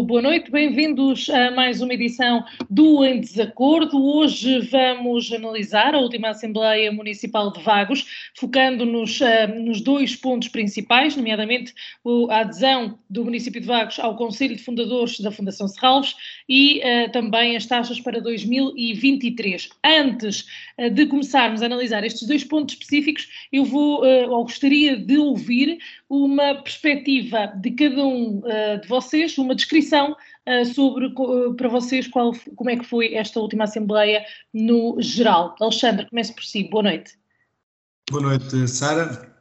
Boa 0.00 0.22
noite, 0.22 0.50
bem-vindos 0.50 1.28
a 1.28 1.50
mais 1.50 1.82
uma 1.82 1.92
edição 1.92 2.42
do 2.70 3.04
Em 3.04 3.20
Desacordo. 3.20 4.02
Hoje 4.02 4.60
vamos 4.60 5.30
analisar 5.30 5.94
a 5.94 5.98
última 5.98 6.30
Assembleia 6.30 6.90
Municipal 6.90 7.52
de 7.52 7.62
Vagos, 7.62 8.06
focando-nos 8.34 9.20
uh, 9.20 9.54
nos 9.60 9.82
dois 9.82 10.16
pontos 10.16 10.48
principais, 10.48 11.14
nomeadamente 11.14 11.74
a 12.30 12.38
adesão 12.38 12.98
do 13.10 13.24
município 13.24 13.60
de 13.60 13.66
Vagos 13.66 13.98
ao 13.98 14.16
Conselho 14.16 14.56
de 14.56 14.62
Fundadores 14.62 15.20
da 15.20 15.30
Fundação 15.30 15.68
Serralves 15.68 16.14
e 16.48 16.80
uh, 16.80 17.12
também 17.12 17.56
as 17.56 17.66
taxas 17.66 18.00
para 18.00 18.20
2023. 18.20 19.68
Antes 19.84 20.46
uh, 20.78 20.90
de 20.90 21.06
começarmos 21.06 21.62
a 21.62 21.66
analisar 21.66 22.04
estes 22.04 22.26
dois 22.26 22.44
pontos 22.44 22.74
específicos, 22.74 23.28
eu 23.52 23.64
vou, 23.64 24.02
ou 24.04 24.44
gostaria 24.44 24.96
de 24.96 25.18
ouvir 25.18 25.78
uma 26.12 26.54
perspectiva 26.56 27.46
de 27.56 27.70
cada 27.70 28.04
um 28.04 28.40
uh, 28.40 28.80
de 28.80 28.86
vocês, 28.86 29.38
uma 29.38 29.54
descrição 29.54 30.14
uh, 30.46 30.64
sobre 30.66 31.06
uh, 31.06 31.54
para 31.54 31.68
vocês 31.70 32.06
qual, 32.06 32.32
como 32.54 32.68
é 32.68 32.76
que 32.76 32.84
foi 32.84 33.14
esta 33.14 33.40
última 33.40 33.64
Assembleia 33.64 34.22
no 34.52 35.00
geral. 35.00 35.56
Alexandre, 35.58 36.06
comece 36.10 36.34
por 36.34 36.44
si. 36.44 36.64
Boa 36.64 36.82
noite. 36.82 37.14
Boa 38.10 38.22
noite, 38.22 38.68
Sara, 38.68 39.34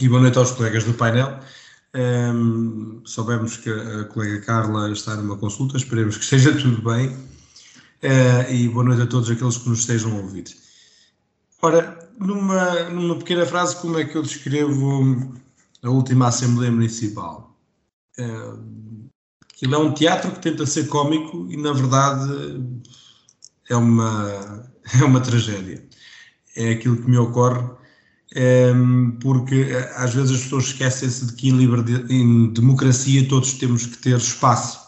e 0.00 0.08
boa 0.08 0.20
noite 0.20 0.38
aos 0.38 0.52
colegas 0.52 0.84
do 0.84 0.94
painel. 0.94 1.40
Um, 1.94 3.00
soubemos 3.04 3.56
que 3.56 3.70
a 3.70 4.04
colega 4.04 4.40
Carla 4.42 4.90
está 4.90 5.16
numa 5.16 5.36
consulta, 5.36 5.76
esperemos 5.76 6.16
que 6.16 6.24
esteja 6.24 6.52
tudo 6.58 6.82
bem. 6.82 7.16
e 8.50 8.68
boa 8.68 8.84
noite 8.84 9.02
a 9.02 9.06
todos 9.06 9.30
aqueles 9.30 9.56
que 9.56 9.68
nos 9.68 9.80
estejam 9.80 10.12
a 10.12 10.20
ouvir. 10.20 10.44
Ora, 11.62 12.10
numa, 12.18 12.90
numa 12.90 13.16
pequena 13.16 13.46
frase, 13.46 13.76
como 13.76 13.98
é 13.98 14.04
que 14.04 14.16
eu 14.16 14.22
descrevo 14.22 15.34
a 15.82 15.90
última 15.90 16.28
Assembleia 16.28 16.70
Municipal. 16.70 17.56
Aquilo 19.56 19.74
é 19.74 19.78
um 19.78 19.92
teatro 19.94 20.32
que 20.32 20.40
tenta 20.40 20.66
ser 20.66 20.86
cómico 20.88 21.46
e, 21.50 21.56
na 21.56 21.72
verdade, 21.72 22.62
é 23.70 23.76
uma, 23.76 24.70
é 25.00 25.04
uma 25.04 25.20
tragédia. 25.20 25.82
É 26.54 26.72
aquilo 26.72 26.96
que 26.98 27.10
me 27.10 27.16
ocorre, 27.16 27.66
porque 29.20 29.68
às 29.94 30.14
vezes 30.14 30.32
as 30.32 30.42
pessoas 30.42 30.64
esquecem-se 30.66 31.26
de 31.26 31.32
que 31.34 31.48
em, 31.48 31.56
liberdade, 31.56 32.12
em 32.12 32.52
democracia 32.52 33.26
todos 33.28 33.54
temos 33.54 33.86
que 33.86 33.98
ter 33.98 34.16
espaço. 34.16 34.86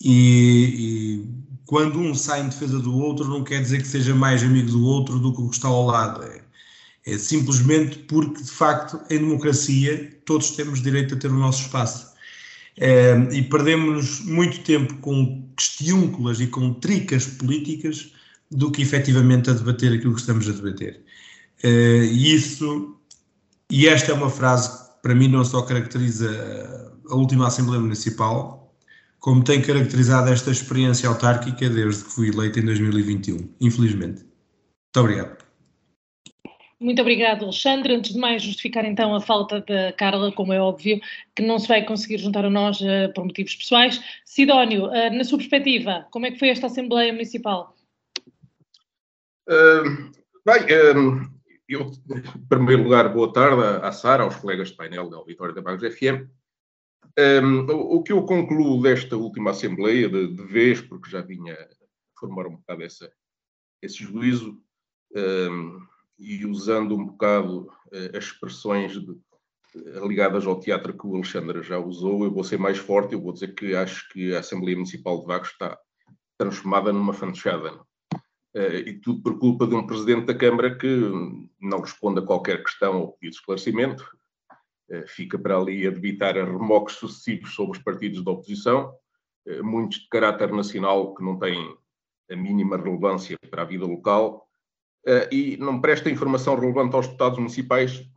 E, 0.00 1.24
e, 1.24 1.28
quando 1.64 1.98
um 1.98 2.14
sai 2.14 2.42
em 2.42 2.48
defesa 2.48 2.78
do 2.78 2.94
outro, 2.96 3.26
não 3.26 3.42
quer 3.42 3.60
dizer 3.60 3.80
que 3.82 3.88
seja 3.88 4.14
mais 4.14 4.42
amigo 4.42 4.70
do 4.70 4.84
outro 4.84 5.18
do 5.18 5.32
que 5.34 5.40
o 5.40 5.48
que 5.48 5.56
está 5.56 5.68
ao 5.68 5.86
lado. 5.86 6.22
É, 6.22 6.42
é 7.06 7.18
simplesmente 7.18 7.98
porque, 8.00 8.42
de 8.42 8.50
facto, 8.50 9.00
em 9.10 9.18
democracia 9.18 10.16
todos 10.24 10.50
temos 10.50 10.82
direito 10.82 11.14
a 11.14 11.18
ter 11.18 11.28
o 11.28 11.38
nosso 11.38 11.62
espaço. 11.62 12.14
É, 12.78 13.16
e 13.32 13.42
perdemos 13.42 14.20
muito 14.20 14.60
tempo 14.60 14.94
com 14.96 15.48
questiúnculas 15.56 16.40
e 16.40 16.46
com 16.46 16.74
tricas 16.74 17.26
políticas 17.26 18.12
do 18.50 18.70
que 18.70 18.82
efetivamente 18.82 19.48
a 19.48 19.54
debater 19.54 19.92
aquilo 19.94 20.14
que 20.14 20.20
estamos 20.20 20.48
a 20.48 20.52
debater. 20.52 21.02
É, 21.62 21.68
e 22.04 22.34
isso, 22.34 22.98
e 23.70 23.86
esta 23.88 24.12
é 24.12 24.14
uma 24.14 24.30
frase 24.30 24.70
que 24.70 25.02
para 25.02 25.14
mim 25.14 25.28
não 25.28 25.44
só 25.44 25.62
caracteriza 25.62 26.30
a 27.08 27.14
última 27.14 27.46
Assembleia 27.46 27.80
Municipal, 27.80 28.74
como 29.18 29.42
tem 29.42 29.60
caracterizado 29.60 30.30
esta 30.30 30.50
experiência 30.50 31.08
autárquica 31.08 31.68
desde 31.68 32.04
que 32.04 32.10
fui 32.10 32.28
eleito 32.28 32.60
em 32.60 32.64
2021, 32.64 33.54
infelizmente. 33.60 34.22
Muito 34.22 35.00
obrigado. 35.00 35.46
Muito 36.78 37.00
obrigado, 37.00 37.44
Alexandre. 37.44 37.94
Antes 37.94 38.12
de 38.12 38.18
mais, 38.18 38.42
justificar 38.42 38.84
então 38.84 39.14
a 39.14 39.20
falta 39.20 39.60
da 39.62 39.92
Carla, 39.94 40.30
como 40.30 40.52
é 40.52 40.60
óbvio, 40.60 41.00
que 41.34 41.42
não 41.42 41.58
se 41.58 41.66
vai 41.66 41.84
conseguir 41.84 42.18
juntar 42.18 42.44
a 42.44 42.50
nós 42.50 42.80
uh, 42.80 43.12
por 43.14 43.24
motivos 43.24 43.56
pessoais. 43.56 44.00
Sidónio, 44.24 44.86
uh, 44.86 45.10
na 45.12 45.24
sua 45.24 45.38
perspectiva, 45.38 46.06
como 46.10 46.26
é 46.26 46.30
que 46.30 46.38
foi 46.38 46.50
esta 46.50 46.66
Assembleia 46.66 47.12
Municipal? 47.12 47.74
Uh, 49.48 50.12
bem, 50.44 50.66
eu, 51.68 51.90
em 52.10 52.46
primeiro 52.48 52.84
lugar, 52.84 53.12
boa 53.12 53.32
tarde 53.32 53.62
à 53.82 53.90
Sara, 53.92 54.22
aos 54.22 54.36
colegas 54.36 54.68
de 54.68 54.76
painel 54.76 55.10
da 55.10 55.16
Auditória 55.16 55.54
da 55.54 55.62
Bagos 55.62 55.82
FM. 55.82 56.28
Um, 57.18 57.60
o, 57.70 58.02
que 58.02 58.12
eu 58.12 58.22
concluo 58.24 58.82
desta 58.82 59.16
última 59.16 59.50
Assembleia, 59.50 60.08
de, 60.08 60.34
de 60.34 60.42
vez, 60.44 60.80
porque 60.80 61.10
já 61.10 61.22
vinha 61.22 61.56
formar 62.18 62.46
um 62.46 62.56
bocado 62.56 62.82
essa, 62.82 63.10
esse 63.82 64.04
juízo, 64.04 64.60
um, 65.14 65.80
e 66.18 66.44
usando 66.44 66.94
um 66.94 67.06
bocado 67.06 67.68
uh, 67.92 68.16
as 68.16 68.24
expressões 68.24 68.92
de, 68.92 69.10
uh, 69.10 70.06
ligadas 70.06 70.46
ao 70.46 70.60
teatro 70.60 70.96
que 70.96 71.06
o 71.06 71.14
Alexandre 71.14 71.62
já 71.62 71.78
usou, 71.78 72.24
eu 72.24 72.30
vou 72.30 72.44
ser 72.44 72.58
mais 72.58 72.78
forte, 72.78 73.14
eu 73.14 73.20
vou 73.20 73.32
dizer 73.32 73.54
que 73.54 73.74
acho 73.74 74.08
que 74.10 74.34
a 74.34 74.40
Assembleia 74.40 74.76
Municipal 74.76 75.20
de 75.20 75.26
Vagos 75.26 75.48
está 75.48 75.78
transformada 76.38 76.92
numa 76.92 77.12
fanchada. 77.14 77.80
Uh, 78.56 78.88
e 78.88 78.94
tudo 78.94 79.22
por 79.22 79.38
culpa 79.38 79.66
de 79.66 79.74
um 79.74 79.86
Presidente 79.86 80.24
da 80.24 80.34
Câmara 80.34 80.74
que 80.74 80.88
não 81.60 81.80
responde 81.80 82.20
a 82.20 82.22
qualquer 82.22 82.62
questão 82.62 83.02
ou 83.02 83.12
pedido 83.12 83.32
de 83.32 83.36
esclarecimento, 83.36 84.16
fica 85.08 85.36
para 85.36 85.58
ali 85.58 85.86
a 85.86 85.90
debitar 85.90 86.34
remoques 86.36 86.94
sucessivos 86.94 87.54
sobre 87.54 87.76
os 87.76 87.82
partidos 87.82 88.24
da 88.24 88.30
oposição, 88.30 88.94
muitos 89.62 89.98
de 89.98 90.08
caráter 90.08 90.52
nacional 90.52 91.12
que 91.14 91.24
não 91.24 91.38
têm 91.38 91.76
a 92.30 92.36
mínima 92.36 92.76
relevância 92.76 93.36
para 93.50 93.62
a 93.62 93.64
vida 93.64 93.84
local, 93.84 94.48
e 95.32 95.56
não 95.56 95.80
presta 95.80 96.08
informação 96.08 96.54
relevante 96.56 96.94
aos 96.94 97.06
deputados 97.06 97.38
municipais, 97.38 98.08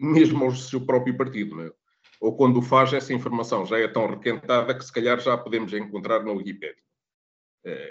mesmo 0.00 0.48
do 0.48 0.56
seu 0.56 0.86
próprio 0.86 1.16
partido. 1.16 1.60
É? 1.60 1.72
Ou 2.20 2.36
quando 2.36 2.58
o 2.58 2.62
faz, 2.62 2.92
essa 2.92 3.12
informação 3.12 3.66
já 3.66 3.78
é 3.78 3.88
tão 3.88 4.06
requentada 4.06 4.74
que 4.76 4.84
se 4.84 4.92
calhar 4.92 5.18
já 5.20 5.36
podemos 5.36 5.72
encontrar 5.72 6.22
na 6.22 6.30
Wikipédia. 6.30 6.84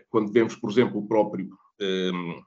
Quando 0.09 0.31
vemos, 0.31 0.55
por 0.55 0.71
exemplo, 0.71 0.99
o 0.99 1.07
próprio 1.07 1.49
um, 1.81 2.31
ehm, 2.31 2.41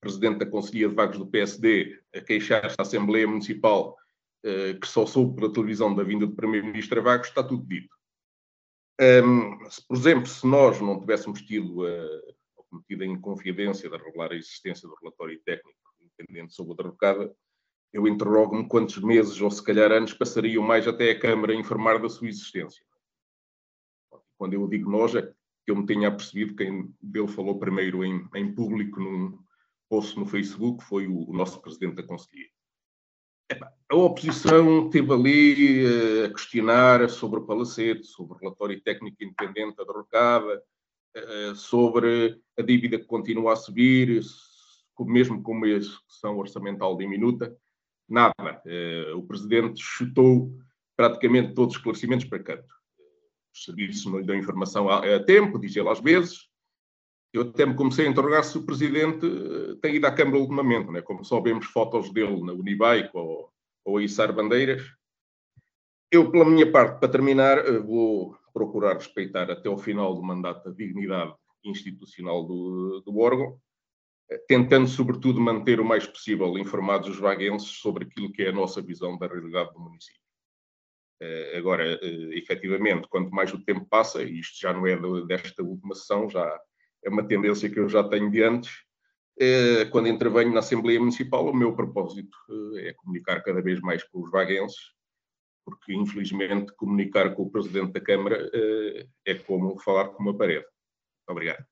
presidente 0.00 0.38
da 0.38 0.46
Conselhia 0.46 0.88
de 0.88 0.94
Vagos 0.94 1.18
do 1.18 1.26
PSD 1.26 1.98
a 2.14 2.20
queixar-se 2.20 2.76
à 2.78 2.82
Assembleia 2.82 3.26
Municipal 3.26 3.96
uh, 4.44 4.78
que 4.78 4.86
só 4.86 5.06
soube 5.06 5.36
pela 5.36 5.52
televisão 5.52 5.94
da 5.94 6.02
vinda 6.02 6.26
do 6.26 6.34
Primeiro-Ministro 6.34 7.00
a 7.00 7.02
Vagos, 7.02 7.28
está 7.28 7.42
tudo 7.42 7.66
dito. 7.66 7.94
Um, 9.00 9.04
ehm, 9.04 9.70
se, 9.70 9.86
por 9.86 9.96
exemplo, 9.96 10.26
se 10.26 10.46
nós 10.46 10.80
não 10.80 11.00
tivéssemos 11.00 11.42
tido 11.42 11.84
uh, 11.84 12.34
metida 12.72 13.04
em 13.04 13.20
confidência 13.20 13.88
de 13.88 13.96
revelar 13.96 14.32
a 14.32 14.36
existência 14.36 14.88
do 14.88 14.94
relatório 15.00 15.40
técnico 15.44 15.78
independente 16.00 16.54
sobre 16.54 16.74
a 16.74 16.76
derrocada, 16.76 17.34
eu 17.92 18.06
interrogo-me 18.08 18.68
quantos 18.68 18.98
meses 18.98 19.40
ou 19.40 19.50
se 19.50 19.62
calhar 19.62 19.90
anos 19.92 20.12
passariam 20.12 20.62
mais 20.62 20.86
até 20.86 21.10
a 21.10 21.18
Câmara 21.18 21.52
a 21.52 21.56
informar 21.56 22.00
da 22.00 22.08
sua 22.08 22.28
existência. 22.28 22.84
Quando 24.36 24.54
eu 24.54 24.66
digo 24.68 24.90
nós, 24.90 25.14
é 25.14 25.32
eu 25.66 25.76
me 25.76 25.86
tenha 25.86 26.10
percebido 26.10 26.54
quem 26.54 26.94
dele 27.00 27.28
falou 27.28 27.58
primeiro 27.58 28.04
em, 28.04 28.28
em 28.34 28.54
público 28.54 29.00
num 29.00 29.38
post 29.88 30.18
no 30.18 30.26
Facebook 30.26 30.82
foi 30.84 31.06
o, 31.06 31.30
o 31.30 31.32
nosso 31.32 31.60
Presidente 31.60 31.96
da 31.96 32.02
Conselhia. 32.02 32.48
A 33.90 33.94
oposição 33.94 34.86
esteve 34.86 35.12
ali 35.12 35.84
eh, 35.84 36.24
a 36.26 36.30
questionar 36.30 37.08
sobre 37.10 37.40
o 37.40 37.44
palacete, 37.44 38.06
sobre 38.06 38.34
o 38.34 38.36
relatório 38.38 38.80
técnico 38.80 39.22
independente 39.22 39.76
da 39.76 39.84
eh, 41.14 41.54
sobre 41.54 42.40
a 42.58 42.62
dívida 42.62 42.98
que 42.98 43.04
continua 43.04 43.52
a 43.52 43.56
subir, 43.56 44.20
mesmo 45.00 45.42
com 45.42 45.52
uma 45.52 45.68
execução 45.68 46.38
orçamental 46.38 46.96
diminuta, 46.96 47.54
nada. 48.08 48.62
Eh, 48.66 49.12
o 49.14 49.22
Presidente 49.22 49.80
chutou 49.82 50.50
praticamente 50.96 51.54
todos 51.54 51.74
os 51.74 51.78
esclarecimentos 51.78 52.26
para 52.26 52.42
canto. 52.42 52.74
Os 53.54 53.64
serviços 53.64 54.06
não 54.06 54.18
lhe 54.18 54.26
dão 54.26 54.36
informação 54.36 54.88
a, 54.88 55.22
tempo, 55.22 55.58
diz 55.58 55.74
ele 55.76 55.88
às 55.88 56.00
vezes. 56.00 56.48
Eu 57.32 57.42
até 57.42 57.64
me 57.64 57.74
comecei 57.74 58.06
a 58.06 58.10
interrogar 58.10 58.44
se 58.44 58.58
o 58.58 58.66
Presidente 58.66 59.26
eh, 59.26 59.76
tem 59.80 59.96
ido 59.96 60.06
à 60.06 60.12
Câmara 60.12 60.38
ultimamente, 60.38 60.90
né? 60.90 61.00
como 61.02 61.24
só 61.24 61.40
vemos 61.40 61.66
fotos 61.66 62.12
dele 62.12 62.42
na 62.42 62.52
Unibike 62.52 63.10
ou, 63.12 63.50
ou 63.84 63.98
a 63.98 64.02
içar 64.02 64.32
bandeiras. 64.32 64.82
Eu, 66.10 66.30
pela 66.30 66.44
minha 66.44 66.70
parte, 66.70 67.00
para 67.00 67.08
terminar, 67.08 67.62
vou 67.80 68.36
procurar 68.52 68.94
respeitar 68.94 69.50
até 69.50 69.68
o 69.68 69.76
final 69.76 70.14
do 70.14 70.22
mandato 70.22 70.68
a 70.68 70.72
dignidade 70.72 71.34
institucional 71.64 72.44
do, 72.44 73.00
do 73.00 73.18
órgão, 73.18 73.58
eh, 74.30 74.38
tentando, 74.48 74.86
sobretudo, 74.86 75.40
manter 75.40 75.80
o 75.80 75.84
mais 75.84 76.06
possível 76.06 76.56
informados 76.58 77.08
os 77.08 77.18
vaguenses 77.18 77.68
sobre 77.68 78.04
aquilo 78.04 78.32
que 78.32 78.42
é 78.42 78.50
a 78.50 78.52
nossa 78.52 78.80
visão 78.80 79.18
da 79.18 79.26
realidade 79.26 79.72
do 79.72 79.80
município. 79.80 80.23
Agora, 81.56 81.98
efetivamente, 82.32 83.08
quanto 83.08 83.30
mais 83.30 83.52
o 83.52 83.64
tempo 83.64 83.86
passa, 83.86 84.22
e 84.22 84.40
isto 84.40 84.60
já 84.60 84.72
não 84.72 84.86
é 84.86 84.96
desta 85.26 85.62
última 85.62 85.94
sessão, 85.94 86.28
já 86.28 86.60
é 87.04 87.08
uma 87.08 87.26
tendência 87.26 87.70
que 87.70 87.78
eu 87.78 87.88
já 87.88 88.04
tenho 88.04 88.30
de 88.30 88.42
antes, 88.42 88.70
quando 89.90 90.08
intervenho 90.08 90.52
na 90.52 90.60
Assembleia 90.60 90.98
Municipal, 90.98 91.48
o 91.48 91.54
meu 91.54 91.74
propósito 91.74 92.36
é 92.76 92.92
comunicar 92.92 93.42
cada 93.42 93.62
vez 93.62 93.80
mais 93.80 94.02
com 94.04 94.22
os 94.22 94.30
vaguenses, 94.30 94.78
porque 95.64 95.94
infelizmente 95.94 96.74
comunicar 96.76 97.34
com 97.34 97.44
o 97.44 97.50
Presidente 97.50 97.92
da 97.92 98.00
Câmara 98.00 98.50
é 99.26 99.34
como 99.34 99.78
falar 99.78 100.08
com 100.08 100.22
uma 100.22 100.36
parede. 100.36 100.66
Obrigado. 101.28 101.64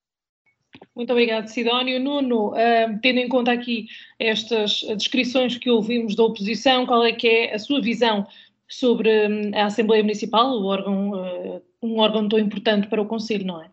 Muito 0.97 1.13
obrigado, 1.13 1.49
Sidónio. 1.49 2.01
Nuno, 2.01 2.55
tendo 3.03 3.19
em 3.19 3.29
conta 3.29 3.53
aqui 3.53 3.87
estas 4.19 4.81
descrições 4.97 5.59
que 5.59 5.71
ouvimos 5.71 6.17
da 6.17 6.25
oposição, 6.25 6.87
qual 6.87 7.05
é 7.05 7.13
que 7.13 7.29
é 7.29 7.55
a 7.55 7.59
sua 7.59 7.83
visão 7.83 8.27
sobre 8.73 9.29
um, 9.29 9.55
a 9.55 9.67
Assembleia 9.67 10.03
Municipal, 10.03 10.49
o 10.49 10.65
órgão, 10.65 11.11
uh, 11.11 11.63
um 11.83 11.99
órgão 11.99 12.27
tão 12.27 12.39
importante 12.39 12.89
para 12.89 13.03
o 13.03 13.07
Conselho, 13.07 13.45
não 13.47 13.61
é? 13.61 13.71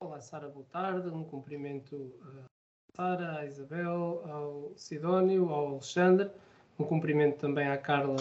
Olá, 0.00 0.20
Sara, 0.20 0.48
boa 0.48 0.66
tarde. 0.72 1.08
Um 1.08 1.22
cumprimento 1.22 2.12
à 2.26 2.96
Sara, 2.96 3.38
à 3.38 3.46
Isabel, 3.46 4.22
ao 4.28 4.72
Sidónio, 4.76 5.48
ao 5.48 5.68
Alexandre. 5.68 6.28
Um 6.76 6.84
cumprimento 6.84 7.36
também 7.38 7.68
à 7.68 7.76
Carla, 7.76 8.16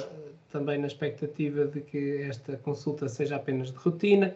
também 0.52 0.78
na 0.78 0.86
expectativa 0.86 1.66
de 1.66 1.82
que 1.82 2.22
esta 2.22 2.56
consulta 2.58 3.10
seja 3.10 3.36
apenas 3.36 3.72
de 3.72 3.78
rotina. 3.78 4.36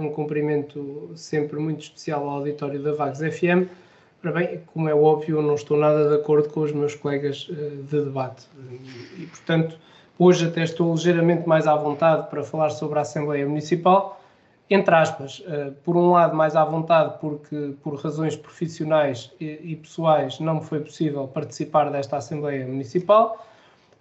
Um 0.00 0.10
cumprimento 0.10 1.12
sempre 1.14 1.60
muito 1.60 1.82
especial 1.82 2.28
ao 2.28 2.38
auditório 2.38 2.82
da 2.82 2.92
Vagos 2.92 3.20
FM. 3.20 3.70
Ora 4.22 4.32
bem, 4.32 4.60
como 4.66 4.88
é 4.88 4.94
óbvio, 4.94 5.36
eu 5.36 5.42
não 5.42 5.54
estou 5.54 5.78
nada 5.78 6.08
de 6.08 6.16
acordo 6.16 6.48
com 6.50 6.60
os 6.62 6.72
meus 6.72 6.96
colegas 6.96 7.48
de 7.88 8.04
debate. 8.04 8.48
E, 9.16 9.26
portanto, 9.26 9.78
hoje 10.20 10.46
até 10.46 10.62
estou 10.62 10.92
ligeiramente 10.92 11.48
mais 11.48 11.66
à 11.66 11.74
vontade 11.74 12.28
para 12.28 12.42
falar 12.42 12.68
sobre 12.68 12.98
a 12.98 13.02
Assembleia 13.02 13.48
Municipal, 13.48 14.20
entre 14.68 14.94
aspas, 14.94 15.40
uh, 15.40 15.72
por 15.82 15.96
um 15.96 16.10
lado 16.12 16.36
mais 16.36 16.54
à 16.54 16.62
vontade 16.62 17.14
porque 17.18 17.74
por 17.82 17.94
razões 17.94 18.36
profissionais 18.36 19.32
e, 19.40 19.74
pessoais 19.76 20.38
não 20.38 20.56
me 20.56 20.60
foi 20.60 20.80
possível 20.80 21.26
participar 21.26 21.90
desta 21.90 22.18
Assembleia 22.18 22.66
Municipal, 22.66 23.44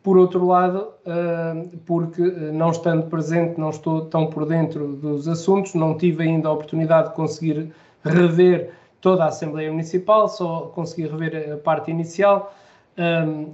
por 0.03 0.17
outro 0.17 0.45
lado, 0.45 0.89
ah, 1.05 1.55
porque 1.85 2.21
ah, 2.21 2.51
não 2.53 2.71
estando 2.71 3.07
presente, 3.07 3.59
não 3.59 3.69
estou 3.69 4.05
tão 4.05 4.27
por 4.27 4.45
dentro 4.45 4.93
dos 4.93 5.27
assuntos, 5.27 5.73
não 5.73 5.97
tive 5.97 6.23
ainda 6.23 6.47
a 6.47 6.51
oportunidade 6.53 7.09
de 7.09 7.15
conseguir 7.15 7.73
rever 8.03 8.71
toda 9.01 9.25
a 9.25 9.27
Assembleia 9.27 9.69
Municipal, 9.69 10.29
só 10.29 10.71
consegui 10.73 11.07
rever 11.07 11.53
a 11.53 11.57
parte 11.57 11.91
inicial, 11.91 12.53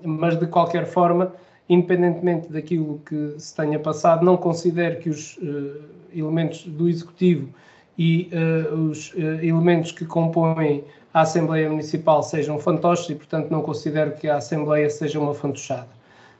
mas 0.03 0.37
de 0.37 0.47
qualquer 0.47 0.85
forma, 0.85 1.31
independentemente 1.67 2.51
daquilo 2.51 3.01
que 3.05 3.35
se 3.37 3.55
tenha 3.55 3.79
passado, 3.79 4.23
não 4.23 4.37
considero 4.37 4.99
que 4.99 5.09
os 5.09 5.39
elementos 6.13 6.63
do 6.65 6.87
Executivo 6.87 7.49
e 7.97 8.29
os 8.89 9.13
elementos 9.41 9.91
que 9.91 10.05
compõem 10.05 10.83
a 11.15 11.21
Assembleia 11.21 11.69
Municipal 11.69 12.21
sejam 12.21 12.59
fantoches 12.59 13.09
e, 13.09 13.15
portanto, 13.15 13.49
não 13.49 13.61
considero 13.61 14.11
que 14.11 14.27
a 14.27 14.35
Assembleia 14.35 14.89
seja 14.89 15.17
uma 15.17 15.33
fantochada. 15.33 15.87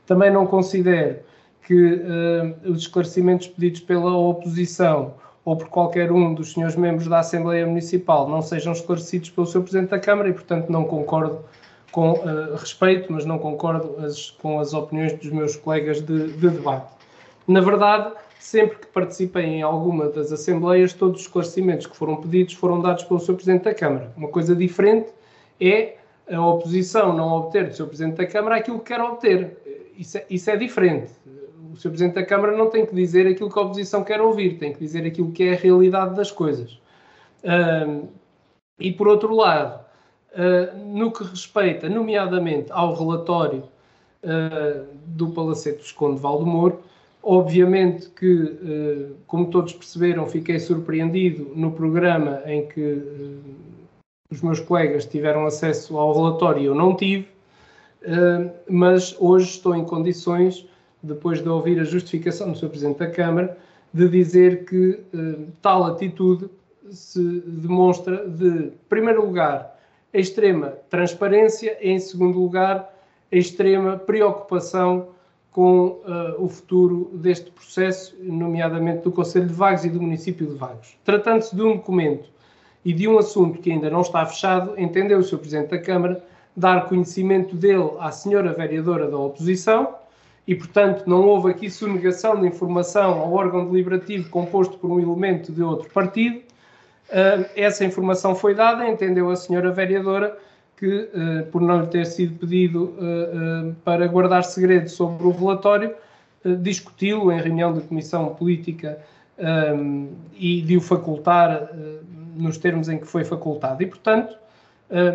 Também 0.04 0.30
não 0.30 0.46
considero 0.46 1.18
que 1.62 1.74
uh, 1.74 2.70
os 2.70 2.82
esclarecimentos 2.82 3.48
pedidos 3.48 3.80
pela 3.80 4.14
oposição 4.14 5.14
ou 5.46 5.56
por 5.56 5.68
qualquer 5.68 6.12
um 6.12 6.34
dos 6.34 6.52
senhores 6.52 6.76
membros 6.76 7.08
da 7.08 7.20
Assembleia 7.20 7.66
Municipal 7.66 8.28
não 8.28 8.42
sejam 8.42 8.72
esclarecidos 8.72 9.30
pelo 9.30 9.46
Sr. 9.46 9.62
Presidente 9.62 9.90
da 9.90 9.98
Câmara 9.98 10.28
e, 10.28 10.32
portanto, 10.32 10.70
não 10.70 10.84
concordo 10.84 11.40
com 11.92 12.12
uh, 12.12 12.54
respeito, 12.56 13.12
mas 13.12 13.24
não 13.24 13.38
concordo 13.38 14.04
as, 14.04 14.30
com 14.30 14.60
as 14.60 14.74
opiniões 14.74 15.12
dos 15.14 15.30
meus 15.30 15.56
colegas 15.56 16.00
de, 16.00 16.32
de, 16.32 16.50
debate. 16.50 16.92
Na 17.46 17.60
verdade, 17.60 18.12
sempre 18.38 18.78
que 18.78 18.86
participei 18.88 19.44
em 19.44 19.62
alguma 19.62 20.08
das 20.08 20.32
assembleias, 20.32 20.92
todos 20.92 21.20
os 21.20 21.26
esclarecimentos 21.26 21.86
que 21.86 21.96
foram 21.96 22.16
pedidos 22.16 22.54
foram 22.54 22.80
dados 22.80 23.04
pelo 23.04 23.20
Sr. 23.20 23.34
Presidente 23.34 23.64
da 23.64 23.74
Câmara. 23.74 24.12
Uma 24.16 24.28
coisa 24.28 24.54
diferente 24.54 25.10
é 25.60 25.96
a 26.30 26.44
oposição 26.44 27.16
não 27.16 27.32
obter 27.32 27.68
do 27.68 27.74
Sr. 27.74 27.86
Presidente 27.86 28.16
da 28.16 28.26
Câmara 28.26 28.56
aquilo 28.56 28.78
que 28.80 28.86
quer 28.86 29.00
obter 29.00 29.56
isso, 29.96 30.18
é, 30.18 30.26
isso 30.28 30.50
é 30.50 30.56
diferente. 30.56 31.12
O 31.72 31.76
Sr. 31.76 31.88
Presidente 31.88 32.14
da 32.14 32.24
Câmara 32.24 32.56
não 32.56 32.70
tem 32.70 32.86
que 32.86 32.94
dizer 32.94 33.26
aquilo 33.26 33.50
que 33.50 33.58
a 33.58 33.62
oposição 33.62 34.04
quer 34.04 34.20
ouvir, 34.20 34.58
tem 34.58 34.72
que 34.72 34.78
dizer 34.78 35.06
aquilo 35.06 35.32
que 35.32 35.44
é 35.44 35.54
a 35.54 35.56
realidade 35.56 36.14
das 36.14 36.30
coisas. 36.30 36.78
Uh, 37.42 38.08
e, 38.78 38.92
por 38.92 39.08
outro 39.08 39.34
lado, 39.34 39.84
no 40.86 41.10
que 41.10 41.24
respeita, 41.24 41.88
nomeadamente, 41.88 42.70
ao 42.70 42.94
relatório 42.94 43.62
uh, 44.22 44.86
do 45.06 45.30
Palacete 45.30 45.78
dos 45.78 45.92
Conde 45.92 46.20
Valdemoro, 46.20 46.80
obviamente 47.22 48.08
que, 48.10 49.14
como 49.26 49.46
todos 49.46 49.72
perceberam, 49.72 50.26
fiquei 50.28 50.60
surpreendido 50.60 51.50
no 51.56 51.72
programa 51.72 52.40
em 52.46 52.66
que 52.68 53.02
os 54.30 54.40
meus 54.42 54.60
colegas 54.60 55.06
tiveram 55.06 55.44
acesso 55.44 55.98
ao 55.98 56.14
relatório 56.14 56.62
e 56.62 56.66
eu 56.66 56.74
não 56.74 56.94
tive, 56.94 57.26
mas 58.68 59.16
hoje 59.18 59.50
estou 59.50 59.74
em 59.74 59.84
condições, 59.84 60.68
depois 61.02 61.42
de 61.42 61.48
ouvir 61.48 61.80
a 61.80 61.84
justificação 61.84 62.52
do 62.52 62.58
Sr. 62.58 62.68
Presidente 62.68 62.98
da 62.98 63.10
Câmara, 63.10 63.58
de 63.92 64.08
dizer 64.08 64.64
que 64.64 65.00
tal 65.60 65.82
atitude 65.82 66.48
se 66.90 67.40
demonstra 67.40 68.28
de, 68.28 68.46
em 68.46 68.72
primeiro 68.88 69.26
lugar, 69.26 69.75
a 70.12 70.18
extrema 70.18 70.74
transparência 70.88 71.76
e, 71.80 71.90
em 71.90 71.98
segundo 71.98 72.38
lugar, 72.38 72.94
a 73.32 73.36
extrema 73.36 73.96
preocupação 73.96 75.08
com 75.50 75.86
uh, 75.86 76.34
o 76.38 76.48
futuro 76.48 77.10
deste 77.14 77.50
processo, 77.50 78.14
nomeadamente 78.20 79.02
do 79.04 79.10
Conselho 79.10 79.46
de 79.46 79.54
Vagos 79.54 79.84
e 79.84 79.88
do 79.88 80.00
município 80.00 80.46
de 80.46 80.54
Vagos. 80.54 80.98
Tratando-se 81.04 81.56
de 81.56 81.62
um 81.62 81.76
documento 81.76 82.28
e 82.84 82.92
de 82.92 83.08
um 83.08 83.18
assunto 83.18 83.58
que 83.60 83.72
ainda 83.72 83.88
não 83.88 84.02
está 84.02 84.24
fechado, 84.26 84.74
entendeu 84.76 85.18
o 85.18 85.22
Sr. 85.22 85.38
Presidente 85.38 85.70
da 85.70 85.78
Câmara 85.78 86.22
dar 86.54 86.88
conhecimento 86.88 87.56
dele 87.56 87.90
à 87.98 88.10
senhora 88.10 88.52
vereadora 88.52 89.10
da 89.10 89.18
oposição 89.18 89.94
e, 90.46 90.54
portanto, 90.54 91.04
não 91.06 91.26
houve 91.26 91.50
aqui 91.50 91.68
sonegação 91.68 92.40
de 92.40 92.46
informação 92.46 93.18
ao 93.18 93.32
órgão 93.32 93.66
deliberativo 93.66 94.30
composto 94.30 94.78
por 94.78 94.90
um 94.90 95.00
elemento 95.00 95.50
de 95.52 95.62
outro 95.62 95.90
partido. 95.90 96.42
Essa 97.54 97.84
informação 97.84 98.34
foi 98.34 98.54
dada, 98.54 98.88
entendeu 98.88 99.30
a 99.30 99.36
senhora 99.36 99.70
vereadora 99.70 100.36
que, 100.76 100.86
uh, 100.86 101.46
por 101.50 101.60
não 101.62 101.80
lhe 101.80 101.86
ter 101.86 102.04
sido 102.06 102.38
pedido 102.38 102.96
uh, 102.98 103.74
para 103.84 104.06
guardar 104.06 104.44
segredo 104.44 104.88
sobre 104.88 105.26
o 105.26 105.30
relatório, 105.30 105.94
discuti-lo 106.60 107.32
em 107.32 107.40
reunião 107.40 107.72
de 107.72 107.80
comissão 107.80 108.32
política 108.34 109.00
e 110.32 110.62
de 110.62 110.76
o 110.76 110.80
facultar 110.80 111.70
nos 112.36 112.56
termos 112.56 112.88
em 112.88 112.98
que 112.98 113.06
foi 113.06 113.24
facultado. 113.24 113.82
E, 113.82 113.86
portanto, 113.86 114.38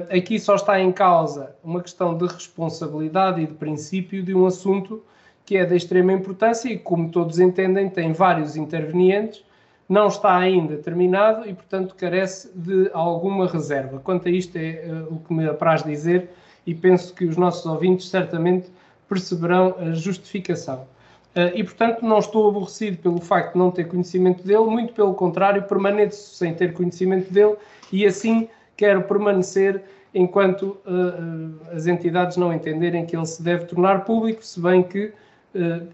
aqui 0.09 0.37
só 0.37 0.55
está 0.55 0.77
em 0.77 0.91
causa 0.91 1.55
uma 1.63 1.81
questão 1.81 2.17
de 2.17 2.27
responsabilidade 2.27 3.39
e 3.39 3.45
de 3.45 3.53
princípio 3.53 4.21
de 4.21 4.35
um 4.35 4.45
assunto 4.45 5.01
que 5.45 5.55
é 5.55 5.65
de 5.65 5.75
extrema 5.75 6.11
importância 6.11 6.67
e, 6.67 6.77
como 6.77 7.09
todos 7.09 7.39
entendem, 7.39 7.89
tem 7.89 8.11
vários 8.11 8.57
intervenientes, 8.57 9.43
não 9.91 10.07
está 10.07 10.37
ainda 10.37 10.77
terminado 10.77 11.45
e, 11.45 11.53
portanto, 11.53 11.93
carece 11.95 12.49
de 12.55 12.89
alguma 12.93 13.45
reserva. 13.45 13.99
Quanto 13.99 14.29
a 14.29 14.31
isto, 14.31 14.55
é 14.55 14.85
uh, 14.87 15.15
o 15.15 15.19
que 15.19 15.33
me 15.33 15.45
apraz 15.45 15.83
dizer 15.83 16.29
e 16.65 16.73
penso 16.73 17.13
que 17.13 17.25
os 17.25 17.35
nossos 17.35 17.65
ouvintes 17.65 18.07
certamente 18.07 18.71
perceberão 19.09 19.75
a 19.77 19.91
justificação. 19.91 20.87
Uh, 21.35 21.51
e, 21.53 21.61
portanto, 21.61 22.05
não 22.05 22.19
estou 22.19 22.47
aborrecido 22.47 22.99
pelo 22.99 23.19
facto 23.19 23.51
de 23.51 23.59
não 23.59 23.69
ter 23.69 23.83
conhecimento 23.89 24.47
dele, 24.47 24.63
muito 24.63 24.93
pelo 24.93 25.13
contrário, 25.13 25.61
permaneço 25.63 26.35
sem 26.35 26.53
ter 26.53 26.71
conhecimento 26.71 27.29
dele 27.29 27.57
e, 27.91 28.05
assim, 28.05 28.47
quero 28.77 29.03
permanecer 29.03 29.83
enquanto 30.15 30.77
uh, 30.85 31.75
as 31.75 31.85
entidades 31.85 32.37
não 32.37 32.53
entenderem 32.53 33.05
que 33.05 33.13
ele 33.13 33.25
se 33.25 33.43
deve 33.43 33.65
tornar 33.65 34.05
público, 34.05 34.41
se 34.41 34.57
bem 34.57 34.83
que, 34.83 35.11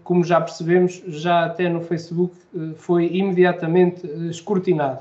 como 0.04 0.22
já 0.22 0.40
percebemos, 0.40 1.02
já 1.08 1.46
até 1.46 1.68
no 1.68 1.80
Facebook 1.80 2.34
uh, 2.54 2.74
foi 2.76 3.06
imediatamente 3.06 4.06
escrutinado. 4.30 5.00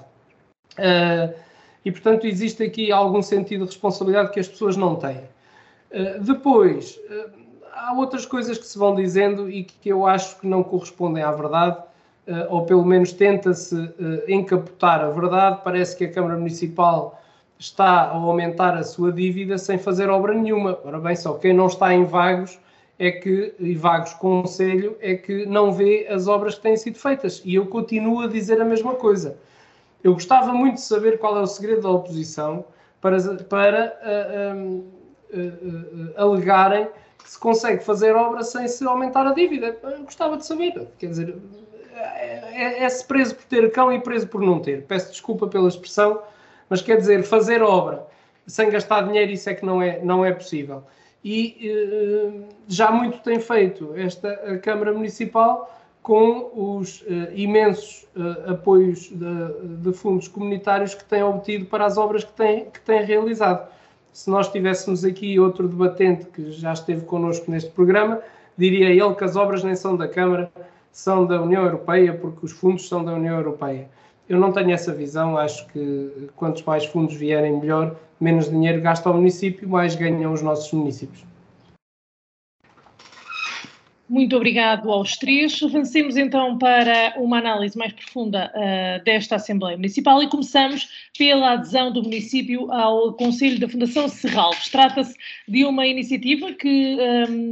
e, 1.85 1.91
portanto, 1.91 2.25
existe 2.25 2.63
aqui 2.63 2.91
algum 2.91 3.21
sentido 3.21 3.65
de 3.65 3.71
responsabilidade 3.71 4.31
que 4.31 4.39
as 4.39 4.47
pessoas 4.47 4.75
não 4.75 4.95
têm. 4.95 5.21
depois, 6.21 6.99
há 7.73 7.93
outras 7.93 8.25
coisas 8.25 8.57
que 8.57 8.65
se 8.65 8.77
vão 8.77 8.93
dizendo 8.95 9.49
e 9.49 9.63
que 9.63 9.89
eu 9.89 10.05
acho 10.05 10.39
que 10.39 10.47
não 10.47 10.63
correspondem 10.63 11.23
à 11.23 11.31
verdade, 11.31 11.77
ou 12.49 12.65
pelo 12.65 12.85
menos 12.85 13.13
tenta-se 13.13 13.75
encapotar 14.27 15.01
a 15.01 15.09
verdade. 15.09 15.61
Parece 15.63 15.95
que 15.95 16.05
a 16.05 16.11
Câmara 16.11 16.35
Municipal 16.35 17.21
está 17.57 18.03
a 18.03 18.11
aumentar 18.11 18.75
a 18.75 18.83
sua 18.83 19.11
dívida 19.11 19.57
sem 19.57 19.77
fazer 19.77 20.09
obra 20.09 20.33
nenhuma. 20.33 20.77
Ora 20.83 20.99
bem, 20.99 21.15
só 21.15 21.33
quem 21.33 21.53
não 21.53 21.67
está 21.67 21.93
em 21.93 22.05
vagos 22.05 22.59
é 22.99 23.11
que, 23.11 23.53
e 23.59 23.75
vagos 23.75 24.13
conselho, 24.13 24.97
é 24.99 25.15
que 25.15 25.45
não 25.45 25.71
vê 25.71 26.07
as 26.09 26.27
obras 26.27 26.55
que 26.55 26.61
têm 26.61 26.75
sido 26.75 26.97
feitas. 26.97 27.41
E 27.45 27.55
eu 27.55 27.67
continuo 27.67 28.21
a 28.21 28.27
dizer 28.27 28.59
a 28.59 28.65
mesma 28.65 28.95
coisa. 28.95 29.37
Eu 30.03 30.13
gostava 30.13 30.53
muito 30.53 30.75
de 30.75 30.81
saber 30.81 31.19
qual 31.19 31.37
é 31.37 31.41
o 31.41 31.47
segredo 31.47 31.81
da 31.81 31.89
oposição 31.89 32.65
para, 32.99 33.17
para 33.43 33.99
uh, 34.03 34.63
uh, 34.65 35.37
uh, 35.37 36.13
alegarem 36.15 36.87
se 37.23 37.37
consegue 37.37 37.83
fazer 37.83 38.15
obra 38.15 38.43
sem 38.43 38.67
se 38.67 38.85
aumentar 38.85 39.27
a 39.27 39.33
dívida. 39.33 39.77
Eu 39.83 40.03
gostava 40.03 40.37
de 40.37 40.45
saber. 40.45 40.87
Quer 40.97 41.07
dizer, 41.07 41.35
é, 41.93 42.83
é-se 42.83 43.05
preso 43.05 43.35
por 43.35 43.43
ter 43.45 43.71
cão 43.71 43.91
e 43.91 43.99
preso 43.99 44.27
por 44.27 44.41
não 44.41 44.59
ter. 44.59 44.83
Peço 44.83 45.11
desculpa 45.11 45.47
pela 45.47 45.67
expressão, 45.67 46.21
mas 46.69 46.81
quer 46.81 46.97
dizer, 46.97 47.23
fazer 47.23 47.61
obra 47.61 48.07
sem 48.47 48.69
gastar 48.69 49.01
dinheiro, 49.01 49.31
isso 49.31 49.49
é 49.49 49.53
que 49.53 49.65
não 49.65 49.81
é, 49.81 49.99
não 50.01 50.23
é 50.23 50.31
possível. 50.31 50.83
E 51.29 51.57
eh, 51.61 52.39
já 52.69 52.89
muito 52.89 53.17
tem 53.19 53.37
feito 53.37 53.93
esta 53.97 54.57
Câmara 54.59 54.93
Municipal 54.93 55.69
com 56.01 56.49
os 56.55 57.01
uh, 57.01 57.33
imensos 57.35 58.07
uh, 58.15 58.51
apoios 58.51 59.09
de, 59.09 59.81
de, 59.81 59.91
fundos 59.91 60.29
comunitários 60.29 60.93
que 60.95 61.03
tem 61.03 61.21
obtido 61.21 61.65
para 61.65 61.85
as 61.85 61.97
obras 61.97 62.23
que 62.23 62.31
tem, 62.31 62.69
que 62.69 62.79
tem 62.79 63.03
realizado. 63.03 63.67
Se 64.13 64.29
nós 64.29 64.49
tivéssemos 64.49 65.03
aqui 65.03 65.37
outro 65.37 65.67
debatente 65.67 66.27
que 66.27 66.49
já 66.49 66.71
esteve 66.71 67.01
connosco 67.01 67.51
neste 67.51 67.71
programa, 67.71 68.21
diria 68.57 68.89
ele 68.89 69.13
que 69.13 69.23
as 69.25 69.35
obras 69.35 69.65
nem 69.65 69.75
são 69.75 69.97
da 69.97 70.07
Câmara, 70.07 70.49
são 70.93 71.25
da 71.25 71.41
União 71.41 71.65
Europeia, 71.65 72.13
porque 72.13 72.45
os 72.45 72.53
fundos 72.53 72.87
são 72.87 73.03
da 73.03 73.11
União 73.11 73.35
Europeia. 73.35 73.89
Eu 74.29 74.39
não 74.39 74.51
tenho 74.51 74.71
essa 74.71 74.93
visão, 74.93 75.37
acho 75.37 75.65
que 75.67 76.29
quantos 76.35 76.61
mais 76.63 76.85
fundos 76.85 77.15
vierem, 77.15 77.59
melhor, 77.59 77.95
menos 78.19 78.49
dinheiro 78.49 78.81
gasta 78.81 79.09
o 79.09 79.13
município, 79.13 79.69
mais 79.69 79.95
ganham 79.95 80.33
os 80.33 80.41
nossos 80.41 80.71
municípios. 80.73 81.25
Muito 84.09 84.37
obrigado 84.37 84.89
aos 84.89 85.17
três. 85.17 85.61
Avancemos 85.61 86.15
então 86.15 86.57
para 86.57 87.13
uma 87.17 87.39
análise 87.39 87.77
mais 87.77 87.91
profunda 87.91 88.51
uh, 88.55 89.03
desta 89.03 89.35
Assembleia 89.35 89.75
Municipal 89.75 90.23
e 90.23 90.29
começamos 90.29 90.87
pela 91.17 91.53
adesão 91.53 91.91
do 91.91 92.01
município 92.01 92.71
ao 92.71 93.13
Conselho 93.13 93.59
da 93.59 93.67
Fundação 93.67 94.07
Serralves. 94.07 94.69
Trata-se 94.69 95.13
de 95.45 95.65
uma 95.65 95.85
iniciativa 95.85 96.53
que 96.53 96.97
um, 97.29 97.51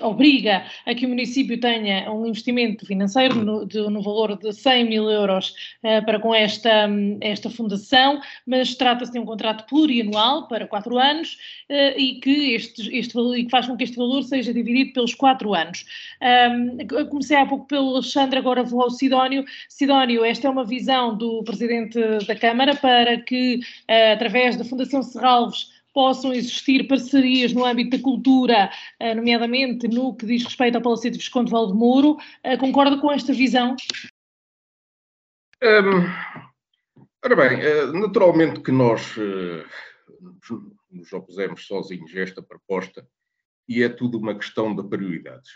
obriga 0.00 0.64
a 0.84 0.94
que 0.94 1.06
o 1.06 1.08
município 1.08 1.58
tenha 1.58 2.10
um 2.12 2.26
investimento 2.26 2.86
financeiro 2.86 3.44
no, 3.44 3.66
de, 3.66 3.78
no 3.88 4.02
valor 4.02 4.36
de 4.36 4.52
100 4.52 4.84
mil 4.88 5.10
euros 5.10 5.54
uh, 5.82 6.04
para 6.04 6.18
com 6.20 6.34
esta, 6.34 6.88
esta 7.20 7.48
fundação, 7.50 8.20
mas 8.46 8.74
trata-se 8.74 9.12
de 9.12 9.18
um 9.18 9.24
contrato 9.24 9.66
plurianual 9.66 10.48
para 10.48 10.66
quatro 10.66 10.98
anos 10.98 11.38
uh, 11.70 11.98
e, 11.98 12.20
que 12.20 12.54
este, 12.54 12.96
este, 12.96 13.18
e 13.18 13.44
que 13.44 13.50
faz 13.50 13.66
com 13.66 13.76
que 13.76 13.84
este 13.84 13.96
valor 13.96 14.22
seja 14.22 14.52
dividido 14.52 14.92
pelos 14.92 15.14
quatro 15.14 15.54
anos. 15.54 15.84
Um, 16.22 17.06
comecei 17.08 17.36
há 17.36 17.46
pouco 17.46 17.66
pelo 17.66 17.94
Alexandre, 17.94 18.38
agora 18.38 18.62
vou 18.62 18.82
ao 18.82 18.90
Sidónio. 18.90 19.44
Sidónio, 19.68 20.24
esta 20.24 20.48
é 20.48 20.50
uma 20.50 20.64
visão 20.64 21.16
do 21.16 21.42
Presidente 21.42 21.98
da 22.26 22.34
Câmara 22.34 22.74
para 22.74 23.18
que, 23.20 23.56
uh, 23.56 24.12
através 24.12 24.56
da 24.56 24.64
Fundação 24.64 25.02
Serralves, 25.02 25.75
possam 25.96 26.34
existir 26.34 26.86
parcerias 26.86 27.54
no 27.54 27.64
âmbito 27.64 27.96
da 27.96 28.02
cultura, 28.02 28.70
eh, 29.00 29.14
nomeadamente 29.14 29.88
no 29.88 30.14
que 30.14 30.26
diz 30.26 30.44
respeito 30.44 30.76
ao 30.76 30.82
Palacete 30.82 31.16
Visconde 31.16 31.50
Valdemoro. 31.50 32.18
Eh, 32.42 32.58
concorda 32.58 33.00
com 33.00 33.10
esta 33.10 33.32
visão? 33.32 33.74
Um, 35.64 36.04
ora 37.24 37.34
bem, 37.34 37.62
eh, 37.62 37.86
naturalmente 37.92 38.60
que 38.60 38.70
nós 38.70 39.16
nos 40.90 41.10
opusemos 41.14 41.66
sozinhos 41.66 42.14
a 42.14 42.20
esta 42.20 42.42
proposta 42.42 43.08
e 43.66 43.82
é 43.82 43.88
tudo 43.88 44.18
uma 44.18 44.34
questão 44.34 44.76
de 44.76 44.86
prioridades. 44.86 45.50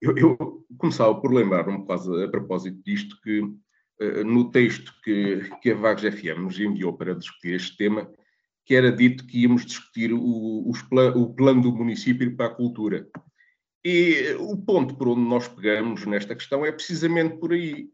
Eu, 0.00 0.16
eu 0.16 0.64
começava 0.78 1.12
por 1.20 1.34
lembrar 1.34 1.64
bocado 1.64 2.22
a 2.22 2.30
propósito 2.30 2.80
disto 2.84 3.20
que 3.20 3.42
no 4.24 4.48
texto 4.52 4.94
que, 5.02 5.50
que 5.60 5.72
a 5.72 5.74
Vagos 5.74 6.02
FM 6.02 6.38
nos 6.38 6.60
enviou 6.60 6.92
para 6.92 7.14
discutir 7.16 7.54
este 7.54 7.76
tema, 7.76 8.08
que 8.64 8.74
era 8.74 8.92
dito 8.92 9.26
que 9.26 9.42
íamos 9.42 9.66
discutir 9.66 10.12
o, 10.12 10.70
o 10.70 11.34
plano 11.34 11.62
do 11.62 11.72
município 11.72 12.36
para 12.36 12.46
a 12.46 12.54
cultura. 12.54 13.08
E 13.84 14.36
o 14.38 14.56
ponto 14.56 14.96
por 14.96 15.08
onde 15.08 15.22
nós 15.22 15.48
pegamos 15.48 16.06
nesta 16.06 16.36
questão 16.36 16.64
é 16.64 16.70
precisamente 16.70 17.38
por 17.38 17.52
aí. 17.52 17.90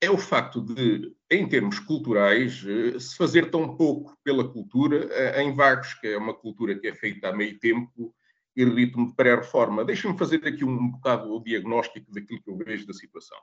É 0.00 0.10
o 0.10 0.18
facto 0.18 0.60
de, 0.60 1.12
em 1.30 1.48
termos 1.48 1.78
culturais, 1.78 2.64
eh, 2.66 2.98
se 2.98 3.16
fazer 3.16 3.50
tão 3.50 3.76
pouco 3.76 4.16
pela 4.24 4.48
cultura 4.48 5.08
eh, 5.10 5.42
em 5.42 5.54
Vagos, 5.54 5.94
que 5.94 6.08
é 6.08 6.18
uma 6.18 6.34
cultura 6.34 6.76
que 6.78 6.88
é 6.88 6.94
feita 6.94 7.28
a 7.28 7.32
meio 7.32 7.58
tempo 7.58 8.14
e 8.56 8.64
ritmo 8.64 9.06
de 9.08 9.14
pré-reforma. 9.14 9.84
Deixem-me 9.84 10.18
fazer 10.18 10.44
aqui 10.46 10.64
um 10.64 10.90
bocado 10.90 11.32
o 11.32 11.42
diagnóstico 11.42 12.12
daquilo 12.12 12.42
que 12.42 12.50
eu 12.50 12.56
vejo 12.56 12.86
da 12.86 12.92
situação. 12.92 13.38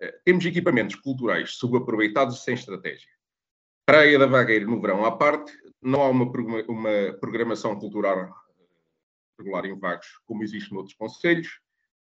Eh, 0.00 0.20
temos 0.24 0.44
equipamentos 0.44 0.96
culturais 0.96 1.52
subaproveitados 1.52 2.42
sem 2.42 2.54
estratégia. 2.54 3.08
Praia 3.84 4.18
da 4.18 4.26
Vagueira 4.26 4.66
no 4.66 4.80
verão 4.80 5.04
à 5.04 5.12
parte, 5.12 5.52
não 5.82 6.02
há 6.02 6.08
uma, 6.08 6.24
uma 6.68 7.12
programação 7.20 7.78
cultural 7.78 8.34
regular 9.38 9.66
em 9.66 9.78
Vagos, 9.78 10.06
como 10.26 10.42
existe 10.42 10.72
noutros 10.72 10.96
conselhos. 10.96 11.60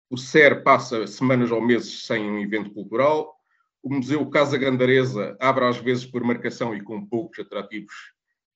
O 0.08 0.16
SER 0.16 0.62
passa 0.62 1.06
semanas 1.06 1.50
ou 1.50 1.60
meses 1.60 2.06
sem 2.06 2.30
um 2.30 2.40
evento 2.40 2.70
cultural. 2.70 3.34
O 3.82 3.92
Museu 3.92 4.28
Casa 4.30 4.56
Gandaresa 4.56 5.36
abre 5.40 5.64
às 5.64 5.78
vezes 5.78 6.06
por 6.06 6.22
marcação 6.22 6.74
e 6.74 6.82
com 6.82 7.04
poucos 7.04 7.40
atrativos 7.40 7.94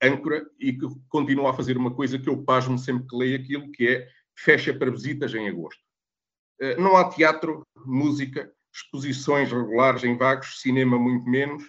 âncora 0.02 0.48
e 0.58 0.72
que 0.72 0.86
continua 1.08 1.50
a 1.50 1.54
fazer 1.54 1.76
uma 1.76 1.94
coisa 1.94 2.18
que 2.18 2.28
eu 2.28 2.42
pasmo 2.42 2.78
sempre 2.78 3.06
que 3.06 3.16
leio 3.16 3.38
aquilo, 3.38 3.70
que 3.70 3.86
é 3.86 4.08
fecha 4.34 4.72
para 4.72 4.90
visitas 4.90 5.34
em 5.34 5.48
agosto. 5.48 5.82
Eh, 6.60 6.76
não 6.76 6.96
há 6.96 7.08
teatro, 7.10 7.66
música, 7.84 8.50
exposições 8.72 9.52
regulares 9.52 10.02
em 10.04 10.16
Vagos, 10.16 10.60
cinema 10.60 10.98
muito 10.98 11.28
menos, 11.28 11.64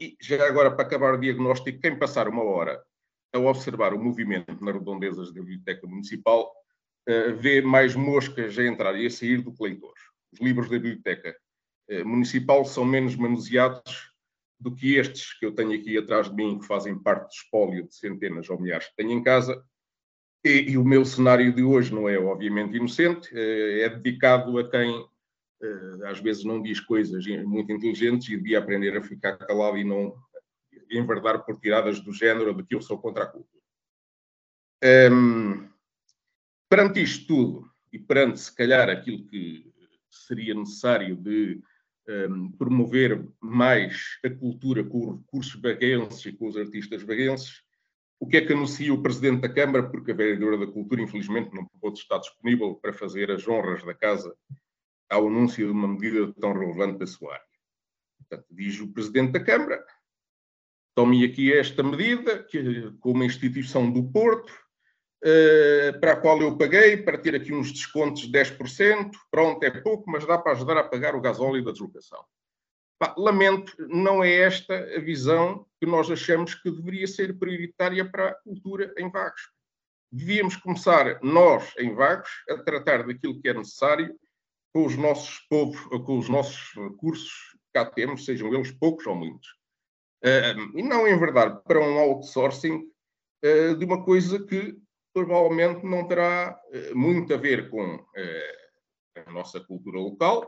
e 0.00 0.16
já 0.20 0.46
agora, 0.46 0.70
para 0.70 0.84
acabar 0.84 1.14
o 1.14 1.20
diagnóstico, 1.20 1.80
quem 1.80 1.98
passar 1.98 2.28
uma 2.28 2.42
hora 2.42 2.82
a 3.32 3.38
observar 3.38 3.92
o 3.92 4.02
movimento 4.02 4.64
nas 4.64 4.74
redondezas 4.74 5.32
da 5.32 5.40
Biblioteca 5.40 5.86
Municipal 5.86 6.52
eh, 7.06 7.32
vê 7.32 7.60
mais 7.60 7.94
moscas 7.94 8.58
a 8.58 8.64
entrar 8.64 8.98
e 8.98 9.06
a 9.06 9.10
sair 9.10 9.40
do 9.40 9.52
que 9.52 9.62
leitores. 9.62 10.02
Os 10.32 10.40
livros 10.40 10.68
da 10.68 10.76
Biblioteca 10.76 11.36
eh, 11.88 12.02
Municipal 12.02 12.64
são 12.64 12.84
menos 12.84 13.14
manuseados 13.14 14.12
do 14.58 14.74
que 14.74 14.96
estes 14.96 15.38
que 15.38 15.46
eu 15.46 15.54
tenho 15.54 15.78
aqui 15.78 15.96
atrás 15.96 16.28
de 16.28 16.34
mim, 16.34 16.58
que 16.58 16.66
fazem 16.66 16.98
parte 16.98 17.28
do 17.28 17.32
espólio 17.32 17.86
de 17.86 17.94
centenas 17.94 18.48
ou 18.50 18.60
milhares 18.60 18.88
que 18.88 18.96
tenho 18.96 19.12
em 19.12 19.22
casa. 19.22 19.62
E, 20.44 20.72
e 20.72 20.78
o 20.78 20.84
meu 20.84 21.04
cenário 21.04 21.52
de 21.52 21.62
hoje 21.62 21.94
não 21.94 22.08
é, 22.08 22.18
obviamente, 22.18 22.76
inocente, 22.76 23.30
é 23.34 23.88
dedicado 23.88 24.58
a 24.58 24.68
quem 24.68 24.90
eh, 25.00 25.06
às 26.04 26.20
vezes 26.20 26.44
não 26.44 26.62
diz 26.62 26.80
coisas 26.80 27.26
muito 27.44 27.72
inteligentes 27.72 28.28
e 28.28 28.36
devia 28.36 28.58
aprender 28.58 28.96
a 28.96 29.02
ficar 29.02 29.36
calado 29.38 29.76
e 29.78 29.84
não 29.84 30.14
enverdar 30.90 31.44
por 31.44 31.58
tiradas 31.58 32.00
do 32.00 32.12
género 32.12 32.54
de 32.54 32.62
que 32.64 32.74
eu 32.74 32.80
sou 32.80 32.98
contra 32.98 33.24
a 33.24 33.26
cultura. 33.26 33.62
Um, 34.82 34.88
ehm, 34.88 35.68
perante 36.68 37.02
isto 37.02 37.26
tudo, 37.26 37.70
e 37.92 37.98
perante 37.98 38.38
se 38.38 38.54
calhar 38.54 38.88
aquilo 38.88 39.26
que 39.26 39.72
seria 40.10 40.54
necessário 40.54 41.16
de 41.16 41.60
um, 42.08 42.12
ehm, 42.12 42.52
promover 42.52 43.26
mais 43.40 44.18
a 44.24 44.30
cultura 44.30 44.84
com 44.84 44.98
os 44.98 45.18
recursos 45.18 45.54
baguenses 45.56 46.24
e 46.26 46.32
com 46.32 46.46
os 46.46 46.56
artistas 46.56 47.02
baguenses, 47.02 47.62
o 48.20 48.26
que 48.26 48.36
é 48.38 48.46
que 48.46 48.52
anuncia 48.52 48.92
o 48.92 49.02
Presidente 49.02 49.42
da 49.42 49.48
Câmara, 49.48 49.88
porque 49.88 50.12
a 50.12 50.14
vereadora 50.14 50.58
da 50.58 50.66
Cultura, 50.66 51.02
infelizmente, 51.02 51.54
não 51.54 51.66
pode 51.80 51.98
estar 51.98 52.18
disponível 52.18 52.74
para 52.74 52.92
fazer 52.92 53.30
as 53.30 53.46
honras 53.46 53.84
da 53.84 53.94
casa 53.94 54.34
ao 55.10 55.28
anúncio 55.28 55.66
de 55.66 55.72
uma 55.72 55.88
medida 55.88 56.32
tão 56.40 56.52
relevante 56.52 56.98
da 56.98 57.06
sua 57.06 57.34
área. 57.34 57.46
Portanto, 58.18 58.46
diz 58.50 58.80
o 58.80 58.92
Presidente 58.92 59.32
da 59.32 59.44
Câmara, 59.44 59.84
tome 60.94 61.24
aqui 61.24 61.52
esta 61.52 61.82
medida, 61.82 62.42
que, 62.42 62.90
com 63.00 63.12
uma 63.12 63.24
instituição 63.24 63.90
do 63.90 64.10
Porto, 64.10 64.52
eh, 65.22 65.92
para 66.00 66.12
a 66.12 66.16
qual 66.16 66.40
eu 66.40 66.56
paguei, 66.56 66.96
para 66.96 67.18
ter 67.18 67.34
aqui 67.34 67.52
uns 67.52 67.72
descontos 67.72 68.22
de 68.22 68.32
10%, 68.32 69.10
pronto, 69.30 69.62
é 69.64 69.70
pouco, 69.70 70.10
mas 70.10 70.26
dá 70.26 70.38
para 70.38 70.52
ajudar 70.52 70.76
a 70.78 70.84
pagar 70.84 71.14
o 71.14 71.20
gasóleo 71.20 71.64
da 71.64 71.72
deslocação. 71.72 72.24
lamento, 73.18 73.74
não 73.88 74.24
é 74.24 74.32
esta 74.32 74.74
a 74.74 75.00
visão 75.00 75.66
que 75.80 75.86
nós 75.86 76.10
achamos 76.10 76.54
que 76.54 76.70
deveria 76.70 77.06
ser 77.06 77.38
prioritária 77.38 78.08
para 78.10 78.28
a 78.28 78.34
cultura 78.36 78.94
em 78.96 79.10
Vagos. 79.10 79.50
Devíamos 80.10 80.56
começar, 80.56 81.20
nós, 81.22 81.74
em 81.78 81.94
Vagos, 81.94 82.30
a 82.48 82.56
tratar 82.58 83.06
daquilo 83.06 83.40
que 83.40 83.48
é 83.48 83.54
necessário 83.54 84.18
com 84.76 84.84
os 84.84 84.94
nossos 84.94 85.38
povos, 85.48 85.80
com 86.04 86.18
os 86.18 86.28
nossos 86.28 86.74
recursos 86.74 87.30
que 87.30 87.72
cá 87.72 87.86
temos, 87.86 88.26
sejam 88.26 88.52
eles 88.52 88.70
poucos 88.72 89.06
ou 89.06 89.14
muitos. 89.14 89.48
Uh, 90.22 90.78
e 90.78 90.82
não 90.82 91.08
enverdar 91.08 91.62
para 91.62 91.80
um 91.80 91.98
outsourcing 91.98 92.84
uh, 93.42 93.74
de 93.74 93.84
uma 93.86 94.04
coisa 94.04 94.38
que 94.44 94.76
provavelmente 95.14 95.82
não 95.82 96.06
terá 96.06 96.60
uh, 96.74 96.94
muito 96.94 97.32
a 97.32 97.38
ver 97.38 97.70
com 97.70 98.04
a 99.26 99.32
nossa 99.32 99.58
cultura 99.60 99.98
local, 99.98 100.46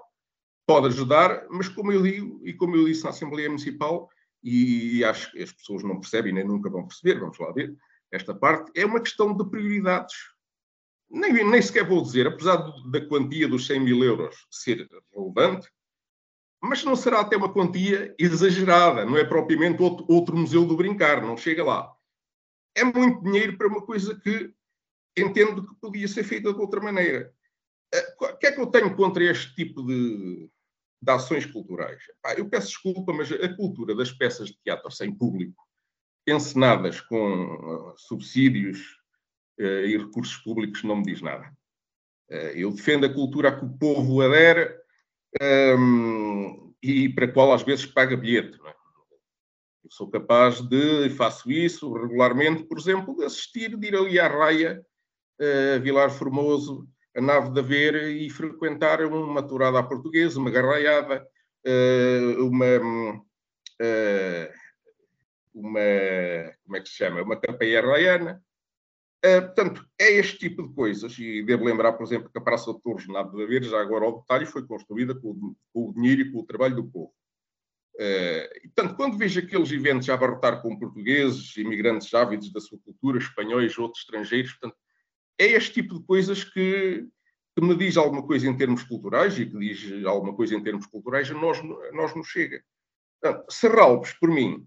pode 0.66 0.88
ajudar, 0.88 1.46
mas 1.48 1.70
como 1.70 1.90
eu 1.90 2.02
digo, 2.02 2.46
e 2.46 2.52
como 2.52 2.76
eu 2.76 2.84
disse 2.84 3.04
na 3.04 3.10
Assembleia 3.10 3.48
Municipal, 3.48 4.10
e 4.44 5.02
acho 5.04 5.32
que 5.32 5.42
as 5.42 5.52
pessoas 5.52 5.82
não 5.82 6.00
percebem 6.00 6.34
nem 6.34 6.44
nunca 6.44 6.68
vão 6.68 6.86
perceber, 6.86 7.18
vamos 7.18 7.38
lá 7.38 7.50
ver, 7.50 7.74
esta 8.12 8.34
parte, 8.34 8.70
é 8.78 8.84
uma 8.84 9.00
questão 9.00 9.34
de 9.34 9.48
prioridades 9.48 10.14
nem, 11.10 11.32
nem 11.48 11.62
sequer 11.62 11.86
vou 11.86 12.02
dizer, 12.02 12.26
apesar 12.26 12.56
da 12.56 13.06
quantia 13.06 13.48
dos 13.48 13.66
100 13.66 13.80
mil 13.80 14.04
euros 14.04 14.46
ser 14.50 14.88
relevante, 15.14 15.70
mas 16.60 16.84
não 16.84 16.96
será 16.96 17.20
até 17.20 17.36
uma 17.36 17.52
quantia 17.52 18.14
exagerada, 18.18 19.04
não 19.04 19.16
é 19.16 19.24
propriamente 19.24 19.80
outro, 19.80 20.04
outro 20.08 20.36
museu 20.36 20.66
do 20.66 20.76
brincar, 20.76 21.22
não 21.22 21.36
chega 21.36 21.64
lá. 21.64 21.92
É 22.74 22.84
muito 22.84 23.22
dinheiro 23.22 23.56
para 23.56 23.68
uma 23.68 23.84
coisa 23.84 24.18
que 24.20 24.52
entendo 25.16 25.66
que 25.66 25.74
podia 25.80 26.06
ser 26.08 26.24
feita 26.24 26.52
de 26.52 26.60
outra 26.60 26.80
maneira. 26.80 27.32
O 28.20 28.36
que 28.36 28.46
é 28.46 28.52
que 28.52 28.60
eu 28.60 28.66
tenho 28.66 28.94
contra 28.94 29.24
este 29.24 29.54
tipo 29.54 29.82
de, 29.82 30.50
de 31.00 31.10
ações 31.10 31.46
culturais? 31.46 32.02
eu 32.36 32.48
peço 32.48 32.68
desculpa, 32.68 33.12
mas 33.12 33.32
a 33.32 33.56
cultura 33.56 33.94
das 33.94 34.12
peças 34.12 34.48
de 34.48 34.58
teatro 34.62 34.90
sem 34.90 35.14
público, 35.14 35.64
encenadas 36.26 37.00
com 37.00 37.94
subsídios 37.96 38.97
e 39.58 39.98
recursos 39.98 40.36
públicos, 40.36 40.84
não 40.84 40.96
me 40.96 41.04
diz 41.04 41.20
nada. 41.20 41.50
eu 42.54 42.70
defendo 42.70 43.06
a 43.06 43.12
cultura 43.12 43.48
a 43.48 43.58
que 43.58 43.64
o 43.64 43.78
povo 43.78 44.20
adere 44.20 44.78
um, 45.76 46.74
e 46.82 47.08
para 47.08 47.26
a 47.26 47.32
qual 47.32 47.52
às 47.52 47.62
vezes 47.62 47.86
paga 47.86 48.16
bilhete. 48.16 48.58
É? 48.64 48.70
Eu 49.84 49.90
sou 49.90 50.08
capaz 50.10 50.60
de, 50.60 51.06
e 51.06 51.10
faço 51.10 51.50
isso 51.50 51.92
regularmente, 51.92 52.64
por 52.64 52.78
exemplo, 52.78 53.16
de 53.16 53.24
assistir, 53.24 53.76
de 53.76 53.88
ir 53.88 53.96
ali 53.96 54.18
à 54.18 54.28
raia, 54.28 54.84
a 55.74 55.78
Vilar 55.78 56.10
Formoso, 56.10 56.88
a 57.16 57.20
Nave 57.20 57.52
da 57.52 57.62
Ver 57.62 57.94
e 58.10 58.28
frequentar 58.30 59.02
uma 59.04 59.42
tourada 59.42 59.78
à 59.78 59.82
portuguesa, 59.82 60.38
uma 60.38 60.50
garraiada, 60.50 61.26
uma, 62.38 63.24
uma, 65.54 65.82
como 66.64 66.76
é 66.76 66.80
que 66.80 66.88
se 66.88 66.96
chama? 66.96 67.22
Uma 67.22 67.40
campeia 67.40 67.80
raiana. 67.80 68.42
Uh, 69.28 69.42
portanto, 69.42 69.84
é 69.98 70.12
este 70.12 70.38
tipo 70.38 70.62
de 70.62 70.72
coisas, 70.74 71.18
e 71.18 71.42
devo 71.42 71.64
lembrar, 71.64 71.92
por 71.94 72.06
exemplo, 72.06 72.30
que 72.30 72.38
a 72.38 72.40
Praça 72.40 72.72
de 72.72 72.80
Torres, 72.80 73.08
nada 73.08 73.30
de 73.30 73.42
haver, 73.42 73.64
já 73.64 73.80
agora 73.80 74.04
ao 74.04 74.20
detalhe, 74.20 74.46
foi 74.46 74.64
construída 74.64 75.14
com, 75.14 75.54
com, 75.72 75.90
o 75.90 75.92
dinheiro 75.92 76.22
e 76.22 76.32
com 76.32 76.38
o 76.38 76.46
trabalho 76.46 76.76
do 76.76 76.84
povo. 76.84 77.12
Uh, 77.96 78.46
e, 78.62 78.68
portanto, 78.74 78.96
quando 78.96 79.18
vejo 79.18 79.40
aqueles 79.40 79.72
eventos 79.72 80.08
a 80.08 80.14
abarrotar 80.14 80.62
com 80.62 80.78
portugueses, 80.78 81.56
imigrantes 81.56 82.14
ávidos 82.14 82.52
da 82.52 82.60
sua 82.60 82.78
cultura, 82.78 83.18
espanhóis, 83.18 83.76
outros 83.76 84.02
estrangeiros, 84.02 84.52
portanto, 84.52 84.78
é 85.36 85.46
este 85.46 85.74
tipo 85.74 85.98
de 85.98 86.06
coisas 86.06 86.44
que, 86.44 87.06
que, 87.56 87.64
me 87.64 87.74
diz 87.76 87.96
alguma 87.96 88.24
coisa 88.24 88.48
em 88.48 88.56
termos 88.56 88.84
culturais 88.84 89.38
e 89.38 89.46
que 89.46 89.58
diz 89.58 90.04
alguma 90.06 90.34
coisa 90.34 90.54
em 90.54 90.62
termos 90.62 90.86
culturais, 90.86 91.30
a 91.30 91.34
nós, 91.34 91.60
nós 91.92 92.14
nos 92.14 92.28
chega. 92.28 92.62
Portanto, 93.20 93.44
Serralves, 93.50 94.12
por 94.20 94.30
mim, 94.30 94.64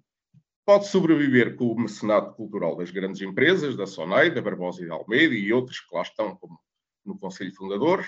pode 0.66 0.88
sobreviver 0.88 1.56
com 1.56 1.72
o 1.72 1.80
mecenato 1.80 2.34
cultural 2.36 2.76
das 2.76 2.92
grandes 2.92 3.22
empresas, 3.22 3.76
da 3.76 3.88
Sonai, 3.88 4.32
da 4.32 4.42
Barbosa 4.42 4.84
e 4.84 4.88
da 4.88 4.96
Almeida 4.96 5.34
e 5.34 5.52
outros 5.52 5.80
que 5.80 5.96
lá 5.96 6.02
estão 6.02 6.36
como 6.36 6.60
no 7.06 7.18
Conselho 7.18 7.54
Fundadores. 7.56 8.08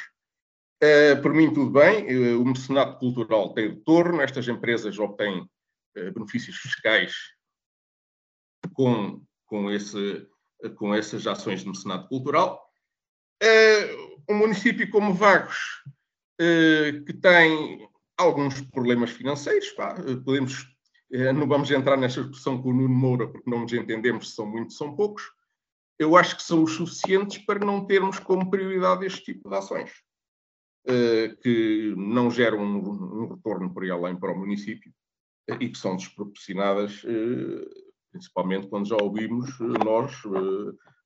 Uh, 0.83 1.21
por 1.21 1.33
mim, 1.33 1.53
tudo 1.53 1.71
bem. 1.71 2.05
Uh, 2.05 2.41
o 2.41 2.45
mecenato 2.45 2.99
cultural 2.99 3.53
tem 3.53 3.69
retorno. 3.69 4.21
Estas 4.21 4.47
empresas 4.47 4.99
obtêm 4.99 5.41
uh, 5.41 6.13
benefícios 6.13 6.57
fiscais 6.57 7.13
com, 8.73 9.21
com, 9.45 9.71
esse, 9.71 10.27
com 10.75 10.93
essas 10.93 11.25
ações 11.25 11.61
de 11.61 11.69
mecenato 11.69 12.07
cultural. 12.07 12.61
um 14.29 14.35
município 14.35 14.89
como 14.89 15.13
Vagos, 15.13 15.83
que 17.05 17.13
tem 17.13 17.87
alguns 18.17 18.61
problemas 18.61 19.11
financeiros, 19.11 19.69
pá, 19.71 19.95
podemos 20.23 20.63
eh, 20.63 20.72
não 21.35 21.47
vamos 21.47 21.69
entrar 21.69 21.95
nesta 21.95 22.21
discussão 22.21 22.59
com 22.61 22.69
o 22.69 22.73
Nuno 22.73 22.93
Moura, 22.93 23.27
porque 23.27 23.49
não 23.49 23.61
nos 23.61 23.73
entendemos 23.73 24.29
se 24.29 24.35
são 24.35 24.47
muitos, 24.47 24.77
são 24.77 24.95
poucos. 24.95 25.23
Eu 25.99 26.17
acho 26.17 26.35
que 26.35 26.41
são 26.43 26.63
os 26.63 26.73
suficientes 26.73 27.37
para 27.37 27.63
não 27.63 27.85
termos 27.85 28.17
como 28.17 28.49
prioridade 28.49 29.05
este 29.05 29.23
tipo 29.33 29.47
de 29.47 29.55
ações, 29.55 29.91
eh, 30.87 31.35
que 31.41 31.93
não 31.95 32.31
geram 32.31 32.59
um 32.63 33.27
retorno 33.27 33.71
por 33.71 33.83
aí 33.83 33.91
além 33.91 34.15
para 34.15 34.31
o 34.31 34.37
município 34.37 34.91
eh, 35.47 35.57
e 35.59 35.69
que 35.69 35.77
são 35.77 35.95
desproporcionadas, 35.95 37.05
principalmente 38.11 38.67
quando 38.67 38.87
já 38.87 38.97
ouvimos 38.99 39.51
nós, 39.85 40.19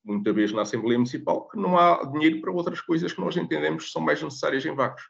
muita 0.06 0.32
vez 0.32 0.54
na 0.54 0.62
Assembleia 0.62 0.98
Municipal, 0.98 1.50
que 1.50 1.58
não 1.58 1.78
há 1.78 2.06
dinheiro 2.06 2.40
para 2.40 2.52
outras 2.52 2.80
coisas 2.80 3.12
que 3.12 3.20
nós 3.20 3.36
entendemos 3.36 3.86
que 3.86 3.92
são 3.92 4.02
mais 4.02 4.24
necessárias 4.24 4.66
em 4.66 4.74
Vagos, 4.74 5.02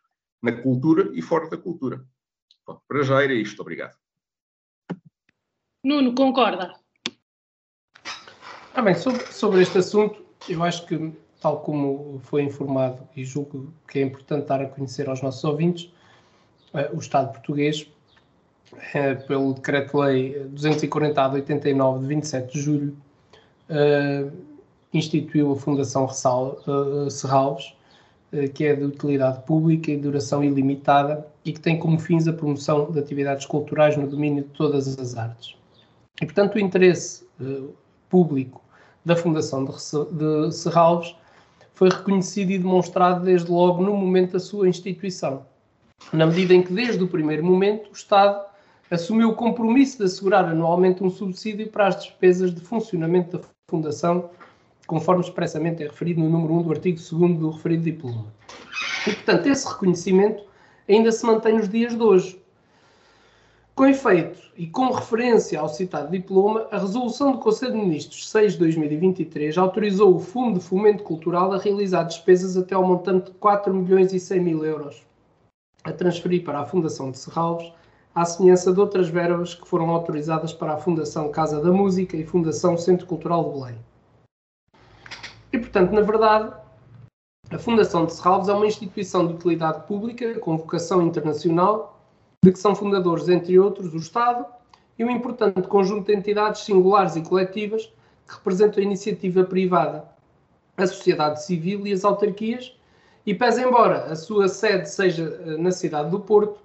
na 0.42 0.52
cultura 0.52 1.12
e 1.14 1.22
fora 1.22 1.48
da 1.50 1.58
cultura. 1.58 2.04
Bom, 2.66 2.82
para 2.88 3.04
já 3.04 3.24
era 3.24 3.34
isto. 3.34 3.62
Obrigado. 3.62 3.96
Nuno, 5.88 6.14
concorda? 6.14 6.74
Ah, 8.74 8.82
bem, 8.82 8.94
sobre, 8.94 9.26
sobre 9.28 9.62
este 9.62 9.78
assunto, 9.78 10.22
eu 10.50 10.62
acho 10.62 10.86
que, 10.86 11.14
tal 11.40 11.62
como 11.62 12.20
foi 12.26 12.44
informado, 12.44 13.08
e 13.16 13.24
julgo 13.24 13.74
que 13.88 14.00
é 14.00 14.02
importante 14.02 14.48
dar 14.48 14.62
a 14.62 14.66
conhecer 14.66 15.08
aos 15.08 15.22
nossos 15.22 15.42
ouvintes, 15.46 15.90
eh, 16.74 16.92
o 16.94 16.98
Estado 16.98 17.32
português, 17.32 17.90
eh, 18.94 19.16
pelo 19.16 19.54
Decreto-Lei 19.54 20.38
240 20.50 21.30
de 21.30 21.36
89, 21.36 22.02
de 22.02 22.08
27 22.08 22.52
de 22.52 22.62
julho, 22.62 22.98
eh, 23.70 24.30
instituiu 24.94 25.54
a 25.54 25.56
Fundação 25.56 26.06
Ressal, 26.06 26.60
Serralves, 27.10 27.74
que 28.54 28.66
é 28.66 28.76
de 28.76 28.84
utilidade 28.84 29.42
pública 29.46 29.90
e 29.90 29.96
duração 29.96 30.44
ilimitada 30.44 31.26
e 31.46 31.54
que 31.54 31.62
tem 31.62 31.80
como 31.80 31.98
fins 31.98 32.28
a 32.28 32.34
promoção 32.34 32.92
de 32.92 33.00
atividades 33.00 33.46
culturais 33.46 33.96
no 33.96 34.06
domínio 34.06 34.44
de 34.44 34.50
todas 34.50 35.00
as 35.00 35.16
artes. 35.16 35.57
E, 36.22 36.26
portanto, 36.26 36.56
o 36.56 36.60
interesse 36.60 37.26
uh, 37.40 37.74
público 38.10 38.62
da 39.06 39.16
Fundação 39.16 39.64
de, 39.64 39.72
de 39.72 40.52
Serralves 40.56 41.16
foi 41.74 41.90
reconhecido 41.90 42.52
e 42.52 42.58
demonstrado 42.58 43.24
desde 43.24 43.52
logo 43.52 43.82
no 43.84 43.96
momento 43.96 44.34
da 44.34 44.40
sua 44.40 44.68
instituição, 44.68 45.46
na 46.12 46.26
medida 46.26 46.54
em 46.54 46.64
que, 46.64 46.74
desde 46.74 47.04
o 47.04 47.08
primeiro 47.08 47.46
momento, 47.46 47.90
o 47.90 47.94
Estado 47.94 48.44
assumiu 48.90 49.30
o 49.30 49.36
compromisso 49.36 50.00
de 50.00 50.06
assegurar 50.06 50.46
anualmente 50.46 51.04
um 51.04 51.10
subsídio 51.10 51.68
para 51.68 51.88
as 51.88 51.98
despesas 51.98 52.54
de 52.54 52.62
funcionamento 52.62 53.38
da 53.38 53.44
Fundação, 53.70 54.30
conforme 54.88 55.22
expressamente 55.22 55.84
é 55.84 55.88
referido 55.88 56.22
no 56.22 56.30
número 56.30 56.54
1 56.54 56.64
do 56.64 56.72
artigo 56.72 56.98
2 56.98 57.38
do 57.38 57.50
referido 57.52 57.84
diploma. 57.84 58.26
E, 59.06 59.12
portanto, 59.12 59.48
esse 59.48 59.68
reconhecimento 59.68 60.44
ainda 60.90 61.12
se 61.12 61.26
mantém 61.26 61.58
nos 61.58 61.70
dias 61.70 61.96
de 61.96 62.02
hoje, 62.02 62.42
com 63.78 63.86
efeito 63.86 64.40
e 64.58 64.66
com 64.66 64.90
referência 64.90 65.60
ao 65.60 65.70
citado 65.70 66.10
diploma, 66.10 66.66
a 66.72 66.80
resolução 66.80 67.34
do 67.34 67.38
Conselho 67.38 67.74
de 67.74 67.78
Ministros 67.78 68.28
6 68.28 68.54
de 68.54 68.58
2023 68.58 69.56
autorizou 69.56 70.16
o 70.16 70.20
Fundo 70.20 70.58
de 70.58 70.66
Fomento 70.66 71.04
Cultural 71.04 71.54
a 71.54 71.60
realizar 71.60 72.02
despesas 72.02 72.58
até 72.58 72.74
ao 72.74 72.84
montante 72.84 73.32
de 73.32 73.38
4 73.38 73.72
milhões 73.72 74.12
e 74.14 74.20
100 74.20 74.40
mil 74.40 74.66
euros, 74.66 75.06
a 75.84 75.92
transferir 75.92 76.44
para 76.44 76.62
a 76.62 76.66
Fundação 76.66 77.12
de 77.12 77.20
Serralves, 77.20 77.72
à 78.16 78.26
semelhança 78.26 78.74
de 78.74 78.80
outras 78.80 79.10
verbas 79.10 79.54
que 79.54 79.68
foram 79.68 79.92
autorizadas 79.92 80.52
para 80.52 80.74
a 80.74 80.78
Fundação 80.78 81.30
Casa 81.30 81.62
da 81.62 81.72
Música 81.72 82.18
e 82.18 82.26
Fundação 82.26 82.76
Centro 82.78 83.06
Cultural 83.06 83.44
de 83.44 83.60
Belém. 83.60 83.76
E, 85.54 85.60
portanto, 85.60 85.92
na 85.92 86.02
verdade, 86.02 86.52
a 87.52 87.60
Fundação 87.60 88.08
de 88.08 88.14
Serralves 88.14 88.50
é 88.50 88.54
uma 88.54 88.66
instituição 88.66 89.28
de 89.28 89.36
utilidade 89.36 89.86
pública 89.86 90.40
com 90.40 90.58
vocação 90.58 91.04
internacional 91.04 91.94
de 92.44 92.52
que 92.52 92.60
são 92.60 92.76
fundadores, 92.76 93.28
entre 93.30 93.58
outros, 93.58 93.94
o 93.94 93.98
Estado 93.98 94.46
e 94.98 95.04
um 95.04 95.10
importante 95.10 95.68
conjunto 95.68 96.08
de 96.08 96.16
entidades 96.16 96.62
singulares 96.62 97.16
e 97.16 97.22
coletivas 97.22 97.86
que 98.28 98.36
representam 98.36 98.80
a 98.80 98.86
iniciativa 98.86 99.44
privada, 99.44 100.06
a 100.76 100.86
sociedade 100.86 101.44
civil 101.44 101.88
e 101.88 101.94
as 101.94 102.04
autarquias, 102.04 102.78
e 103.26 103.34
pese 103.34 103.64
embora 103.64 104.06
a 104.06 104.16
sua 104.16 104.48
sede 104.48 104.90
seja 104.90 105.42
eh, 105.46 105.58
na 105.58 105.72
cidade 105.72 106.12
do 106.12 106.20
Porto, 106.20 106.60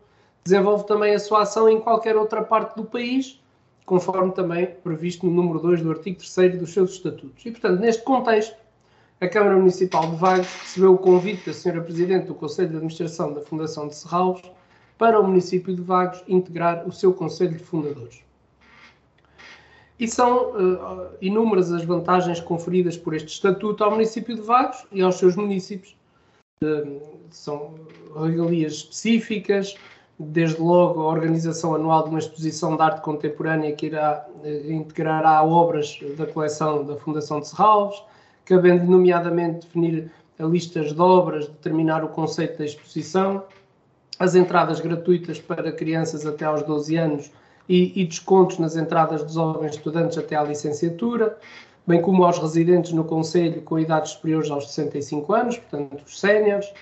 desenvolve 0.45 0.87
também 0.87 1.15
a 1.15 1.19
sua 1.19 1.43
ação 1.43 1.69
em 1.69 1.81
qualquer 1.81 2.17
outra 2.17 2.43
parte 2.43 2.77
do 2.77 2.85
país, 2.85 3.41
conforme 3.87 4.33
também 4.33 4.67
previsto 4.67 5.27
no 5.27 5.33
número 5.33 5.59
2 5.61 5.83
do 5.83 5.91
artigo 5.91 6.19
3 6.19 6.59
dos 6.59 6.73
seus 6.73 6.93
estatutos. 6.93 7.45
E, 7.45 7.51
portanto, 7.51 7.81
neste 7.81 8.03
contexto, 8.03 8.57
a 9.21 9.29
Câmara 9.29 9.57
Municipal 9.57 10.11
de 10.11 10.17
Vagos 10.17 10.49
recebeu 10.63 10.95
o 10.95 10.99
convite 10.99 11.47
da 11.47 11.53
Sra. 11.53 11.81
Presidente 11.81 12.27
do 12.27 12.35
Conselho 12.35 12.69
de 12.69 12.77
Administração 12.77 13.33
da 13.33 13.41
Fundação 13.41 13.89
de 13.89 13.95
Serralves 13.97 14.43
para 15.03 15.19
o 15.19 15.27
município 15.27 15.75
de 15.75 15.83
Vagos 15.83 16.23
integrar 16.29 16.87
o 16.87 16.93
seu 16.93 17.13
Conselho 17.13 17.55
de 17.55 17.59
Fundadores. 17.59 18.23
E 19.99 20.07
são 20.07 20.53
uh, 20.53 21.09
inúmeras 21.21 21.73
as 21.73 21.85
vantagens 21.85 22.39
conferidas 22.39 22.97
por 22.97 23.13
este 23.13 23.27
estatuto 23.27 23.83
ao 23.83 23.91
município 23.91 24.33
de 24.37 24.41
Vagos 24.43 24.87
e 24.93 25.03
aos 25.03 25.17
seus 25.17 25.35
municípios. 25.35 25.97
Uh, 26.63 27.01
são 27.31 27.75
regalias 28.15 28.75
específicas, 28.75 29.75
desde 30.21 30.61
logo 30.61 31.01
a 31.01 31.09
organização 31.09 31.75
anual 31.75 32.05
de 32.05 32.11
uma 32.11 32.21
exposição 32.21 32.77
de 32.77 32.83
arte 32.83 33.01
contemporânea 33.01 33.73
que 33.73 33.87
irá 33.87 34.25
uh, 34.37 34.73
integrará 34.73 35.43
obras 35.43 35.99
da 36.17 36.27
coleção 36.27 36.85
da 36.85 36.95
Fundação 36.95 37.41
de 37.41 37.49
Serralves, 37.49 38.01
cabendo 38.45 38.85
nomeadamente 38.85 39.67
definir 39.67 40.13
listas 40.39 40.93
de 40.93 41.01
obras, 41.01 41.49
determinar 41.49 42.05
o 42.05 42.09
conceito 42.09 42.59
da 42.59 42.65
exposição, 42.65 43.43
as 44.19 44.35
entradas 44.35 44.81
gratuitas 44.81 45.41
para 45.41 45.73
crianças 45.73 46.27
até 46.27 46.45
aos 46.45 46.63
12 46.63 46.97
anos 46.97 47.31
e, 47.69 48.01
e, 48.01 48.05
descontos 48.05 48.59
nas 48.59 48.77
entradas 48.77 49.23
dos 49.23 49.35
jovens 49.35 49.77
estudantes 49.77 50.19
até 50.19 50.37
à 50.37 50.43
licenciatura, 50.43 51.39
bem 51.87 52.01
como 52.01 52.25
aos 52.25 52.39
residentes 52.39 52.93
no 52.93 53.05
Conselho 53.05 53.63
com 53.63 53.79
idades 53.79 54.13
superiores 54.13 54.51
aos 54.51 54.69
65 54.73 55.33
anos, 55.33 55.59
portanto, 55.59 56.03
os 56.05 56.19
séniores, 56.19 56.73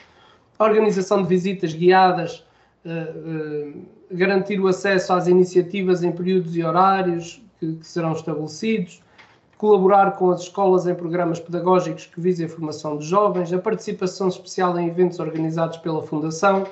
a 0.58 0.64
organização 0.64 1.22
de 1.22 1.28
visitas 1.28 1.72
guiadas, 1.72 2.44
uh, 2.84 3.78
uh, 3.78 3.86
garantir 4.10 4.60
o 4.60 4.66
acesso 4.66 5.12
às 5.12 5.26
iniciativas 5.26 6.02
em 6.02 6.12
períodos 6.12 6.56
e 6.56 6.62
horários 6.62 7.42
que, 7.58 7.74
que 7.74 7.86
serão 7.86 8.12
estabelecidos, 8.12 9.02
colaborar 9.56 10.12
com 10.12 10.30
as 10.30 10.42
escolas 10.42 10.86
em 10.86 10.94
programas 10.94 11.38
pedagógicos 11.38 12.06
que 12.06 12.18
visem 12.18 12.46
a 12.46 12.48
formação 12.48 12.96
de 12.96 13.06
jovens, 13.06 13.52
a 13.52 13.58
participação 13.58 14.28
especial 14.28 14.78
em 14.78 14.88
eventos 14.88 15.18
organizados 15.18 15.76
pela 15.78 16.02
Fundação. 16.02 16.66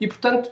E, 0.00 0.06
portanto, 0.06 0.50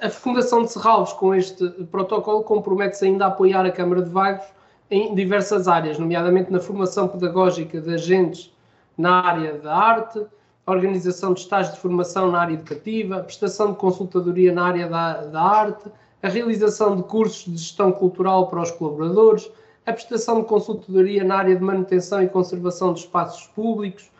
a 0.00 0.08
Fundação 0.10 0.62
de 0.62 0.72
Serralves, 0.72 1.12
com 1.14 1.34
este 1.34 1.68
protocolo, 1.90 2.42
compromete-se 2.42 3.06
ainda 3.06 3.26
a 3.26 3.28
apoiar 3.28 3.64
a 3.64 3.70
Câmara 3.70 4.02
de 4.02 4.10
Vagos 4.10 4.46
em 4.90 5.14
diversas 5.14 5.66
áreas, 5.66 5.98
nomeadamente 5.98 6.52
na 6.52 6.60
formação 6.60 7.08
pedagógica 7.08 7.80
de 7.80 7.94
agentes 7.94 8.52
na 8.96 9.20
área 9.20 9.54
da 9.54 9.74
arte, 9.74 10.24
organização 10.66 11.34
de 11.34 11.40
estágios 11.40 11.74
de 11.74 11.80
formação 11.80 12.30
na 12.30 12.40
área 12.40 12.54
educativa, 12.54 13.16
a 13.16 13.22
prestação 13.22 13.72
de 13.72 13.78
consultadoria 13.78 14.52
na 14.52 14.64
área 14.64 14.88
da, 14.88 15.12
da 15.26 15.42
arte, 15.42 15.90
a 16.22 16.28
realização 16.28 16.96
de 16.96 17.02
cursos 17.02 17.44
de 17.44 17.58
gestão 17.58 17.92
cultural 17.92 18.48
para 18.48 18.62
os 18.62 18.70
colaboradores, 18.70 19.50
a 19.84 19.92
prestação 19.92 20.40
de 20.40 20.46
consultadoria 20.46 21.22
na 21.22 21.36
área 21.36 21.54
de 21.54 21.62
manutenção 21.62 22.22
e 22.22 22.28
conservação 22.28 22.94
de 22.94 23.00
espaços 23.00 23.46
públicos, 23.48 24.10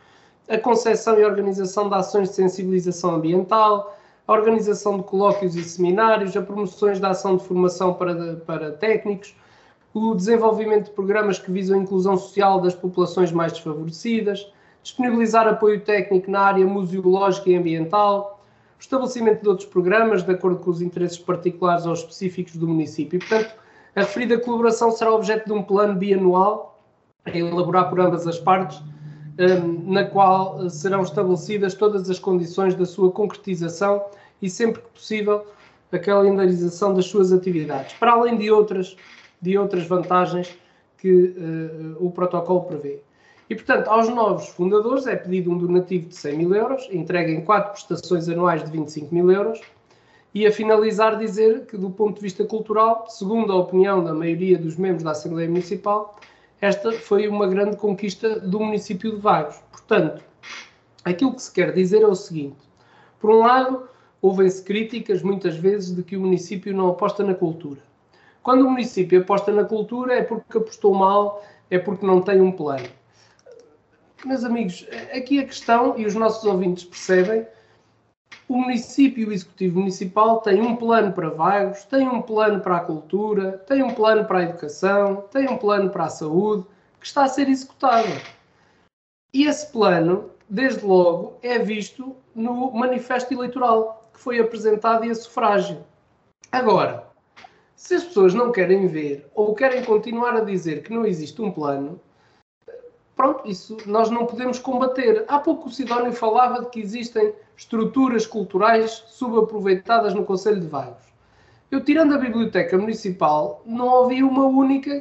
a 0.49 0.59
concepção 0.59 1.19
e 1.19 1.25
organização 1.25 1.89
de 1.89 1.95
ações 1.95 2.29
de 2.29 2.35
sensibilização 2.35 3.15
ambiental, 3.15 3.97
a 4.27 4.33
organização 4.33 4.99
de 4.99 5.05
colóquios 5.05 5.55
e 5.55 5.63
seminários, 5.63 6.37
a 6.37 6.43
promoções 6.43 6.99
da 6.99 7.11
ação 7.11 7.37
de 7.37 7.45
formação 7.45 7.95
para, 7.95 8.37
para 8.37 8.73
técnicos, 8.73 9.37
o 9.93 10.15
desenvolvimento 10.15 10.87
de 10.87 10.91
programas 10.91 11.39
que 11.39 11.53
visam 11.53 11.79
a 11.79 11.83
inclusão 11.83 12.17
social 12.17 12.61
das 12.61 12.75
populações 12.75 13.31
mais 13.31 13.53
desfavorecidas, 13.53 14.51
disponibilizar 14.83 15.47
apoio 15.47 15.81
técnico 15.81 16.31
na 16.31 16.41
área 16.41 16.67
museológica 16.67 17.51
e 17.51 17.55
ambiental, 17.55 18.43
o 18.77 18.81
estabelecimento 18.81 19.43
de 19.43 19.49
outros 19.49 19.69
programas 19.69 20.23
de 20.23 20.33
acordo 20.33 20.59
com 20.59 20.71
os 20.71 20.83
interesses 20.83 21.19
particulares 21.19 21.87
ou 21.87 21.93
específicos 21.93 22.57
do 22.57 22.67
município. 22.67 23.17
E, 23.17 23.21
portanto, 23.21 23.55
a 23.95 24.01
referida 24.01 24.39
colaboração 24.39 24.91
será 24.91 25.15
objeto 25.15 25.47
de 25.47 25.53
um 25.53 25.63
plano 25.63 25.95
bianual 25.95 26.83
a 27.25 27.31
elaborar 27.31 27.89
por 27.89 28.01
ambas 28.01 28.27
as 28.27 28.39
partes, 28.39 28.83
na 29.85 30.05
qual 30.05 30.69
serão 30.71 31.03
estabelecidas 31.03 31.75
todas 31.75 32.09
as 32.09 32.19
condições 32.19 32.75
da 32.75 32.87
sua 32.87 33.11
concretização 33.11 34.05
e, 34.41 34.49
sempre 34.49 34.83
que 34.83 34.89
possível, 34.91 35.45
a 35.91 35.99
calendarização 35.99 36.95
das 36.95 37.07
suas 37.07 37.33
atividades, 37.33 37.95
para 37.95 38.13
além 38.13 38.37
de 38.37 38.51
outras, 38.51 38.97
de 39.41 39.57
outras 39.57 39.87
vantagens 39.87 40.57
que 40.99 41.35
uh, 41.37 42.05
o 42.05 42.11
protocolo 42.11 42.63
prevê. 42.63 43.01
E, 43.49 43.55
portanto, 43.55 43.89
aos 43.89 44.09
novos 44.09 44.49
fundadores 44.49 45.07
é 45.07 45.17
pedido 45.17 45.51
um 45.51 45.59
donativo 45.59 46.09
de 46.09 46.17
100 46.17 46.39
mil 46.39 46.55
euros, 46.55 46.89
entregue 46.91 47.33
em 47.33 47.43
quatro 47.43 47.73
prestações 47.73 48.29
anuais 48.29 48.65
de 48.65 48.71
25 48.71 49.15
mil 49.15 49.31
euros. 49.31 49.61
E 50.35 50.47
a 50.47 50.51
finalizar, 50.51 51.17
dizer 51.17 51.67
que, 51.67 51.77
do 51.77 51.91
ponto 51.91 52.17
de 52.17 52.23
vista 52.23 52.45
cultural, 52.45 53.07
segundo 53.09 53.53
a 53.53 53.57
opinião 53.57 54.03
da 54.03 54.13
maioria 54.13 54.59
dos 54.59 54.77
membros 54.77 55.05
da 55.05 55.13
Assembleia 55.13 55.49
Municipal, 55.49 56.19
esta 56.61 56.93
foi 56.93 57.29
uma 57.29 57.47
grande 57.47 57.77
conquista 57.77 58.39
do 58.41 58.61
município 58.61 59.13
de 59.13 59.21
Vagos. 59.21 59.57
Portanto, 59.71 60.23
aquilo 61.05 61.35
que 61.35 61.43
se 61.43 61.53
quer 61.53 61.73
dizer 61.73 62.03
é 62.03 62.07
o 62.07 62.15
seguinte: 62.15 62.57
por 63.21 63.31
um 63.31 63.41
lado, 63.41 63.89
ouvem-se 64.23 64.63
críticas 64.63 65.23
muitas 65.23 65.57
vezes 65.57 65.95
de 65.95 66.03
que 66.03 66.17
o 66.17 66.21
município 66.21 66.75
não 66.75 66.89
aposta 66.89 67.23
na 67.23 67.35
cultura. 67.35 67.81
Quando 68.43 68.67
o 68.67 68.71
município 68.71 69.21
aposta 69.21 69.53
na 69.53 69.65
cultura 69.65 70.15
é 70.15 70.23
porque 70.23 70.59
apostou 70.59 70.95
mal, 70.95 71.45
é 71.71 71.79
porque 71.79 72.05
não 72.05 72.21
tem 72.21 72.41
um 72.41 72.53
plano 72.53 72.89
meus 74.27 74.45
amigos, 74.45 74.87
aqui 75.15 75.39
a 75.39 75.45
questão, 75.45 75.99
e 75.99 76.07
os 76.07 76.15
nossos 76.15 76.45
ouvintes 76.45 76.85
percebem, 76.85 77.47
o 78.49 78.57
município 78.59 79.29
o 79.29 79.33
executivo 79.33 79.79
municipal 79.81 80.41
tem 80.41 80.61
um 80.61 80.77
plano 80.77 81.13
para 81.13 81.31
vagos, 81.31 81.85
tem 81.85 82.09
um 82.09 82.21
plano 82.21 82.61
para 82.61 82.77
a 82.77 82.81
cultura, 82.81 83.59
tem 83.67 83.83
um 83.83 83.95
plano 83.95 84.25
para 84.25 84.41
a 84.41 84.43
educação, 84.43 85.25
tem 85.31 85.49
um 85.49 85.57
plano 85.57 85.91
para 85.91 86.05
a 86.05 86.11
saúde, 86.11 86.67
que 87.01 87.07
está 87.07 87.25
a 87.25 87.29
ser 87.29 87.49
executado. 87.49 88.09
E 89.33 89.47
esse 89.47 89.73
plano, 89.73 90.31
desde 90.49 90.85
logo, 90.85 91.39
é 91.43 91.59
visto 91.59 92.15
no 92.35 92.71
manifesto 92.73 93.33
eleitoral, 93.33 94.09
que 94.13 94.21
foi 94.21 94.39
apresentado 94.39 95.05
e 95.05 95.11
a 95.11 95.15
sufrágio. 95.15 95.85
Agora, 96.53 97.07
se 97.75 97.95
as 97.95 98.05
pessoas 98.05 98.33
não 98.33 98.53
querem 98.53 98.87
ver 98.87 99.29
ou 99.35 99.55
querem 99.55 99.85
continuar 99.85 100.37
a 100.37 100.45
dizer 100.45 100.83
que 100.83 100.93
não 100.93 101.05
existe 101.05 101.43
um 101.43 101.51
plano, 101.51 102.01
pronto, 103.17 103.49
isso 103.49 103.77
nós 103.87 104.11
não 104.11 104.27
podemos 104.27 104.59
combater. 104.59 105.25
Há 105.29 105.39
pouco 105.39 105.69
o 105.69 105.73
Sidónio 105.73 106.13
falava 106.13 106.63
de 106.63 106.71
que 106.71 106.81
existem 106.81 107.33
estruturas 107.57 108.27
culturais 108.27 109.05
subaproveitadas 109.07 110.15
no 110.15 110.25
Conselho 110.25 110.61
de 110.61 110.67
Vagos. 110.67 111.05
Eu, 111.71 111.83
tirando 111.83 112.15
a 112.15 112.19
Biblioteca 112.19 112.77
Municipal, 112.79 113.63
não 113.65 113.89
ouvi 113.89 114.23
uma 114.23 114.45
única 114.45 115.01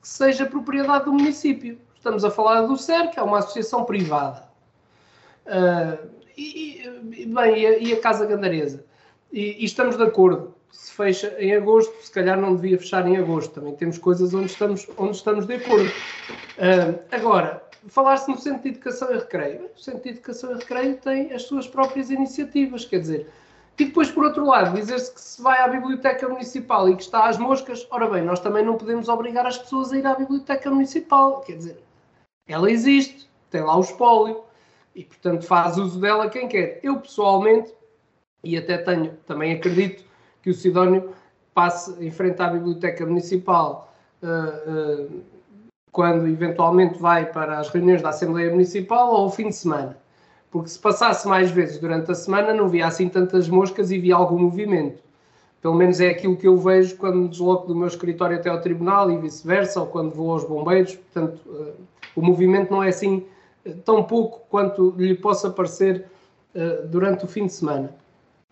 que 0.00 0.08
seja 0.08 0.46
propriedade 0.46 1.04
do 1.04 1.12
município. 1.12 1.78
Estamos 1.94 2.24
a 2.24 2.30
falar 2.30 2.62
do 2.62 2.76
SER, 2.76 3.10
que 3.10 3.18
é 3.18 3.22
uma 3.22 3.38
associação 3.38 3.84
privada. 3.84 4.48
Uh, 5.46 6.08
e, 6.36 6.82
e, 7.16 7.26
bem, 7.26 7.58
e 7.58 7.66
a, 7.66 7.78
e 7.78 7.92
a 7.92 8.00
Casa 8.00 8.26
Gandaresa. 8.26 8.84
E, 9.32 9.62
e, 9.62 9.64
estamos 9.64 9.96
de 9.96 10.02
acordo. 10.02 10.54
Se 10.72 10.92
fecha 10.92 11.34
em 11.38 11.54
agosto, 11.54 11.92
se 12.02 12.10
calhar 12.10 12.40
não 12.40 12.54
devia 12.54 12.78
fechar 12.78 13.06
em 13.06 13.16
agosto. 13.16 13.52
Também 13.54 13.74
temos 13.74 13.98
coisas 13.98 14.32
onde 14.34 14.46
estamos, 14.46 14.88
onde 14.96 15.16
estamos 15.16 15.46
de 15.46 15.54
acordo. 15.54 15.88
Uh, 15.88 16.98
agora, 17.10 17.62
falar-se 17.88 18.30
no 18.30 18.38
Centro 18.38 18.62
de 18.62 18.68
Educação 18.70 19.10
e 19.12 19.18
Recreio. 19.18 19.70
O 19.76 19.80
Centro 19.80 20.02
de 20.02 20.10
Educação 20.10 20.52
e 20.52 20.54
Recreio 20.54 20.96
tem 20.96 21.32
as 21.32 21.42
suas 21.42 21.66
próprias 21.66 22.10
iniciativas, 22.10 22.84
quer 22.84 23.00
dizer. 23.00 23.26
E 23.78 23.86
depois, 23.86 24.10
por 24.10 24.26
outro 24.26 24.44
lado, 24.44 24.74
dizer-se 24.76 25.14
que 25.14 25.20
se 25.20 25.40
vai 25.40 25.58
à 25.58 25.66
Biblioteca 25.66 26.28
Municipal 26.28 26.86
e 26.90 26.96
que 26.96 27.02
está 27.02 27.26
às 27.26 27.38
moscas, 27.38 27.86
ora 27.90 28.08
bem, 28.10 28.22
nós 28.22 28.38
também 28.38 28.62
não 28.62 28.76
podemos 28.76 29.08
obrigar 29.08 29.46
as 29.46 29.56
pessoas 29.56 29.90
a 29.90 29.96
ir 29.96 30.06
à 30.06 30.14
Biblioteca 30.14 30.70
Municipal. 30.70 31.40
Quer 31.40 31.56
dizer, 31.56 31.82
ela 32.46 32.70
existe, 32.70 33.26
tem 33.50 33.62
lá 33.62 33.76
o 33.76 33.80
espólio 33.80 34.42
e, 34.94 35.02
portanto, 35.02 35.46
faz 35.46 35.78
uso 35.78 35.98
dela 35.98 36.28
quem 36.28 36.46
quer. 36.46 36.78
Eu, 36.82 37.00
pessoalmente, 37.00 37.72
e 38.44 38.58
até 38.58 38.76
tenho, 38.76 39.16
também 39.26 39.52
acredito 39.52 40.04
que 40.42 40.50
o 40.50 40.54
Sidónio 40.54 41.10
passe 41.54 41.94
em 42.04 42.10
frente 42.10 42.40
à 42.40 42.48
Biblioteca 42.48 43.04
Municipal 43.04 43.92
uh, 44.22 45.06
uh, 45.06 45.22
quando 45.92 46.26
eventualmente 46.26 46.98
vai 46.98 47.26
para 47.26 47.58
as 47.58 47.68
reuniões 47.68 48.00
da 48.02 48.10
Assembleia 48.10 48.50
Municipal 48.50 49.10
ou 49.10 49.16
ao 49.16 49.30
fim 49.30 49.48
de 49.48 49.56
semana. 49.56 49.96
Porque 50.50 50.68
se 50.68 50.78
passasse 50.78 51.28
mais 51.28 51.50
vezes 51.50 51.78
durante 51.78 52.10
a 52.10 52.14
semana, 52.14 52.52
não 52.52 52.68
via 52.68 52.86
assim 52.86 53.08
tantas 53.08 53.48
moscas 53.48 53.90
e 53.90 53.98
via 53.98 54.16
algum 54.16 54.38
movimento. 54.38 55.02
Pelo 55.60 55.74
menos 55.74 56.00
é 56.00 56.08
aquilo 56.08 56.36
que 56.36 56.48
eu 56.48 56.56
vejo 56.56 56.96
quando 56.96 57.16
me 57.16 57.28
desloco 57.28 57.66
do 57.66 57.76
meu 57.76 57.86
escritório 57.86 58.36
até 58.36 58.48
ao 58.48 58.60
tribunal 58.60 59.10
e 59.10 59.18
vice-versa, 59.18 59.80
ou 59.80 59.86
quando 59.86 60.14
vou 60.14 60.32
aos 60.32 60.44
bombeiros. 60.44 60.94
Portanto, 60.94 61.40
uh, 61.46 61.74
o 62.16 62.22
movimento 62.22 62.70
não 62.70 62.82
é 62.82 62.88
assim 62.88 63.26
tão 63.84 64.02
pouco 64.02 64.40
quanto 64.48 64.94
lhe 64.96 65.14
possa 65.14 65.50
parecer 65.50 66.06
durante 66.86 67.24
o 67.24 67.28
fim 67.28 67.46
de 67.46 67.52
semana. 67.52 67.94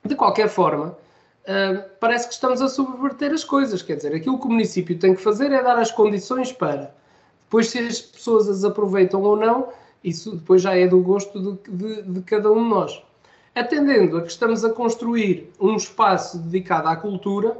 De 0.04 0.14
qualquer 0.14 0.48
forma, 0.48 0.96
parece 1.98 2.28
que 2.28 2.34
estamos 2.34 2.60
a 2.60 2.68
subverter 2.68 3.32
as 3.32 3.44
coisas. 3.44 3.82
Quer 3.82 3.96
dizer, 3.96 4.14
aquilo 4.14 4.38
que 4.38 4.46
o 4.46 4.50
município 4.50 4.98
tem 4.98 5.14
que 5.14 5.22
fazer 5.22 5.50
é 5.52 5.62
dar 5.62 5.78
as 5.78 5.90
condições 5.90 6.52
para. 6.52 6.94
Depois, 7.44 7.68
se 7.68 7.78
as 7.78 8.00
pessoas 8.00 8.48
as 8.48 8.64
aproveitam 8.64 9.22
ou 9.22 9.36
não, 9.36 9.68
isso 10.04 10.36
depois 10.36 10.62
já 10.62 10.76
é 10.76 10.86
do 10.86 11.00
gosto 11.00 11.40
de, 11.40 11.70
de, 11.70 12.02
de 12.02 12.20
cada 12.22 12.50
um 12.50 12.62
de 12.62 12.68
nós. 12.68 13.02
Atendendo 13.54 14.18
a 14.18 14.22
que 14.22 14.28
estamos 14.28 14.64
a 14.64 14.70
construir 14.70 15.50
um 15.58 15.74
espaço 15.76 16.38
dedicado 16.38 16.88
à 16.88 16.96
cultura, 16.96 17.58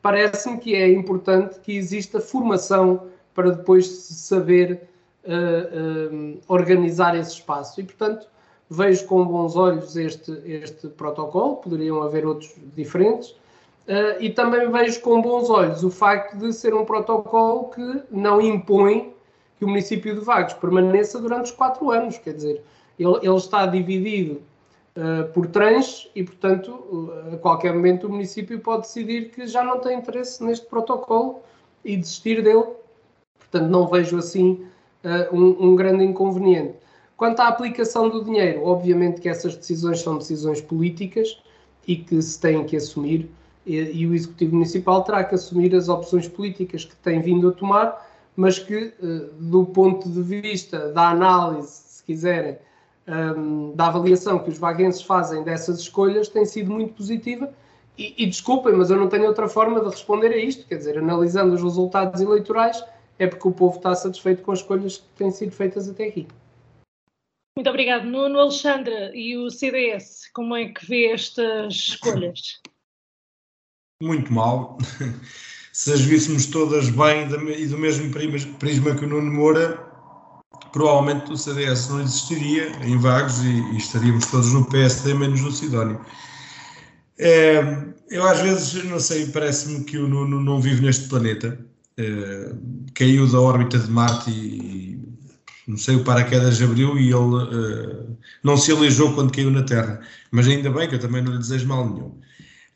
parece-me 0.00 0.58
que 0.58 0.74
é 0.74 0.90
importante 0.90 1.58
que 1.60 1.76
exista 1.76 2.20
formação 2.20 3.08
para 3.34 3.50
depois 3.50 3.86
saber 3.88 4.88
uh, 5.24 6.14
uh, 6.14 6.40
organizar 6.48 7.16
esse 7.16 7.32
espaço. 7.32 7.80
E, 7.80 7.84
portanto, 7.84 8.28
vejo 8.68 9.06
com 9.06 9.24
bons 9.24 9.56
olhos 9.56 9.96
este, 9.96 10.32
este 10.44 10.88
protocolo, 10.88 11.56
poderiam 11.56 12.02
haver 12.02 12.26
outros 12.26 12.54
diferentes, 12.74 13.30
uh, 13.30 14.20
e 14.20 14.30
também 14.30 14.70
vejo 14.70 15.00
com 15.00 15.22
bons 15.22 15.48
olhos 15.48 15.84
o 15.84 15.90
facto 15.90 16.36
de 16.36 16.52
ser 16.52 16.74
um 16.74 16.84
protocolo 16.84 17.70
que 17.70 18.02
não 18.10 18.40
impõe 18.40 19.14
que 19.58 19.64
o 19.64 19.68
município 19.68 20.14
de 20.14 20.20
Vagos 20.20 20.54
permaneça 20.54 21.18
durante 21.18 21.46
os 21.46 21.50
quatro 21.52 21.90
anos, 21.90 22.18
quer 22.18 22.34
dizer, 22.34 22.62
ele, 22.98 23.16
ele 23.22 23.36
está 23.36 23.66
dividido 23.66 24.42
uh, 24.96 25.32
por 25.32 25.46
trans 25.46 26.10
e, 26.14 26.22
portanto, 26.22 26.70
uh, 26.70 27.34
a 27.34 27.38
qualquer 27.38 27.72
momento 27.72 28.06
o 28.06 28.10
município 28.10 28.58
pode 28.60 28.82
decidir 28.82 29.30
que 29.30 29.46
já 29.46 29.62
não 29.62 29.78
tem 29.78 29.98
interesse 29.98 30.42
neste 30.44 30.66
protocolo 30.66 31.40
e 31.84 31.96
desistir 31.96 32.42
dele. 32.42 32.64
Portanto, 33.38 33.70
não 33.70 33.86
vejo 33.86 34.18
assim 34.18 34.66
um, 35.30 35.68
um 35.68 35.76
grande 35.76 36.02
inconveniente. 36.02 36.74
Quanto 37.16 37.40
à 37.40 37.48
aplicação 37.48 38.08
do 38.08 38.22
dinheiro, 38.22 38.64
obviamente 38.64 39.20
que 39.20 39.28
essas 39.28 39.56
decisões 39.56 40.00
são 40.00 40.18
decisões 40.18 40.60
políticas 40.60 41.40
e 41.86 41.96
que 41.96 42.20
se 42.20 42.38
têm 42.38 42.64
que 42.66 42.76
assumir, 42.76 43.30
e, 43.64 43.76
e 43.76 44.06
o 44.06 44.14
Executivo 44.14 44.54
Municipal 44.54 45.02
terá 45.02 45.24
que 45.24 45.34
assumir 45.34 45.74
as 45.74 45.88
opções 45.88 46.28
políticas 46.28 46.84
que 46.84 46.94
tem 46.96 47.20
vindo 47.20 47.48
a 47.48 47.52
tomar, 47.52 48.06
mas 48.36 48.58
que, 48.58 48.92
eh, 49.02 49.30
do 49.40 49.64
ponto 49.64 50.08
de 50.10 50.22
vista 50.22 50.92
da 50.92 51.08
análise, 51.08 51.68
se 51.68 52.04
quiserem, 52.04 52.58
ehm, 53.06 53.72
da 53.74 53.86
avaliação 53.86 54.38
que 54.38 54.50
os 54.50 54.58
vaguenses 54.58 55.00
fazem 55.02 55.42
dessas 55.42 55.80
escolhas, 55.80 56.28
tem 56.28 56.44
sido 56.44 56.70
muito 56.70 56.92
positiva. 56.94 57.50
E, 57.96 58.14
e 58.18 58.26
desculpem, 58.26 58.74
mas 58.74 58.90
eu 58.90 58.98
não 58.98 59.08
tenho 59.08 59.26
outra 59.26 59.48
forma 59.48 59.80
de 59.80 59.86
responder 59.86 60.28
a 60.28 60.36
isto, 60.36 60.66
quer 60.66 60.76
dizer, 60.76 60.98
analisando 60.98 61.54
os 61.54 61.62
resultados 61.62 62.20
eleitorais, 62.20 62.84
é 63.18 63.26
porque 63.26 63.48
o 63.48 63.52
povo 63.52 63.78
está 63.78 63.94
satisfeito 63.94 64.42
com 64.42 64.52
as 64.52 64.58
escolhas 64.58 64.98
que 64.98 65.08
têm 65.16 65.30
sido 65.30 65.52
feitas 65.52 65.88
até 65.88 66.04
aqui. 66.08 66.28
Muito 67.56 67.70
obrigado. 67.70 68.04
Nuno 68.04 68.38
Alexandre 68.38 69.12
e 69.14 69.34
o 69.38 69.50
CDS, 69.50 70.30
como 70.34 70.54
é 70.54 70.68
que 70.68 70.86
vê 70.86 71.06
estas 71.06 71.74
escolhas? 71.74 72.60
Muito 74.02 74.30
mal. 74.30 74.76
Se 75.72 75.92
as 75.92 76.02
víssemos 76.02 76.46
todas 76.46 76.90
bem 76.90 77.26
e 77.58 77.66
do 77.66 77.78
mesmo 77.78 78.12
prisma 78.58 78.94
que 78.94 79.04
o 79.04 79.08
Nuno 79.08 79.32
Moura, 79.32 79.76
provavelmente 80.70 81.32
o 81.32 81.36
CDS 81.36 81.88
não 81.88 82.02
existiria 82.02 82.72
em 82.84 82.98
Vagos 82.98 83.42
e, 83.42 83.48
e 83.72 83.76
estaríamos 83.78 84.26
todos 84.26 84.52
no 84.52 84.68
PSD, 84.68 85.14
menos 85.14 85.40
no 85.40 85.50
Sidónio. 85.50 86.04
É, 87.18 87.60
eu 88.10 88.26
às 88.26 88.40
vezes, 88.40 88.84
não 88.84 89.00
sei, 89.00 89.28
parece-me 89.28 89.84
que 89.84 89.96
o 89.96 90.06
Nuno 90.06 90.40
não 90.40 90.60
vive 90.60 90.82
neste 90.82 91.08
planeta. 91.08 91.58
É, 91.96 92.52
caiu 92.94 93.26
da 93.26 93.40
órbita 93.40 93.78
de 93.78 93.90
Marte 93.90 94.30
e, 94.30 95.15
não 95.66 95.76
sei, 95.76 95.96
o 95.96 96.04
paraquedas 96.04 96.62
abriu 96.62 96.96
e 96.96 97.08
ele 97.08 97.14
uh, 97.14 98.16
não 98.42 98.56
se 98.56 98.70
aleijou 98.70 99.12
quando 99.14 99.32
caiu 99.32 99.50
na 99.50 99.64
Terra. 99.64 100.00
Mas 100.30 100.46
ainda 100.46 100.70
bem 100.70 100.88
que 100.88 100.94
eu 100.94 101.00
também 101.00 101.22
não 101.22 101.32
lhe 101.32 101.38
desejo 101.38 101.66
mal 101.66 101.88
nenhum. 101.88 102.20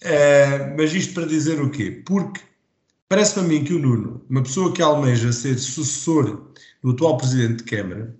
Uh, 0.02 0.76
mas 0.76 0.92
isto 0.92 1.14
para 1.14 1.26
dizer 1.26 1.60
o 1.60 1.70
quê? 1.70 2.02
Porque 2.04 2.40
parece-me 3.08 3.44
a 3.44 3.48
mim 3.48 3.64
que 3.64 3.74
o 3.74 3.78
Nuno, 3.78 4.24
uma 4.28 4.42
pessoa 4.42 4.72
que 4.72 4.82
almeja 4.82 5.32
ser 5.32 5.58
sucessor 5.58 6.50
do 6.82 6.90
atual 6.90 7.16
Presidente 7.16 7.58
de 7.58 7.64
Câmara, 7.64 8.16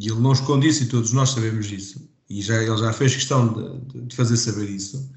e 0.00 0.08
ele 0.08 0.20
não 0.20 0.32
esconde 0.32 0.66
isso 0.66 0.82
e 0.82 0.88
todos 0.88 1.12
nós 1.12 1.30
sabemos 1.30 1.70
isso, 1.70 2.10
e 2.28 2.42
já, 2.42 2.60
ele 2.60 2.76
já 2.76 2.92
fez 2.92 3.14
questão 3.14 3.52
de, 3.52 4.00
de 4.06 4.16
fazer 4.16 4.36
saber 4.36 4.68
isso, 4.70 5.08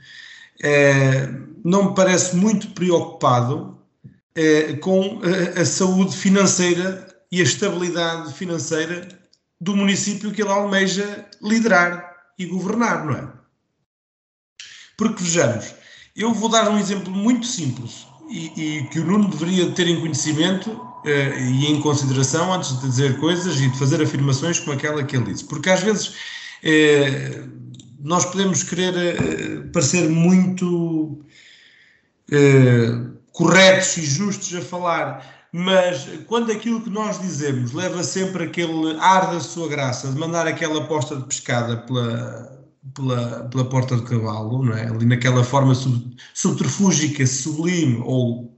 uh, 0.61 1.47
não 1.63 1.89
me 1.89 1.95
parece 1.95 2.35
muito 2.35 2.69
preocupado 2.71 3.75
com 4.81 5.19
a, 5.23 5.61
a 5.61 5.65
saúde 5.65 6.15
financeira 6.15 7.06
e 7.31 7.39
a 7.39 7.43
estabilidade 7.43 8.33
financeira 8.33 9.07
do 9.59 9.75
município 9.75 10.31
que 10.31 10.41
ele 10.41 10.51
almeja 10.51 11.25
liderar 11.41 12.15
e 12.37 12.45
governar, 12.45 13.05
não 13.05 13.13
é? 13.13 13.27
Porque 14.97 15.23
vejamos, 15.23 15.73
eu 16.15 16.33
vou 16.33 16.49
dar 16.49 16.69
um 16.69 16.79
exemplo 16.79 17.11
muito 17.11 17.45
simples 17.45 18.07
e, 18.29 18.79
e 18.79 18.87
que 18.87 18.99
o 18.99 19.05
Nuno 19.05 19.29
deveria 19.29 19.71
ter 19.71 19.87
em 19.87 19.99
conhecimento 19.99 20.71
uh, 20.71 21.39
e 21.39 21.67
em 21.67 21.79
consideração 21.81 22.53
antes 22.53 22.79
de 22.79 22.87
dizer 22.87 23.19
coisas 23.19 23.59
e 23.59 23.69
de 23.69 23.77
fazer 23.77 24.01
afirmações 24.01 24.59
como 24.59 24.73
aquela 24.73 25.03
que 25.03 25.15
ele 25.15 25.31
disse. 25.31 25.45
Porque 25.45 25.69
às 25.69 25.81
vezes 25.81 26.07
uh, 26.07 27.49
nós 27.99 28.25
podemos 28.25 28.63
querer 28.63 28.93
uh, 28.95 29.71
parecer 29.71 30.09
muito 30.09 31.23
corretos 33.37 33.97
e 33.97 34.05
justos 34.05 34.53
a 34.55 34.61
falar 34.61 35.37
mas 35.51 36.07
quando 36.27 36.51
aquilo 36.51 36.81
que 36.81 36.89
nós 36.89 37.19
dizemos 37.19 37.71
leva 37.71 38.03
sempre 38.03 38.43
aquele 38.43 38.97
ar 38.99 39.31
da 39.31 39.39
sua 39.39 39.67
graça 39.67 40.09
de 40.09 40.17
mandar 40.17 40.45
aquela 40.45 40.85
posta 40.85 41.15
de 41.15 41.23
pescada 41.23 41.77
pela, 41.77 42.67
pela, 42.93 43.45
pela 43.45 43.65
porta 43.65 43.95
do 43.95 44.03
cavalo, 44.03 44.63
não 44.63 44.73
é? 44.73 44.87
ali 44.87 45.05
naquela 45.05 45.43
forma 45.43 45.73
sub, 45.73 46.15
subterfúgica, 46.33 47.25
sublime, 47.25 48.01
ou 48.05 48.55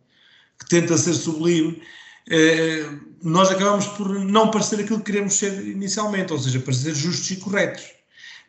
que 0.57 0.67
tenta 0.67 0.97
ser 0.97 1.13
sublime, 1.13 1.81
eh, 2.29 2.85
nós 3.23 3.49
acabamos 3.51 3.87
por 3.87 4.09
não 4.09 4.49
parecer 4.49 4.79
aquilo 4.79 4.99
que 4.99 5.11
queremos 5.11 5.35
ser 5.35 5.67
inicialmente, 5.67 6.33
ou 6.33 6.39
seja, 6.39 6.59
parecer 6.59 6.95
justos 6.95 7.29
e 7.31 7.35
corretos. 7.37 7.83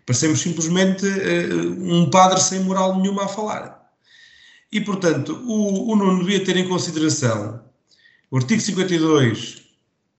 Parecemos 0.07 0.41
simplesmente 0.41 1.07
eh, 1.07 1.55
um 1.79 2.09
padre 2.11 2.41
sem 2.41 2.61
moral 2.61 2.99
nenhuma 2.99 3.25
a 3.25 3.29
falar. 3.29 3.80
E, 4.73 4.81
portanto, 4.81 5.43
o, 5.47 5.93
o 5.93 5.97
Nuno 5.97 6.21
devia 6.21 6.45
ter 6.45 6.57
em 6.57 6.69
consideração 6.69 7.61
o 8.31 8.37
artigo 8.37 8.61
52 8.61 9.63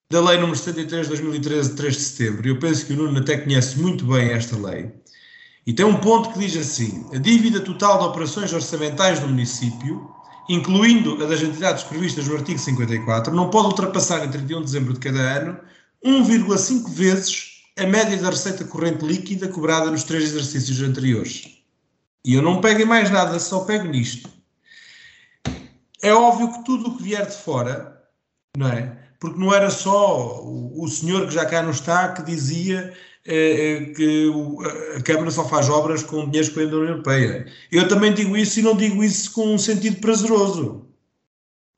da 0.10 0.20
Lei 0.20 0.38
nº 0.38 0.54
73 0.54 1.04
de 1.04 1.10
2013, 1.10 1.70
de 1.70 1.76
3 1.78 1.96
de 1.96 2.02
setembro, 2.02 2.48
eu 2.48 2.60
penso 2.60 2.86
que 2.86 2.92
o 2.92 2.98
Nuno 2.98 3.20
até 3.20 3.38
conhece 3.38 3.80
muito 3.80 4.06
bem 4.06 4.30
esta 4.32 4.58
lei, 4.58 4.92
e 5.66 5.72
tem 5.72 5.86
um 5.86 5.96
ponto 5.96 6.34
que 6.34 6.40
diz 6.40 6.58
assim: 6.58 7.06
a 7.14 7.18
dívida 7.18 7.62
total 7.62 8.00
de 8.00 8.06
operações 8.06 8.52
orçamentais 8.52 9.20
do 9.20 9.28
município, 9.28 10.10
incluindo 10.50 11.24
a 11.24 11.28
das 11.28 11.42
entidades 11.42 11.84
previstas 11.84 12.28
no 12.28 12.36
artigo 12.36 12.60
54, 12.60 13.34
não 13.34 13.50
pode 13.50 13.68
ultrapassar 13.68 14.26
em 14.26 14.30
31 14.30 14.60
de 14.60 14.66
dezembro 14.66 14.94
de 14.94 15.00
cada 15.00 15.20
ano 15.20 15.58
1,5 16.04 16.90
vezes 16.90 17.62
a 17.78 17.86
média 17.86 18.18
da 18.18 18.32
receita 18.32 18.66
corrente 18.66 19.06
líquida 19.06 19.48
cobrada 19.48 19.90
nos 19.90 20.04
três 20.04 20.26
exercícios 20.26 20.82
anteriores. 20.82 21.48
E 22.26 22.34
eu 22.34 22.42
não 22.42 22.60
pego 22.60 22.82
em 22.82 22.86
mais 22.86 23.10
nada, 23.10 23.40
só 23.40 23.62
pego 23.62 23.88
nisto. 23.88 24.30
É 26.02 26.14
óbvio 26.14 26.52
que 26.54 26.66
tudo 26.66 26.90
o 26.90 26.98
que 26.98 27.04
vier 27.04 27.26
de 27.26 27.36
fora 27.36 27.92
não 28.58 28.68
é? 28.68 28.98
Porque 29.20 29.40
não 29.40 29.54
era 29.54 29.70
só 29.70 30.42
o, 30.42 30.84
o 30.84 30.88
senhor 30.88 31.28
que 31.28 31.34
já 31.34 31.46
cá 31.46 31.62
não 31.62 31.72
está 31.72 32.14
que 32.14 32.24
dizia 32.24 32.94
eh, 33.26 33.82
eh 33.82 33.94
que 33.94 34.28
o, 34.28 34.60
a 34.98 35.02
Câmara 35.04 35.32
só 35.32 35.48
faz 35.48 35.70
obras 35.70 36.04
com 36.04 36.26
dinheiro 36.30 36.50
que 36.50 36.56
vem 36.56 36.70
da 36.70 36.78
União 36.78 36.92
Europeia. 36.92 37.46
Eu 37.72 37.88
também 37.88 38.14
digo 38.14 38.36
isso 38.36 38.60
e 38.60 38.64
não 38.64 38.76
digo 38.76 39.04
isso 39.04 39.32
com 39.34 39.54
um 39.54 39.58
sentido 39.58 40.02
prazeroso. 40.02 40.88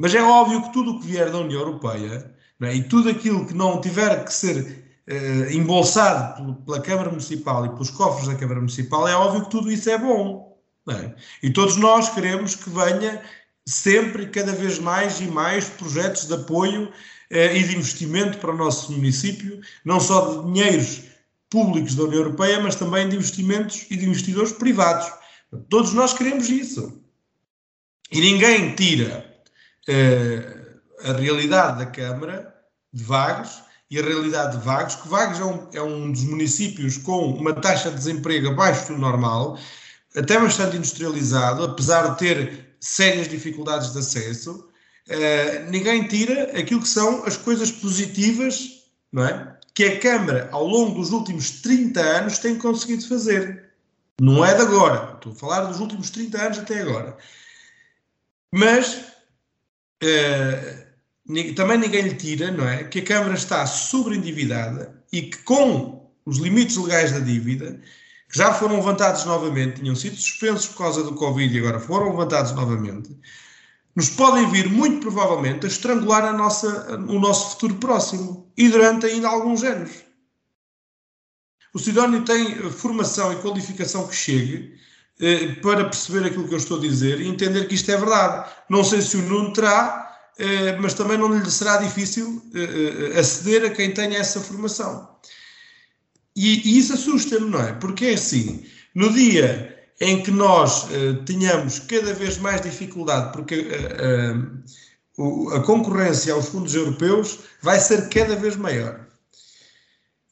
Mas 0.02 0.16
é 0.16 0.22
óbvio 0.22 0.64
que 0.64 0.74
tudo 0.74 0.92
o 0.92 1.00
que 1.00 1.08
vier 1.08 1.32
da 1.32 1.40
União 1.40 1.62
Europeia 1.62 2.34
é? 2.62 2.76
e 2.76 2.84
tudo 2.84 3.10
aquilo 3.10 3.46
que 3.46 3.54
não 3.54 3.82
tiver 3.82 4.24
que 4.26 4.34
ser 4.34 4.84
eh, 5.08 5.54
embolsado 5.54 6.56
pela 6.66 6.82
Câmara 6.82 7.10
Municipal 7.10 7.66
e 7.66 7.70
pelos 7.70 7.90
cofres 7.92 8.28
da 8.28 8.36
Câmara 8.36 8.60
Municipal, 8.60 9.08
é 9.08 9.16
óbvio 9.16 9.44
que 9.44 9.52
tudo 9.52 9.72
isso 9.72 9.90
é 9.90 9.98
bom. 9.98 10.54
É? 10.90 11.14
E 11.42 11.50
todos 11.52 11.78
nós 11.78 12.10
queremos 12.10 12.56
que 12.56 12.70
venha 12.70 13.22
sempre 13.66 14.28
cada 14.28 14.52
vez 14.52 14.80
mais 14.80 15.20
e 15.20 15.26
mais 15.26 15.70
projetos 15.70 16.26
de 16.28 16.34
apoio 16.34 16.92
eh, 17.30 17.58
e 17.58 17.64
de 17.64 17.78
investimento 17.78 18.38
para 18.38 18.52
o 18.52 18.58
nosso 18.58 18.92
município, 18.92 19.62
não 19.86 20.00
só 20.00 20.42
de 20.42 20.46
dinheiros 20.46 21.02
públicos 21.50 21.96
da 21.96 22.04
União 22.04 22.22
Europeia, 22.22 22.60
mas 22.60 22.76
também 22.76 23.08
de 23.08 23.16
investimentos 23.16 23.86
e 23.90 23.96
de 23.96 24.06
investidores 24.06 24.52
privados. 24.52 25.10
Todos 25.70 25.94
nós 25.94 26.14
queremos 26.14 26.50
isso. 26.50 27.02
E 28.12 28.20
ninguém 28.20 28.76
tira 28.76 29.26
eh, 29.88 30.64
a 31.04 31.14
realidade 31.14 31.80
da 31.80 31.86
Câmara 31.86 32.54
de 32.92 33.04
Vagos 33.04 33.62
e 33.90 34.00
a 34.00 34.04
realidade 34.04 34.58
de 34.58 34.64
Vagos, 34.64 34.96
que 34.96 35.08
Vagos 35.08 35.40
é 35.40 35.46
um, 35.46 35.70
é 35.74 35.82
um 35.82 36.12
dos 36.12 36.24
municípios 36.24 36.98
com 36.98 37.34
uma 37.34 37.54
taxa 37.54 37.90
de 37.90 37.98
desemprego 37.98 38.50
abaixo 38.50 38.92
do 38.92 38.98
normal, 38.98 39.58
até 40.16 40.40
bastante 40.40 40.78
industrializado, 40.78 41.64
apesar 41.64 42.10
de 42.10 42.18
ter 42.18 42.63
sérias 42.84 43.30
dificuldades 43.30 43.94
de 43.94 44.00
acesso, 44.00 44.70
uh, 45.08 45.72
ninguém 45.72 46.06
tira 46.06 46.52
aquilo 46.60 46.82
que 46.82 46.88
são 46.88 47.24
as 47.26 47.38
coisas 47.38 47.72
positivas 47.72 48.84
não 49.12 49.26
é? 49.26 49.58
que 49.74 49.86
a 49.86 50.00
Câmara, 50.00 50.50
ao 50.52 50.68
longo 50.68 51.00
dos 51.00 51.12
últimos 51.12 51.62
30 51.62 52.00
anos, 52.02 52.40
tem 52.40 52.58
conseguido 52.58 53.08
fazer. 53.08 53.72
Não 54.20 54.44
é 54.46 54.54
de 54.54 54.62
agora, 54.62 55.14
estou 55.16 55.32
a 55.32 55.36
falar 55.36 55.62
dos 55.62 55.80
últimos 55.80 56.10
30 56.10 56.42
anos 56.42 56.60
até 56.60 56.82
agora. 56.82 57.18
Mas 58.52 58.96
uh, 60.04 61.54
também 61.56 61.78
ninguém 61.78 62.02
lhe 62.02 62.16
tira, 62.16 62.52
não 62.52 62.68
é? 62.68 62.84
Que 62.84 63.00
a 63.00 63.04
Câmara 63.04 63.34
está 63.34 63.66
sobreendividada 63.66 65.02
e 65.12 65.24
que 65.24 65.38
com 65.40 66.12
os 66.26 66.38
limites 66.38 66.76
legais 66.76 67.12
da 67.14 67.20
dívida 67.20 67.80
já 68.34 68.54
foram 68.54 68.78
levantados 68.78 69.26
novamente, 69.26 69.82
tinham 69.82 69.96
sido 69.96 70.16
suspensos 70.16 70.68
por 70.68 70.80
causa 70.80 71.04
do 71.04 71.14
Covid 71.14 71.56
e 71.56 71.60
agora 71.60 71.80
foram 71.80 72.10
levantados 72.10 72.52
novamente, 72.54 73.16
nos 73.96 74.10
podem 74.10 74.50
vir, 74.50 74.68
muito 74.70 75.02
provavelmente, 75.02 75.66
a 75.66 75.70
estrangular 75.70 76.26
a 76.26 76.34
nossa, 76.34 76.98
o 77.08 77.20
nosso 77.20 77.52
futuro 77.52 77.76
próximo 77.76 78.52
e 78.58 78.68
durante 78.70 79.06
ainda 79.06 79.30
alguns 79.30 79.64
anos. 79.64 79.92
O 81.74 81.80
Sidónio 81.80 82.24
tem 82.26 82.56
formação 82.72 83.32
e 83.32 83.36
qualificação 83.38 84.08
que 84.08 84.16
chegue 84.16 84.80
eh, 85.20 85.54
para 85.62 85.86
perceber 85.86 86.26
aquilo 86.28 86.48
que 86.48 86.54
eu 86.54 86.58
estou 86.58 86.78
a 86.78 86.82
dizer 86.82 87.20
e 87.20 87.28
entender 87.28 87.68
que 87.68 87.76
isto 87.76 87.92
é 87.92 87.98
verdade. 87.98 88.50
Não 88.70 88.84
sei 88.84 89.02
se 89.02 89.18
o 89.18 89.22
Nuno 89.22 89.54
terá, 89.54 90.12
eh, 90.40 90.76
mas 90.80 90.96
também 90.96 91.18
não 91.18 91.32
lhe 91.34 91.50
será 91.50 91.78
difícil 91.78 92.42
eh, 92.56 93.20
aceder 93.20 93.66
a 93.66 93.70
quem 93.70 93.94
tenha 93.94 94.18
essa 94.18 94.40
formação. 94.40 95.08
E, 96.36 96.68
e 96.68 96.80
isso 96.80 96.94
assusta-me, 96.94 97.50
não 97.50 97.62
é? 97.62 97.74
Porque 97.74 98.06
é 98.06 98.14
assim, 98.14 98.66
no 98.96 99.12
dia 99.14 99.74
em 100.00 100.22
que 100.24 100.32
nós 100.32 100.86
uh, 100.86 101.24
tenhamos 101.26 101.80
cada 101.80 102.14
vez 102.14 102.38
mais 102.38 102.62
dificuldade, 102.62 103.32
porque 103.32 103.60
uh, 103.60 105.22
uh, 105.22 105.54
a 105.54 105.64
concorrência 105.64 106.34
aos 106.34 106.50
fundos 106.50 106.74
europeus 106.74 107.40
vai 107.62 107.80
ser 107.80 108.10
cada 108.10 108.36
vez 108.36 108.56
maior. 108.56 109.06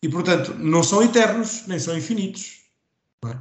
E, 0.04 0.10
portanto, 0.10 0.56
não 0.56 0.84
são 0.84 1.04
eternos, 1.04 1.64
nem 1.68 1.78
são 1.78 1.96
infinitos. 1.96 2.62
É? 3.26 3.38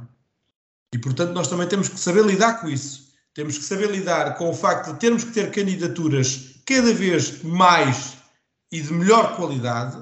E, 0.93 0.99
portanto, 0.99 1.33
nós 1.33 1.47
também 1.47 1.67
temos 1.67 1.89
que 1.89 1.99
saber 1.99 2.23
lidar 2.23 2.61
com 2.61 2.69
isso. 2.69 3.11
Temos 3.33 3.57
que 3.57 3.63
saber 3.63 3.89
lidar 3.89 4.35
com 4.37 4.49
o 4.49 4.53
facto 4.53 4.93
de 4.93 4.99
termos 4.99 5.23
que 5.23 5.31
ter 5.31 5.49
candidaturas 5.51 6.61
cada 6.65 6.93
vez 6.93 7.41
mais 7.43 8.17
e 8.71 8.81
de 8.81 8.93
melhor 8.93 9.35
qualidade, 9.35 9.97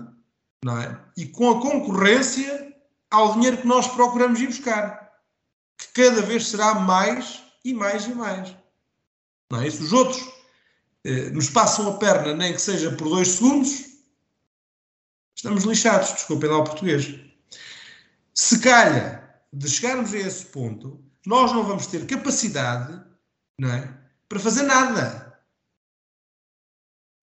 não 0.64 0.78
é? 0.80 1.00
E 1.18 1.26
com 1.26 1.50
a 1.50 1.62
concorrência 1.62 2.76
ao 3.10 3.34
dinheiro 3.34 3.58
que 3.58 3.68
nós 3.68 3.88
procuramos 3.88 4.40
ir 4.40 4.48
buscar, 4.48 5.12
que 5.78 5.88
cada 5.94 6.22
vez 6.22 6.48
será 6.48 6.76
mais 6.76 7.42
e 7.64 7.74
mais 7.74 8.06
e 8.06 8.14
mais. 8.14 8.56
Não 9.52 9.62
é? 9.62 9.68
E 9.68 9.72
se 9.72 9.82
os 9.82 9.94
outros 9.94 10.22
eh, 11.04 11.30
nos 11.32 11.50
passam 11.50 11.90
a 11.90 11.98
perna, 11.98 12.34
nem 12.34 12.54
que 12.54 12.62
seja 12.62 12.92
por 12.92 13.10
dois 13.10 13.30
segundos, 13.30 13.86
estamos 15.36 15.64
lixados, 15.64 16.14
desculpem 16.14 16.50
lá 16.50 16.58
o 16.58 16.64
português. 16.64 17.20
Se 18.34 18.60
calha 18.60 19.28
de 19.52 19.68
chegarmos 19.68 20.14
a 20.14 20.18
esse 20.18 20.46
ponto, 20.48 21.04
nós 21.26 21.52
não 21.52 21.64
vamos 21.64 21.88
ter 21.88 22.06
capacidade 22.06 23.02
não 23.60 23.70
é, 23.70 23.94
para 24.28 24.40
fazer 24.40 24.64
nada. 24.64 25.29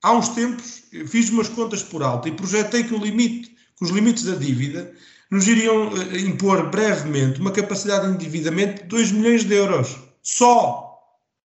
Há 0.03 0.13
uns 0.13 0.29
tempos 0.31 0.85
fiz 1.09 1.31
umas 1.31 1.49
contas 1.49 1.83
por 1.83 2.03
alto 2.03 2.29
e 2.29 2.33
projetei 2.33 2.85
que 2.85 2.95
o 2.95 2.99
limite, 2.99 3.57
que 3.77 3.85
os 3.85 3.91
limites 3.91 4.25
da 4.25 4.35
dívida 4.35 4.95
nos 5.31 5.47
iriam 5.47 5.91
eh, 5.97 6.21
impor 6.21 6.71
brevemente 6.71 7.41
uma 7.41 7.53
capacidade 7.53 8.07
de 8.07 8.15
endividamento 8.15 8.83
de 8.83 8.89
2 8.89 9.13
milhões 9.13 9.45
de 9.45 9.55
euros. 9.55 9.97
Só. 10.23 10.85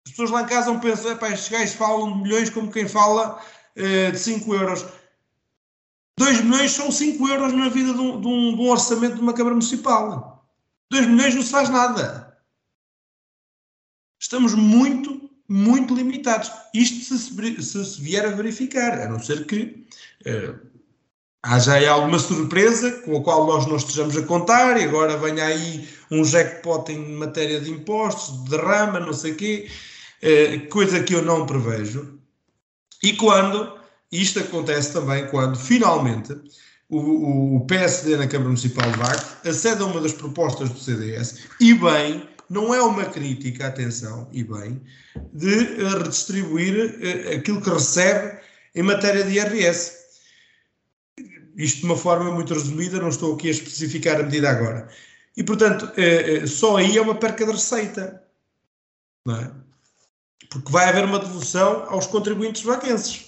As 0.05 0.11
pessoas 0.11 0.31
lá 0.31 0.41
em 0.41 0.47
casa 0.47 0.71
vão 0.71 0.79
pensar, 0.79 1.17
pá, 1.17 1.29
estes 1.29 1.49
gajos 1.49 1.75
falam 1.75 2.13
de 2.13 2.23
milhões 2.23 2.49
como 2.49 2.71
quem 2.71 2.87
fala 2.87 3.39
uh, 3.77 4.11
de 4.11 4.17
5 4.17 4.53
euros. 4.55 4.85
2 6.17 6.41
milhões 6.41 6.71
são 6.71 6.91
5 6.91 7.27
euros 7.27 7.53
na 7.53 7.69
vida 7.69 7.93
de 7.93 7.99
um, 7.99 8.19
de, 8.19 8.27
um, 8.27 8.55
de 8.55 8.61
um, 8.61 8.69
orçamento 8.69 9.15
de 9.15 9.21
uma 9.21 9.33
Câmara 9.33 9.55
Municipal. 9.55 10.45
2 10.91 11.07
milhões 11.07 11.35
não 11.35 11.43
se 11.43 11.51
faz 11.51 11.69
nada. 11.69 12.37
Estamos 14.19 14.53
muito, 14.53 15.28
muito 15.49 15.95
limitados. 15.95 16.51
Isto 16.73 17.15
se, 17.15 17.63
se, 17.63 17.85
se 17.85 18.01
vier 18.01 18.25
a 18.25 18.29
verificar, 18.29 19.01
a 19.01 19.09
não 19.09 19.19
ser 19.19 19.45
que 19.47 19.85
uh, 20.27 20.59
haja 21.41 21.73
aí 21.73 21.87
alguma 21.87 22.19
surpresa 22.19 22.91
com 23.01 23.17
a 23.17 23.23
qual 23.23 23.47
nós 23.47 23.65
não 23.65 23.77
estejamos 23.77 24.15
a 24.15 24.21
contar 24.21 24.79
e 24.79 24.83
agora 24.83 25.17
venha 25.17 25.45
aí 25.45 25.89
um 26.11 26.23
jackpot 26.23 26.91
em 26.91 27.15
matéria 27.15 27.59
de 27.59 27.71
impostos, 27.71 28.43
de 28.43 28.51
derrama, 28.51 28.99
não 28.99 29.13
sei 29.13 29.31
o 29.31 29.35
quê, 29.35 29.69
uh, 30.23 30.69
coisa 30.69 31.03
que 31.03 31.15
eu 31.15 31.23
não 31.23 31.47
prevejo. 31.47 32.19
E 33.01 33.13
quando 33.13 33.79
isto 34.11 34.39
acontece 34.39 34.93
também 34.93 35.27
quando, 35.27 35.57
finalmente, 35.57 36.35
o, 36.89 37.57
o, 37.57 37.65
PSD 37.65 38.17
na 38.17 38.27
Câmara 38.27 38.49
Municipal 38.49 38.89
de 38.91 38.97
Vagos 38.97 39.25
acede 39.45 39.81
a 39.81 39.85
uma 39.85 40.01
das 40.01 40.13
propostas 40.13 40.69
do 40.69 40.79
CDS 40.79 41.47
e 41.59 41.73
bem, 41.75 42.27
não 42.49 42.73
é 42.73 42.81
uma 42.81 43.05
crítica, 43.05 43.67
atenção, 43.67 44.27
e 44.31 44.43
bem, 44.43 44.81
de 45.31 45.83
uh, 45.83 45.99
redistribuir 45.99 46.95
uh, 46.95 47.35
aquilo 47.37 47.61
que 47.61 47.69
recebe 47.69 48.39
em 48.73 48.81
matéria 48.81 49.23
de 49.23 49.33
IRS. 49.33 49.99
Isto 51.55 51.81
de 51.81 51.85
uma 51.85 51.97
forma 51.97 52.31
muito 52.31 52.53
resumida, 52.53 52.99
não 52.99 53.09
estou 53.09 53.35
aqui 53.35 53.49
a 53.49 53.51
especificar 53.51 54.19
a 54.19 54.23
medida 54.23 54.49
agora. 54.49 54.89
E, 55.37 55.43
portanto, 55.43 55.83
uh, 55.83 56.47
só 56.47 56.77
aí 56.77 56.97
é 56.97 57.01
uma 57.01 57.15
perca 57.15 57.45
de 57.45 57.51
receita. 57.51 58.23
É? 59.27 59.51
Porque 60.49 60.71
vai 60.71 60.89
haver 60.89 61.05
uma 61.05 61.19
devolução 61.19 61.85
aos 61.89 62.07
contribuintes 62.07 62.63
vaquenses. 62.63 63.27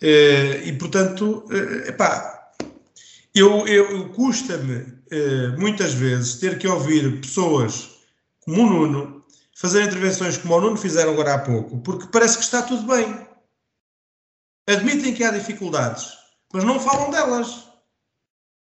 E, 0.00 0.72
portanto, 0.74 1.44
epá, 1.86 2.52
eu, 3.34 3.66
eu 3.66 4.08
custa-me 4.10 4.84
muitas 5.56 5.94
vezes 5.94 6.34
ter 6.34 6.58
que 6.58 6.66
ouvir 6.66 7.20
pessoas 7.20 7.91
como 8.44 8.62
o 8.62 8.66
Nuno 8.66 9.24
fazer 9.54 9.84
intervenções 9.84 10.36
como 10.38 10.54
o 10.54 10.60
Nuno 10.60 10.76
fizeram 10.76 11.12
agora 11.12 11.34
há 11.34 11.38
pouco, 11.38 11.78
porque 11.78 12.08
parece 12.08 12.38
que 12.38 12.44
está 12.44 12.62
tudo 12.62 12.86
bem. 12.86 13.26
Admitem 14.68 15.14
que 15.14 15.24
há 15.24 15.30
dificuldades, 15.30 16.12
mas 16.52 16.64
não 16.64 16.80
falam 16.80 17.10
delas. 17.10 17.68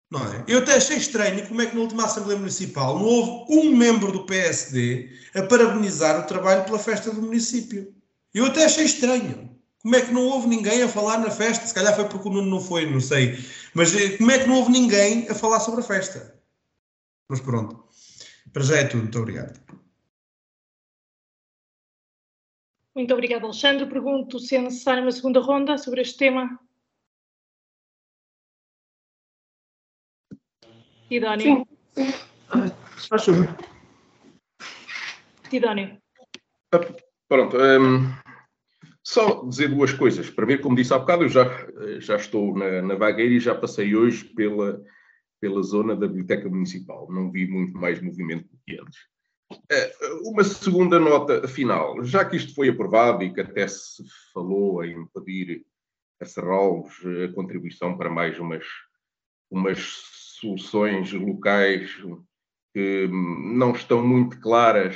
Não 0.10 0.24
é? 0.32 0.44
Eu 0.48 0.60
até 0.60 0.76
achei 0.76 0.98
estranho 0.98 1.48
como 1.48 1.62
é 1.62 1.66
que 1.66 1.76
na 1.76 1.82
última 1.82 2.06
Assembleia 2.06 2.38
Municipal 2.38 3.00
não 3.00 3.06
houve 3.06 3.46
um 3.50 3.76
membro 3.76 4.12
do 4.12 4.26
PSD 4.26 5.12
a 5.34 5.42
parabenizar 5.42 6.20
o 6.20 6.28
trabalho 6.28 6.64
pela 6.66 6.78
festa 6.78 7.12
do 7.12 7.22
município. 7.22 7.94
Eu 8.34 8.46
até 8.46 8.66
achei 8.66 8.86
estranho. 8.86 9.54
Como 9.82 9.96
é 9.96 10.02
que 10.02 10.14
não 10.14 10.26
houve 10.28 10.48
ninguém 10.48 10.84
a 10.84 10.88
falar 10.88 11.18
na 11.18 11.32
festa? 11.32 11.66
Se 11.66 11.74
calhar 11.74 11.96
foi 11.96 12.06
porque 12.06 12.30
o 12.30 12.32
Nuno 12.32 12.50
não 12.50 12.62
foi, 12.62 12.90
não 12.90 13.02
sei. 13.02 13.44
Mas 13.74 13.94
eh, 13.96 14.18
como 14.18 14.32
é 14.32 14.40
que 14.40 14.48
não 14.48 14.56
houve 14.56 14.72
ninguém 14.72 15.28
a 15.30 15.36
falar 15.36 15.60
sobre 15.60 15.82
a 15.82 15.84
festa? 15.84 16.40
Mas 17.28 17.42
pronto. 17.42 17.84
Para 18.54 18.64
já 18.64 18.78
é 18.78 18.88
tudo. 18.88 19.04
Muito 19.04 19.20
obrigado. 19.20 19.60
Muito 22.96 23.12
obrigado, 23.12 23.46
Alexandre. 23.46 23.88
Pergunto 23.88 24.40
se 24.40 24.56
é 24.56 24.62
necessária 24.62 25.02
uma 25.02 25.12
segunda 25.12 25.40
ronda 25.40 25.78
sobre 25.80 26.02
este 26.02 26.20
tema. 26.20 26.60
Faz 33.10 33.26
favor. 33.26 33.58
Idóneo. 35.52 35.98
Pronto. 37.28 37.58
Um, 37.58 38.14
só 39.04 39.44
dizer 39.46 39.70
duas 39.70 39.94
coisas. 39.94 40.30
Primeiro, 40.30 40.62
como 40.62 40.76
disse 40.76 40.94
há 40.94 41.00
bocado, 41.00 41.24
eu 41.24 41.30
já, 41.30 41.44
já 42.00 42.16
estou 42.16 42.56
na, 42.58 42.82
na 42.82 42.96
Vagueira 42.96 43.34
e 43.34 43.40
já 43.40 43.54
passei 43.56 43.96
hoje 43.96 44.26
pela, 44.26 44.84
pela 45.44 45.62
zona 45.62 45.94
da 45.94 46.08
Biblioteca 46.08 46.48
Municipal. 46.48 47.06
Não 47.12 47.30
vi 47.30 47.46
muito 47.46 47.78
mais 47.78 48.02
movimento 48.02 48.48
do 48.48 48.58
que 48.66 48.80
antes. 48.80 48.98
Eh, 49.70 49.94
uma 50.22 50.42
segunda 50.42 50.98
nota 50.98 51.46
final. 51.50 52.02
Já 52.06 52.24
que 52.24 52.38
isto 52.38 52.56
foi 52.56 52.70
aprovado 52.70 53.26
e 53.26 53.34
que 53.34 53.42
até 53.42 53.68
se 53.68 54.06
falou 54.34 54.86
em 54.86 55.06
pedir 55.08 55.66
a 56.22 56.24
Serralves 56.24 56.94
a 57.30 57.34
contribuição 57.34 57.98
para 57.98 58.10
mais 58.10 58.40
umas, 58.40 58.64
umas 59.52 59.80
soluções 60.40 61.12
locais 61.12 61.92
que 62.74 63.10
não 63.12 63.74
estão 63.74 64.02
muito 64.02 64.40
claras 64.40 64.96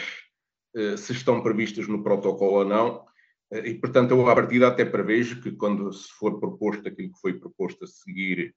eh, 0.77 0.95
se 0.95 1.11
estão 1.11 1.43
previstas 1.43 1.89
no 1.89 2.01
protocolo 2.01 2.59
ou 2.59 2.65
não, 2.65 3.05
e, 3.51 3.73
portanto, 3.73 4.11
eu 4.11 4.29
à 4.29 4.33
partida 4.33 4.69
até 4.69 4.85
prevejo 4.85 5.41
que 5.41 5.51
quando 5.51 5.91
se 5.91 6.09
for 6.13 6.39
proposto 6.39 6.87
aquilo 6.87 7.11
que 7.11 7.19
foi 7.19 7.33
proposto 7.33 7.83
a 7.83 7.87
seguir 7.87 8.55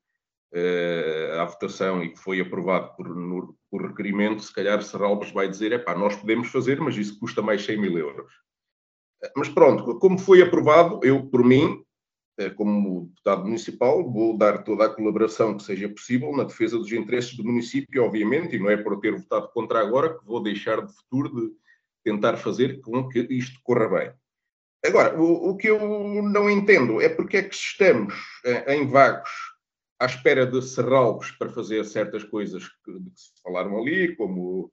uh, 0.55 1.41
à 1.41 1.45
votação 1.45 2.03
e 2.03 2.11
que 2.11 2.19
foi 2.19 2.41
aprovado 2.41 2.95
por, 2.97 3.09
no, 3.09 3.57
por 3.71 3.87
requerimento, 3.87 4.43
se 4.43 4.53
calhar 4.53 4.83
Serralbes 4.83 5.31
vai 5.33 5.49
dizer, 5.49 5.73
é 5.73 5.79
pá, 5.79 5.95
nós 5.95 6.17
podemos 6.17 6.49
fazer, 6.49 6.81
mas 6.81 6.97
isso 6.97 7.19
custa 7.19 7.43
mais 7.43 7.65
100 7.65 7.81
mil 7.81 7.99
euros. 7.99 8.33
Mas 9.37 9.49
pronto, 9.49 9.99
como 9.99 10.19
foi 10.19 10.43
aprovado, 10.43 11.01
eu, 11.03 11.27
por 11.27 11.45
mim, 11.45 11.85
eh, 12.39 12.49
como 12.51 13.09
deputado 13.09 13.45
municipal, 13.45 14.11
vou 14.11 14.37
dar 14.37 14.65
toda 14.65 14.87
a 14.87 14.89
colaboração 14.89 15.57
que 15.57 15.63
seja 15.63 15.89
possível 15.89 16.35
na 16.35 16.45
defesa 16.45 16.79
dos 16.79 16.91
interesses 16.91 17.37
do 17.37 17.45
município, 17.45 18.03
obviamente, 18.03 18.57
e 18.57 18.59
não 18.59 18.71
é 18.71 18.79
por 18.79 18.99
ter 18.99 19.15
votado 19.15 19.51
contra 19.53 19.81
agora 19.81 20.19
que 20.19 20.25
vou 20.25 20.43
deixar 20.43 20.85
de 20.85 20.93
futuro 20.95 21.29
de 21.29 21.53
tentar 22.03 22.39
fazer 22.39 22.81
com 22.81 23.07
que 23.09 23.27
isto 23.31 23.61
corra 23.63 23.89
bem. 23.89 24.13
Agora, 24.87 25.21
o, 25.21 25.51
o, 25.51 25.57
que 25.59 25.69
eu 25.69 25.79
não 26.23 26.49
entendo 26.49 27.03
é 27.03 27.11
porque 27.11 27.37
é 27.37 27.43
que 27.43 27.55
estamos 27.55 28.15
eh, 28.47 28.75
em 28.75 28.87
vagos 28.87 29.29
à 30.01 30.07
espera 30.07 30.47
de 30.47 30.63
serralvos 30.63 31.31
para 31.33 31.51
fazer 31.51 31.85
certas 31.85 32.25
coisas 32.25 32.67
que, 32.67 32.99
de 32.99 33.11
que 33.11 33.21
se 33.21 33.33
falaram 33.43 33.79
ali, 33.79 34.17
como 34.17 34.73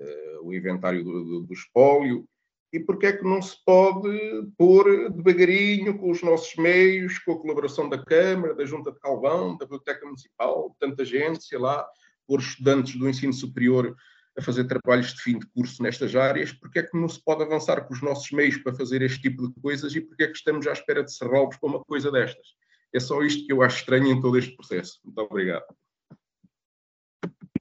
uh, 0.00 0.46
o 0.46 0.54
inventário 0.54 1.02
do, 1.02 1.24
do, 1.24 1.40
do, 1.42 1.52
espólio, 1.52 2.24
e 2.72 2.78
porque 2.78 3.06
é 3.06 3.12
que 3.12 3.24
não 3.24 3.42
se 3.42 3.56
pode 3.64 4.08
pôr 4.56 5.10
devagarinho 5.10 5.98
com 5.98 6.10
os 6.10 6.22
nossos 6.22 6.54
meios, 6.54 7.18
com 7.18 7.32
a 7.32 7.40
colaboração 7.40 7.88
da 7.88 8.04
Câmara, 8.04 8.54
da 8.54 8.64
Junta 8.64 8.92
de 8.92 9.00
Calvão, 9.00 9.56
da 9.56 9.64
Biblioteca 9.64 10.06
Municipal, 10.06 10.76
tanta 10.78 11.04
gente, 11.04 11.42
sei 11.42 11.58
lá, 11.58 11.84
por 12.24 12.38
estudantes 12.38 12.94
do 12.96 13.08
ensino 13.08 13.32
superior 13.32 13.96
a 14.38 14.42
fazer 14.42 14.64
trabalhos 14.64 15.12
de 15.12 15.22
fim 15.22 15.40
de 15.40 15.46
curso 15.46 15.82
nestas 15.82 16.14
áreas, 16.14 16.52
porque 16.52 16.78
é 16.78 16.82
que 16.84 16.96
não 16.96 17.08
se 17.08 17.20
pode 17.20 17.42
avançar 17.42 17.80
com 17.84 17.92
os 17.92 18.00
nossos 18.00 18.30
meios 18.30 18.56
para 18.58 18.76
fazer 18.76 19.02
este 19.02 19.22
tipo 19.22 19.48
de 19.48 19.60
coisas? 19.60 19.92
E 19.96 20.00
porque 20.00 20.22
é 20.22 20.26
que 20.28 20.36
estamos 20.36 20.64
à 20.68 20.72
espera 20.72 21.02
de 21.02 21.12
serralvos 21.12 21.56
para 21.56 21.68
uma 21.68 21.82
coisa 21.82 22.12
destas? 22.12 22.46
É 22.94 23.00
só 23.00 23.22
isto 23.22 23.46
que 23.46 23.52
eu 23.52 23.62
acho 23.62 23.78
estranho 23.78 24.06
em 24.06 24.20
todo 24.20 24.38
este 24.38 24.56
processo. 24.56 25.00
Muito 25.04 25.20
obrigado. 25.20 25.64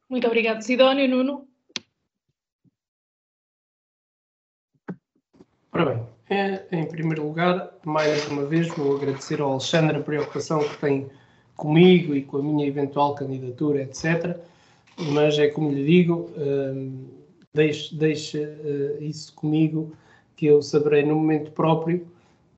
Muito 0.09 0.27
obrigado, 0.27 0.61
Sidónio. 0.61 1.07
Nuno? 1.07 1.47
Ora 5.71 5.85
bem, 5.85 6.07
é, 6.29 6.65
em 6.71 6.87
primeiro 6.87 7.23
lugar, 7.27 7.71
mais 7.85 8.27
uma 8.29 8.45
vez 8.45 8.67
vou 8.69 8.95
agradecer 8.95 9.41
ao 9.41 9.51
Alexandre 9.51 9.97
a 9.97 10.01
preocupação 10.01 10.67
que 10.67 10.77
tem 10.77 11.09
comigo 11.55 12.15
e 12.15 12.23
com 12.23 12.37
a 12.37 12.43
minha 12.43 12.65
eventual 12.65 13.13
candidatura, 13.15 13.83
etc 13.83 14.41
mas 14.97 15.37
é 15.37 15.47
como 15.47 15.71
lhe 15.71 15.85
digo, 15.85 16.31
uh, 16.35 17.07
deixe, 17.53 17.95
deixe 17.95 18.39
uh, 18.39 19.03
isso 19.03 19.33
comigo, 19.35 19.93
que 20.35 20.45
eu 20.45 20.61
saberei 20.61 21.03
no 21.03 21.15
momento 21.15 21.51
próprio 21.51 22.07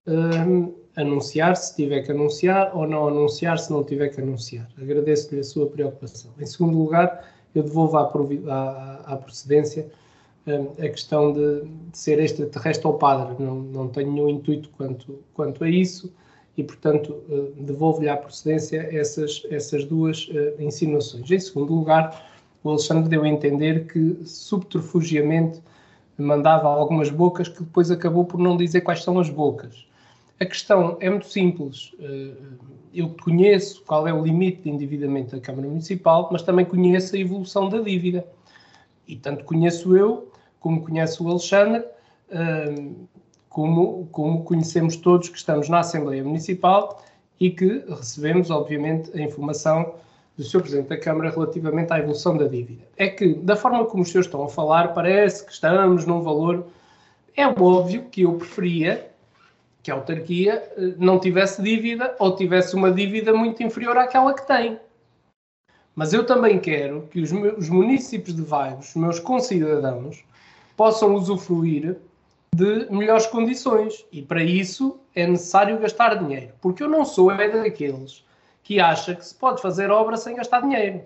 uh, 0.07 0.78
anunciar, 0.95 1.55
se 1.55 1.75
tiver 1.75 2.01
que 2.01 2.11
anunciar, 2.11 2.75
ou 2.75 2.87
não 2.87 3.07
anunciar, 3.07 3.57
se 3.59 3.71
não 3.71 3.83
tiver 3.83 4.09
que 4.09 4.21
anunciar. 4.21 4.67
Agradeço-lhe 4.81 5.39
a 5.39 5.43
sua 5.43 5.67
preocupação. 5.67 6.31
Em 6.39 6.45
segundo 6.45 6.77
lugar, 6.77 7.25
eu 7.55 7.63
devolvo 7.63 7.97
à, 7.97 8.11
à, 8.49 9.13
à 9.13 9.17
procedência 9.17 9.87
a 10.47 10.89
questão 10.89 11.31
de, 11.31 11.61
de, 11.91 11.97
ser 11.97 12.19
extraterrestre 12.19 12.87
ou 12.87 12.93
padre. 12.93 13.35
Não, 13.39 13.55
não 13.55 13.87
tenho 13.87 14.11
nenhum 14.11 14.29
intuito 14.29 14.69
quanto, 14.75 15.19
quanto 15.33 15.63
a 15.63 15.69
isso 15.69 16.11
e, 16.57 16.63
portanto, 16.63 17.15
devolvo-lhe 17.57 18.09
à 18.09 18.17
procedência 18.17 18.89
essas, 18.91 19.43
essas 19.49 19.85
duas 19.85 20.29
insinuações. 20.57 21.29
Em 21.29 21.39
segundo 21.39 21.73
lugar, 21.73 22.25
o 22.63 22.69
Alexandre 22.69 23.09
deu 23.09 23.23
a 23.23 23.29
entender 23.29 23.85
que 23.87 24.17
subterfugiamente 24.25 25.61
mandava 26.17 26.67
algumas 26.67 27.09
bocas 27.09 27.47
que 27.47 27.63
depois 27.63 27.89
acabou 27.89 28.25
por 28.25 28.39
não 28.39 28.57
dizer 28.57 28.81
quais 28.81 29.03
são 29.03 29.19
as 29.19 29.29
bocas. 29.29 29.87
A 30.39 30.45
questão 30.45 30.97
é 31.01 31.09
muito 31.09 31.27
simples. 31.27 31.93
Eh, 31.99 32.31
eu 32.93 33.09
conheço 33.21 33.83
qual 33.85 34.07
é 34.07 34.13
o 34.13 34.23
limite 34.23 34.61
de 34.61 34.69
endividamento 34.69 35.35
da 35.35 35.41
Câmara 35.41 35.67
Municipal, 35.67 36.29
mas 36.31 36.41
também 36.43 36.65
conheço 36.65 37.15
a 37.15 37.19
evolução 37.19 37.67
da 37.67 37.79
dívida. 37.79 38.25
E 39.05 39.17
tanto 39.17 39.43
conheço 39.43 39.97
eu, 39.97 40.31
como 40.61 40.81
conhece 40.81 41.21
o 41.21 41.27
Alexandre, 41.27 41.83
eh, 42.31 42.89
como, 43.49 44.07
como 44.11 44.43
conhecemos 44.45 44.95
todos 44.95 45.27
que 45.27 45.37
estamos 45.37 45.67
na 45.67 45.79
Assembleia 45.79 46.23
Municipal 46.23 47.03
e 47.37 47.49
que 47.49 47.83
recebemos, 47.89 48.49
obviamente, 48.49 49.11
a 49.13 49.21
informação 49.21 49.95
do 50.37 50.43
Sr. 50.43 50.61
Presidente 50.61 50.87
da 50.87 50.97
Câmara 50.97 51.31
relativamente 51.31 51.91
à 51.91 51.99
evolução 51.99 52.37
da 52.37 52.47
dívida. 52.47 52.83
É 52.95 53.09
que, 53.09 53.33
da 53.33 53.57
forma 53.57 53.83
como 53.85 54.03
os 54.03 54.09
senhores 54.09 54.27
estão 54.27 54.43
a 54.43 54.49
falar, 54.49 54.93
parece 54.93 55.45
que 55.45 55.51
estamos 55.51 56.05
num 56.05 56.21
valor. 56.21 56.65
É 57.35 57.45
óbvio 57.45 58.03
que 58.09 58.21
eu 58.21 58.35
preferia 58.35 59.08
que 59.81 59.91
a 59.91 59.95
autarquia 59.95 60.71
eh, 60.77 60.93
não 60.97 61.19
tivesse 61.19 61.61
dívida 61.61 62.15
ou 62.19 62.35
tivesse 62.35 62.75
uma 62.75 62.91
dívida 62.91 63.33
muito 63.33 63.63
inferior 63.63 63.97
àquela 63.97 64.33
que 64.33 64.45
tem. 64.45 64.79
Mas 65.95 66.13
eu 66.13 66.25
também 66.25 66.59
quero 66.59 67.07
que 67.11 67.21
os, 67.21 67.31
meus, 67.31 67.57
os 67.57 67.69
municípios 67.69 68.35
de 68.35 68.41
Vagos, 68.41 68.89
os 68.89 68.95
meus 68.95 69.19
concidadãos, 69.19 70.23
possam 70.77 71.13
usufruir 71.15 71.97
de 72.55 72.87
melhores 72.89 73.27
condições. 73.27 74.05
E 74.11 74.21
para 74.21 74.43
isso 74.43 74.99
é 75.15 75.27
necessário 75.27 75.79
gastar 75.79 76.15
dinheiro. 76.15 76.53
Porque 76.61 76.83
eu 76.83 76.89
não 76.89 77.03
sou 77.03 77.31
é 77.31 77.49
daqueles 77.49 78.23
que 78.63 78.79
acha 78.79 79.15
que 79.15 79.25
se 79.25 79.33
pode 79.33 79.61
fazer 79.61 79.89
obra 79.89 80.15
sem 80.15 80.35
gastar 80.35 80.61
dinheiro. 80.61 81.01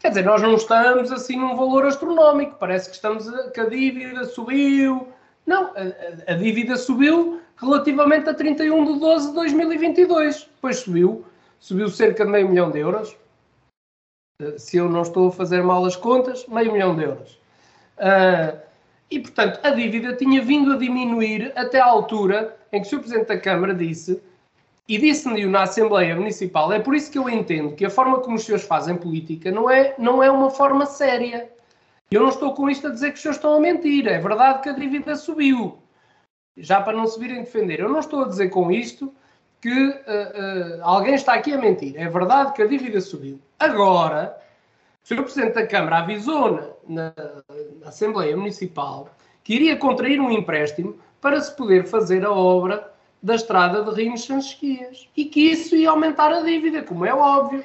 Quer 0.01 0.09
dizer, 0.09 0.25
nós 0.25 0.43
não 0.43 0.55
estamos 0.55 1.13
assim 1.13 1.37
num 1.37 1.55
valor 1.55 1.87
astronómico, 1.87 2.57
parece 2.59 2.89
que 2.89 2.97
estamos 2.97 3.29
a, 3.29 3.51
que 3.51 3.61
a 3.61 3.69
dívida 3.69 4.25
subiu. 4.25 5.07
Não, 5.47 5.73
a, 5.77 6.33
a, 6.33 6.35
dívida 6.35 6.75
subiu 6.77 7.41
relativamente 7.57 8.29
a 8.29 8.35
31 8.35 8.95
de 8.95 8.99
12 8.99 9.29
de 9.29 9.35
2022. 9.35 10.49
Depois 10.55 10.79
subiu, 10.79 11.25
subiu 11.59 11.89
cerca 11.89 12.25
de 12.25 12.31
meio 12.31 12.49
milhão 12.49 12.71
de 12.71 12.79
euros. 12.79 13.17
Eh, 14.41 14.59
se 14.59 14.77
eu 14.77 14.89
não 14.89 15.03
estou 15.03 15.29
a 15.29 15.33
fazer 15.33 15.63
mal 15.63 15.85
as 15.85 15.97
contas, 15.97 16.47
meio 16.47 16.73
milhão 16.73 16.95
de 16.95 17.05
euros. 17.05 17.33
Uh, 17.99 18.59
e, 19.11 19.21
portanto, 19.21 19.61
a 19.63 19.71
dívida 19.71 20.15
tinha 20.17 20.43
vindo 20.43 20.73
a 20.73 20.77
diminuir 20.77 21.53
até 21.57 21.81
à 21.81 21.87
altura 21.87 22.57
em 22.73 22.81
que 22.81 22.87
o 22.87 22.91
Sr. 22.91 22.99
Presidente 22.99 23.29
da 23.29 23.39
Câmara 23.39 23.75
disse 23.75 24.21
e 24.89 24.99
disse-me 24.99 25.45
na 25.47 25.63
Assembleia 25.63 26.15
Municipal, 26.15 26.73
é 26.73 26.79
por 26.79 26.95
isso 26.95 27.11
que 27.11 27.19
eu 27.19 27.29
entendo 27.29 27.75
que 27.75 27.85
a 27.85 27.91
forma 27.91 28.21
como 28.21 28.37
os 28.37 28.45
senhores 28.45 28.67
fazem 28.67 28.97
política 28.97 29.51
não 29.51 29.69
é, 29.69 29.95
não 29.99 30.23
é 30.23 30.31
uma 30.31 30.51
forma 30.51 30.87
séria. 30.87 31.51
Eu 32.11 32.23
não 32.23 32.29
estou 32.29 32.55
com 32.55 32.71
isto 32.71 32.87
a 32.87 32.91
dizer 32.91 33.11
que 33.11 33.17
os 33.17 33.21
senhores 33.21 33.39
estão 33.39 33.55
a 33.55 33.61
mentir. 33.61 34.07
É 34.07 34.19
verdade 34.19 34.63
que 34.63 34.69
a 34.69 34.73
dívida 34.73 35.17
subiu. 35.17 35.79
Já 36.57 36.81
para 36.81 36.97
não 36.97 37.07
se 37.07 37.19
virem 37.19 37.43
defender. 37.43 37.81
Eu 37.81 37.89
não 37.89 37.99
estou 37.99 38.23
a 38.23 38.29
dizer 38.29 38.49
com 38.49 38.71
isto 38.71 39.13
que 39.61 39.71
uh, 39.71 40.79
uh, 40.79 40.83
alguém 40.83 41.15
está 41.15 41.35
aqui 41.35 41.53
a 41.53 41.59
mentir. 41.59 41.95
É 41.97 42.09
verdade 42.09 42.53
que 42.53 42.63
a 42.63 42.67
dívida 42.67 43.01
subiu. 43.01 43.41
Agora, 43.59 44.37
o 45.05 45.09
Sr. 45.09 45.23
Presidente 45.23 45.55
da 45.55 45.67
Câmara 45.67 45.99
avisou 45.99 46.81
na, 46.87 47.13
na 47.81 47.89
Assembleia 47.89 48.37
Municipal 48.37 49.09
que 49.43 49.55
iria 49.55 49.77
contrair 49.77 50.21
um 50.21 50.31
empréstimo 50.31 50.99
para 51.21 51.41
se 51.41 51.55
poder 51.55 51.87
fazer 51.87 52.25
a 52.25 52.33
obra 52.33 52.93
da 53.23 53.35
estrada 53.35 53.83
de 53.83 53.91
Rinhos 53.95 54.25
Sanchesquias 54.25 55.09
e 55.17 55.25
que 55.25 55.53
isso 55.53 55.75
ia 55.75 55.91
aumentar 55.91 56.33
a 56.33 56.43
dívida, 56.43 56.83
como 56.83 57.07
é 57.07 57.15
óbvio. 57.15 57.65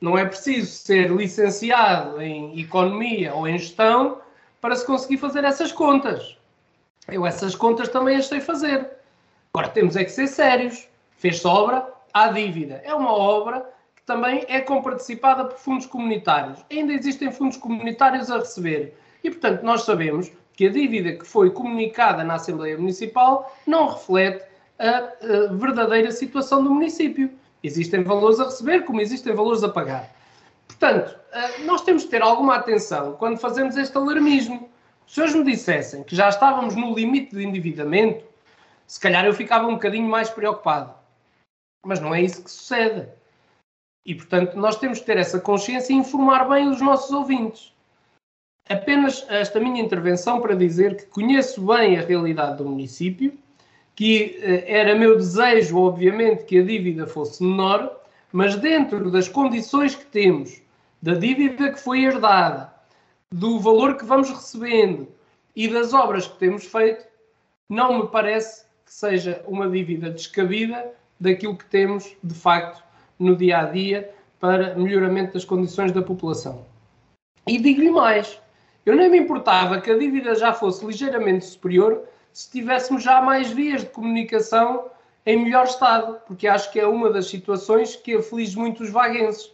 Não 0.00 0.18
é 0.18 0.24
preciso 0.24 0.70
ser 0.70 1.10
licenciado 1.10 2.20
em 2.20 2.60
economia 2.60 3.34
ou 3.34 3.48
em 3.48 3.58
gestão 3.58 4.20
para 4.60 4.76
se 4.76 4.84
conseguir 4.84 5.16
fazer 5.18 5.44
essas 5.44 5.72
contas. 5.72 6.36
Eu 7.08 7.24
essas 7.24 7.54
contas 7.54 7.88
também 7.88 8.16
as 8.16 8.26
sei 8.26 8.40
fazer. 8.40 8.90
Agora 9.54 9.68
temos 9.68 9.96
é 9.96 10.04
que 10.04 10.10
ser 10.10 10.26
sérios. 10.26 10.88
Fez-se 11.16 11.46
obra, 11.46 11.86
há 12.12 12.28
dívida. 12.28 12.80
É 12.84 12.94
uma 12.94 13.12
obra 13.12 13.68
que 13.94 14.02
também 14.02 14.44
é 14.48 14.60
comparticipada 14.60 15.44
por 15.44 15.58
fundos 15.58 15.86
comunitários. 15.86 16.64
Ainda 16.70 16.92
existem 16.92 17.30
fundos 17.32 17.56
comunitários 17.56 18.30
a 18.30 18.38
receber. 18.38 18.96
E, 19.24 19.30
portanto, 19.30 19.62
nós 19.62 19.82
sabemos 19.82 20.30
que 20.54 20.66
a 20.66 20.70
dívida 20.70 21.12
que 21.12 21.26
foi 21.26 21.50
comunicada 21.50 22.24
na 22.24 22.34
Assembleia 22.34 22.78
Municipal 22.78 23.54
não 23.66 23.88
reflete 23.88 24.44
a, 24.78 24.88
a 24.88 25.52
verdadeira 25.52 26.10
situação 26.10 26.62
do 26.62 26.70
município. 26.70 27.30
Existem 27.62 28.02
valores 28.02 28.40
a 28.40 28.44
receber, 28.44 28.84
como 28.84 29.00
existem 29.00 29.34
valores 29.34 29.62
a 29.62 29.68
pagar. 29.68 30.14
Portanto, 30.66 31.18
nós 31.64 31.82
temos 31.82 32.02
de 32.02 32.08
ter 32.08 32.22
alguma 32.22 32.56
atenção 32.56 33.14
quando 33.14 33.38
fazemos 33.38 33.76
este 33.76 33.96
alarmismo. 33.96 34.68
Se 35.06 35.22
hoje 35.22 35.36
me 35.38 35.44
dissessem 35.44 36.02
que 36.02 36.14
já 36.14 36.28
estávamos 36.28 36.74
no 36.74 36.94
limite 36.94 37.34
de 37.34 37.44
endividamento, 37.44 38.24
se 38.86 39.00
calhar 39.00 39.24
eu 39.24 39.32
ficava 39.32 39.66
um 39.66 39.74
bocadinho 39.74 40.08
mais 40.08 40.30
preocupado. 40.30 40.94
Mas 41.86 42.00
não 42.00 42.12
é 42.12 42.20
isso 42.20 42.42
que 42.42 42.50
sucede. 42.50 43.08
E, 44.04 44.14
portanto, 44.14 44.56
nós 44.56 44.76
temos 44.76 44.98
de 44.98 45.04
ter 45.04 45.16
essa 45.16 45.38
consciência 45.38 45.92
e 45.92 45.96
informar 45.96 46.48
bem 46.48 46.68
os 46.68 46.80
nossos 46.80 47.12
ouvintes. 47.12 47.72
Apenas 48.68 49.24
esta 49.28 49.60
minha 49.60 49.80
intervenção 49.80 50.40
para 50.40 50.56
dizer 50.56 50.96
que 50.96 51.06
conheço 51.06 51.64
bem 51.64 51.96
a 51.96 52.02
realidade 52.02 52.58
do 52.58 52.68
município, 52.68 53.38
que 53.94 54.38
eh, 54.42 54.64
era 54.66 54.96
meu 54.96 55.16
desejo, 55.16 55.78
obviamente, 55.78 56.44
que 56.44 56.58
a 56.58 56.62
dívida 56.64 57.06
fosse 57.06 57.42
menor, 57.42 58.00
mas 58.32 58.56
dentro 58.56 59.10
das 59.10 59.28
condições 59.28 59.94
que 59.94 60.04
temos, 60.06 60.60
da 61.00 61.14
dívida 61.14 61.72
que 61.72 61.78
foi 61.78 62.04
herdada, 62.04 62.74
do 63.30 63.60
valor 63.60 63.96
que 63.96 64.04
vamos 64.04 64.28
recebendo 64.28 65.08
e 65.54 65.68
das 65.68 65.92
obras 65.94 66.26
que 66.26 66.38
temos 66.38 66.64
feito, 66.64 67.06
não 67.68 68.00
me 68.02 68.08
parece 68.08 68.64
que 68.84 68.92
seja 68.92 69.42
uma 69.46 69.68
dívida 69.68 70.10
descabida 70.10 70.92
daquilo 71.18 71.56
que 71.56 71.64
temos, 71.66 72.16
de 72.22 72.34
facto, 72.34 72.82
no 73.18 73.36
dia 73.36 73.58
a 73.58 73.64
dia 73.64 74.10
para 74.38 74.74
melhoramento 74.74 75.34
das 75.34 75.44
condições 75.44 75.92
da 75.92 76.02
população. 76.02 76.64
E 77.46 77.58
digo-lhe 77.58 77.90
mais: 77.90 78.38
eu 78.84 78.94
nem 78.94 79.10
me 79.10 79.18
importava 79.18 79.80
que 79.80 79.90
a 79.90 79.98
dívida 79.98 80.34
já 80.34 80.52
fosse 80.52 80.84
ligeiramente 80.84 81.44
superior 81.44 82.02
se 82.32 82.50
tivéssemos 82.50 83.02
já 83.02 83.20
mais 83.22 83.50
vias 83.50 83.80
de 83.80 83.88
comunicação 83.88 84.84
em 85.24 85.42
melhor 85.42 85.64
estado, 85.64 86.18
porque 86.26 86.46
acho 86.46 86.70
que 86.70 86.78
é 86.78 86.86
uma 86.86 87.10
das 87.10 87.26
situações 87.26 87.96
que 87.96 88.14
aflige 88.14 88.56
muito 88.56 88.82
os 88.82 88.90
vaguenses. 88.90 89.50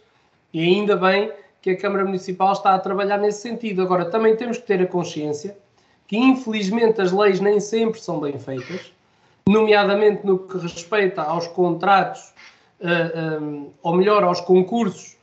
E 0.53 0.59
ainda 0.59 0.95
bem 0.95 1.31
que 1.61 1.71
a 1.71 1.77
Câmara 1.77 2.03
Municipal 2.03 2.51
está 2.51 2.75
a 2.75 2.79
trabalhar 2.79 3.17
nesse 3.17 3.41
sentido. 3.41 3.81
Agora, 3.81 4.05
também 4.05 4.35
temos 4.35 4.57
que 4.57 4.67
ter 4.67 4.81
a 4.81 4.85
consciência 4.85 5.57
que, 6.07 6.17
infelizmente, 6.17 7.01
as 7.01 7.11
leis 7.11 7.39
nem 7.39 7.59
sempre 7.59 7.99
são 7.99 8.19
bem 8.19 8.37
feitas, 8.37 8.93
nomeadamente 9.47 10.25
no 10.25 10.39
que 10.39 10.57
respeita 10.57 11.21
aos 11.21 11.47
contratos, 11.47 12.33
eh, 12.79 13.11
eh, 13.15 13.71
ou 13.81 13.95
melhor, 13.95 14.23
aos 14.23 14.39
concursos 14.41 15.17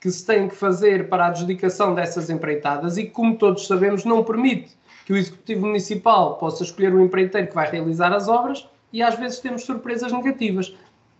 que 0.00 0.10
se 0.10 0.24
têm 0.26 0.48
que 0.48 0.54
fazer 0.54 1.08
para 1.08 1.24
a 1.24 1.28
adjudicação 1.28 1.94
dessas 1.94 2.28
empreitadas 2.28 2.98
e 2.98 3.04
que, 3.04 3.10
como 3.10 3.38
todos 3.38 3.66
sabemos, 3.66 4.04
não 4.04 4.22
permite 4.22 4.76
que 5.06 5.12
o 5.12 5.16
Executivo 5.16 5.66
Municipal 5.66 6.36
possa 6.36 6.62
escolher 6.62 6.94
o 6.94 7.00
empreiteiro 7.00 7.48
que 7.48 7.54
vai 7.54 7.70
realizar 7.70 8.12
as 8.12 8.28
obras 8.28 8.68
e 8.92 9.02
às 9.02 9.18
vezes 9.18 9.40
temos 9.40 9.64
surpresas 9.64 10.12
negativas. 10.12 10.74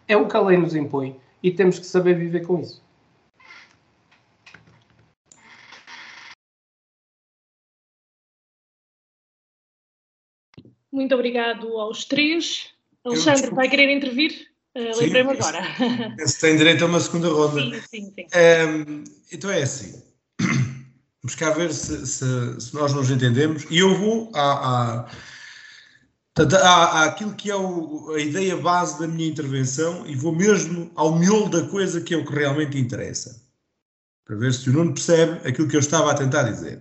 É 0.07 0.17
o 0.17 0.29
que 0.29 0.37
a 0.37 0.41
lei 0.41 0.59
nos 0.59 0.75
impõe 0.75 1.17
e 1.43 1.51
temos 1.51 1.79
que 1.79 1.87
saber 1.87 2.15
viver 2.15 2.47
com 2.47 2.61
isso. 2.61 2.84
Muito 10.95 11.13
obrigado 11.13 11.77
aos 11.77 12.05
três. 12.05 12.69
Alexandre, 13.05 13.51
vai 13.53 13.69
querer 13.69 13.91
intervir? 13.91 14.31
Uh, 14.77 14.97
Lembrei-me 14.97 15.33
agora. 15.33 15.61
Se 16.25 16.41
tem 16.41 16.57
direito 16.57 16.85
a 16.85 16.87
uma 16.87 17.01
segunda 17.01 17.29
ronda. 17.35 17.61
Sim, 17.61 17.81
sim, 17.91 18.13
sim. 18.15 18.27
Um, 18.33 19.05
então 19.33 19.51
é 19.51 19.65
assim. 19.65 20.01
Vamos 21.21 21.35
cá 21.35 21.51
ver 21.51 21.75
se, 21.75 22.07
se, 22.07 22.61
se 22.61 22.75
nós 22.75 22.95
nos 22.95 23.11
entendemos. 23.11 23.67
E 23.71 23.79
eu 23.79 23.93
vou 23.97 24.31
à, 24.37 25.01
à, 25.01 25.11
à, 26.63 27.05
àquilo 27.07 27.35
que 27.35 27.51
é 27.51 27.57
o, 27.57 28.13
a 28.15 28.21
ideia 28.21 28.57
base 28.57 29.01
da 29.01 29.09
minha 29.09 29.29
intervenção 29.29 30.07
e 30.07 30.15
vou 30.15 30.33
mesmo 30.33 30.93
ao 30.95 31.19
miolo 31.19 31.49
da 31.49 31.67
coisa 31.67 32.01
que 32.01 32.15
é 32.15 32.17
o 32.17 32.25
que 32.25 32.33
realmente 32.33 32.79
interessa. 32.79 33.43
Para 34.25 34.37
ver 34.37 34.55
se 34.55 34.71
o 34.71 34.73
Nuno 34.73 34.95
percebe 34.95 35.49
aquilo 35.49 35.67
que 35.67 35.75
eu 35.75 35.81
estava 35.81 36.13
a 36.13 36.15
tentar 36.15 36.45
dizer. 36.45 36.81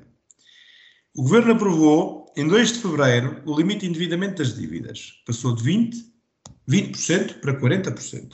O 1.16 1.24
Governo 1.24 1.53
aprovou, 1.53 2.22
em 2.36 2.47
2 2.47 2.73
de 2.73 2.79
fevereiro, 2.79 3.41
o 3.45 3.55
limite 3.55 3.81
de 3.81 3.88
endividamento 3.88 4.38
das 4.38 4.55
dívidas. 4.55 5.21
Passou 5.25 5.55
de 5.55 5.63
20%, 5.63 5.93
20% 6.67 7.39
para 7.39 7.59
40%. 7.59 8.31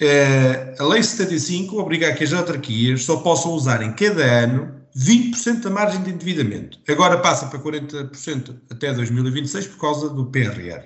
eh, 0.00 0.74
a 0.78 0.84
Lei 0.84 1.02
75 1.02 1.78
obriga 1.78 2.08
a 2.08 2.14
que 2.14 2.24
as 2.24 2.32
autarquias 2.32 3.04
só 3.04 3.18
possam 3.18 3.52
usar 3.52 3.82
em 3.82 3.94
cada 3.94 4.22
ano 4.22 4.76
20% 4.96 5.60
da 5.60 5.70
margem 5.70 6.02
de 6.02 6.10
endividamento. 6.10 6.80
Agora 6.88 7.18
passa 7.18 7.46
para 7.46 7.58
40% 7.58 8.62
até 8.70 8.92
2026 8.92 9.68
por 9.68 9.78
causa 9.78 10.08
do 10.08 10.30
PRR. 10.30 10.84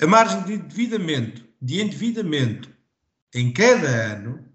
A 0.00 0.06
margem 0.06 0.42
de 0.44 0.54
endividamento, 0.54 1.44
de 1.60 1.80
endividamento 1.80 2.70
em 3.34 3.52
cada 3.52 3.88
ano 3.88 4.46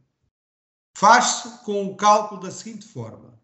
faz-se 0.95 1.63
com 1.63 1.86
o 1.86 1.95
cálculo 1.95 2.41
da 2.41 2.51
seguinte 2.51 2.86
forma: 2.86 3.39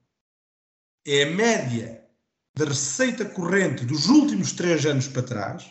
é 1.06 1.24
a 1.24 1.32
média 1.32 2.09
da 2.56 2.66
receita 2.66 3.26
corrente 3.26 3.86
dos 3.86 4.08
últimos 4.08 4.52
três 4.54 4.86
anos 4.86 5.08
para 5.08 5.24
trás, 5.24 5.66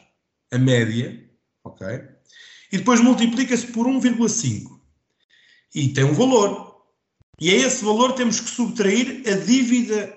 a 0.52 0.58
média, 0.58 1.28
ok? 1.64 1.86
E 2.72 2.78
depois 2.78 3.00
multiplica-se 3.00 3.68
por 3.68 3.86
1,5. 3.86 4.80
E 5.74 5.88
tem 5.88 6.04
um 6.04 6.14
valor. 6.14 6.68
E 7.40 7.50
a 7.50 7.54
esse 7.54 7.84
valor 7.84 8.12
temos 8.12 8.40
que 8.40 8.50
subtrair 8.50 9.22
a 9.26 9.36
dívida 9.36 10.14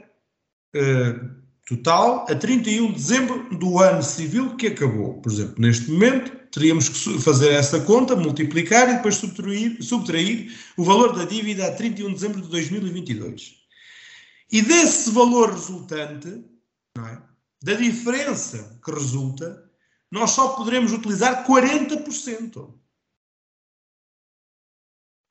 uh, 0.75 1.41
total 1.67 2.25
a 2.29 2.35
31 2.35 2.87
de 2.87 2.93
dezembro 2.93 3.57
do 3.57 3.79
ano 3.79 4.01
civil 4.01 4.55
que 4.55 4.67
acabou. 4.67 5.21
Por 5.21 5.31
exemplo, 5.31 5.55
neste 5.59 5.91
momento, 5.91 6.31
teríamos 6.51 6.89
que 6.89 7.19
fazer 7.19 7.51
essa 7.53 7.79
conta, 7.81 8.15
multiplicar 8.15 8.89
e 8.89 8.95
depois 8.95 9.15
subtrair, 9.15 9.81
subtrair 9.81 10.51
o 10.77 10.83
valor 10.83 11.15
da 11.15 11.25
dívida 11.25 11.67
a 11.67 11.71
31 11.71 12.07
de 12.07 12.13
dezembro 12.15 12.41
de 12.41 12.47
2022. 12.49 13.61
E 14.51 14.61
desse 14.61 15.11
valor 15.11 15.51
resultante, 15.51 16.43
é? 16.97 17.21
da 17.63 17.73
diferença 17.73 18.79
que 18.83 18.91
resulta, 18.91 19.69
nós 20.11 20.31
só 20.31 20.49
poderemos 20.49 20.91
utilizar 20.91 21.45
40%. 21.47 22.73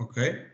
Ok? 0.00 0.46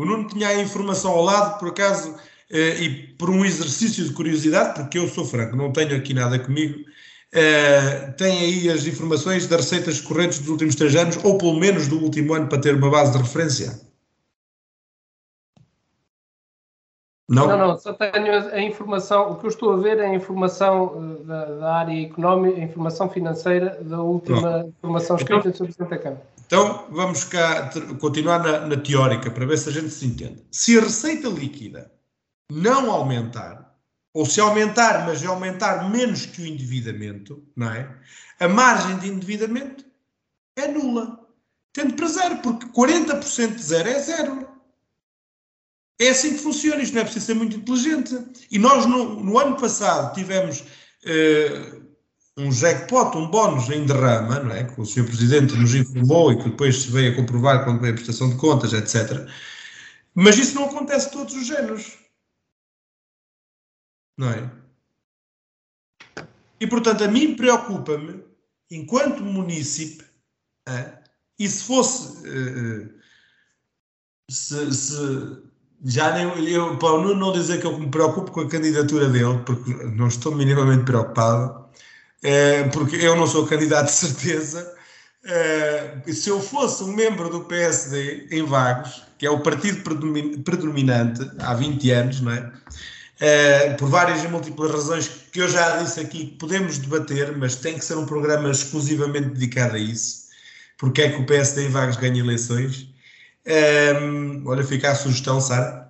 O 0.00 0.04
Nuno 0.04 0.26
tinha 0.26 0.48
a 0.48 0.62
informação 0.62 1.12
ao 1.12 1.22
lado, 1.22 1.58
por 1.58 1.68
acaso, 1.68 2.16
eh, 2.50 2.82
e 2.82 3.16
por 3.16 3.28
um 3.28 3.44
exercício 3.44 4.04
de 4.04 4.14
curiosidade, 4.14 4.80
porque 4.80 4.98
eu 4.98 5.08
sou 5.08 5.24
franco, 5.24 5.56
não 5.56 5.72
tenho 5.72 5.96
aqui 5.96 6.14
nada 6.14 6.38
comigo, 6.38 6.84
eh, 7.32 8.12
tem 8.12 8.38
aí 8.38 8.70
as 8.70 8.86
informações 8.86 9.46
das 9.46 9.60
receitas 9.62 10.00
correntes 10.00 10.38
dos 10.38 10.48
últimos 10.48 10.74
três 10.74 10.94
anos, 10.96 11.18
ou 11.22 11.36
pelo 11.36 11.58
menos 11.58 11.88
do 11.88 11.98
último 11.98 12.34
ano, 12.34 12.48
para 12.48 12.60
ter 12.60 12.74
uma 12.74 12.90
base 12.90 13.12
de 13.12 13.18
referência? 13.18 13.91
Não? 17.28 17.46
Não, 17.46 17.56
não, 17.56 17.78
só 17.78 17.92
tenho 17.92 18.52
a, 18.52 18.60
informação, 18.60 19.30
o 19.30 19.36
que 19.36 19.46
eu 19.46 19.50
estou 19.50 19.72
a 19.72 19.76
ver 19.76 19.98
é 19.98 20.06
a 20.06 20.14
informação 20.14 21.18
eh, 21.20 21.24
da, 21.24 21.44
da 21.44 21.74
área 21.76 22.02
económica, 22.02 22.58
a 22.58 22.64
informação 22.64 23.08
financeira 23.08 23.78
da 23.80 24.02
última 24.02 24.66
informação 24.78 25.16
escrita 25.16 25.48
então, 25.48 25.54
sobre 25.54 25.72
Santa 25.72 25.98
Câmara. 25.98 26.22
Então, 26.44 26.84
vamos 26.90 27.24
cá 27.24 27.70
continuar 28.00 28.42
na, 28.42 28.66
na 28.66 28.76
teórica, 28.76 29.30
para 29.30 29.46
ver 29.46 29.56
se 29.56 29.68
a 29.68 29.72
gente 29.72 29.90
se 29.90 30.04
entende. 30.04 30.42
Se 30.50 30.76
a 30.78 30.82
receita 30.82 31.28
líquida 31.28 31.90
não 32.50 32.90
aumentar, 32.90 33.72
ou 34.12 34.26
se 34.26 34.40
aumentar, 34.40 35.06
mas 35.06 35.24
aumentar 35.24 35.88
menos 35.90 36.26
que 36.26 36.42
o 36.42 36.46
endividamento, 36.46 37.42
não 37.56 37.70
é? 37.70 37.88
A 38.38 38.48
margem 38.48 38.98
de 38.98 39.08
endividamento 39.08 39.84
é 40.56 40.68
nula. 40.68 41.18
Tendo 41.72 41.94
para 41.94 42.06
zero, 42.06 42.36
porque 42.38 42.66
40% 42.66 43.54
de 43.54 43.62
zero 43.62 43.88
é 43.88 43.98
zero. 43.98 44.46
É 46.02 46.08
assim 46.08 46.32
que 46.32 46.42
funciona, 46.42 46.82
isto 46.82 46.94
não 46.94 47.02
é 47.02 47.04
preciso 47.04 47.26
ser 47.26 47.34
muito 47.34 47.56
inteligente. 47.56 48.18
E 48.50 48.58
nós, 48.58 48.86
no, 48.86 49.22
no 49.22 49.38
ano 49.38 49.56
passado, 49.56 50.12
tivemos 50.12 50.60
uh, 50.60 51.80
um 52.36 52.50
jackpot, 52.50 53.16
um 53.16 53.28
bónus 53.28 53.70
em 53.70 53.86
derrama, 53.86 54.40
não 54.40 54.50
é? 54.50 54.64
que 54.64 54.80
o 54.80 54.84
Sr. 54.84 55.04
Presidente 55.04 55.54
nos 55.54 55.76
informou 55.76 56.32
e 56.32 56.38
que 56.38 56.50
depois 56.50 56.82
se 56.82 56.90
veio 56.90 57.12
a 57.12 57.16
comprovar 57.16 57.62
quando 57.62 57.80
veio 57.80 57.92
a 57.92 57.94
prestação 57.94 58.30
de 58.30 58.36
contas, 58.36 58.72
etc. 58.72 59.28
Mas 60.12 60.36
isso 60.38 60.56
não 60.56 60.64
acontece 60.64 61.12
todos 61.12 61.36
os 61.36 61.48
anos. 61.52 61.96
Não 64.18 64.28
é? 64.28 64.50
E, 66.58 66.66
portanto, 66.66 67.04
a 67.04 67.08
mim 67.08 67.36
preocupa-me, 67.36 68.24
enquanto 68.72 69.22
munícipe, 69.22 70.04
é? 70.66 70.98
e 71.38 71.48
se 71.48 71.62
fosse. 71.62 72.28
Uh, 72.28 73.00
se, 74.28 74.72
se 74.72 75.51
já 75.84 76.12
nem 76.12 76.48
eu, 76.48 76.76
para 76.76 76.94
o 76.94 77.02
Nuno 77.02 77.14
não 77.14 77.32
dizer 77.32 77.60
que 77.60 77.66
eu 77.66 77.78
me 77.78 77.88
preocupo 77.88 78.30
com 78.30 78.40
a 78.40 78.48
candidatura 78.48 79.08
dele, 79.08 79.40
porque 79.44 79.72
não 79.72 80.06
estou 80.06 80.34
minimamente 80.34 80.84
preocupado, 80.84 81.66
é, 82.22 82.64
porque 82.68 82.96
eu 82.96 83.16
não 83.16 83.26
sou 83.26 83.46
candidato 83.46 83.86
de 83.86 83.92
certeza. 83.92 84.74
É, 85.24 86.02
se 86.12 86.30
eu 86.30 86.40
fosse 86.40 86.82
um 86.82 86.92
membro 86.92 87.28
do 87.28 87.44
PSD 87.44 88.28
em 88.30 88.44
Vagos, 88.44 89.02
que 89.18 89.26
é 89.26 89.30
o 89.30 89.40
partido 89.40 89.82
predominante 90.44 91.28
há 91.38 91.54
20 91.54 91.90
anos, 91.90 92.20
não 92.20 92.32
é? 92.32 92.52
é? 93.20 93.74
por 93.74 93.88
várias 93.88 94.22
e 94.24 94.28
múltiplas 94.28 94.70
razões 94.70 95.08
que 95.30 95.40
eu 95.40 95.48
já 95.48 95.78
disse 95.78 96.00
aqui 96.00 96.26
que 96.26 96.38
podemos 96.38 96.78
debater, 96.78 97.36
mas 97.36 97.56
tem 97.56 97.78
que 97.78 97.84
ser 97.84 97.96
um 97.96 98.06
programa 98.06 98.50
exclusivamente 98.50 99.30
dedicado 99.30 99.76
a 99.76 99.78
isso. 99.78 100.22
Porque 100.76 101.02
é 101.02 101.12
que 101.12 101.20
o 101.20 101.26
PSD 101.26 101.66
em 101.66 101.70
Vagos 101.70 101.96
ganha 101.96 102.18
eleições? 102.18 102.91
Um, 103.46 104.46
olha, 104.46 104.64
fica 104.64 104.90
a 104.90 104.94
sugestão, 104.94 105.40
Sara. 105.40 105.82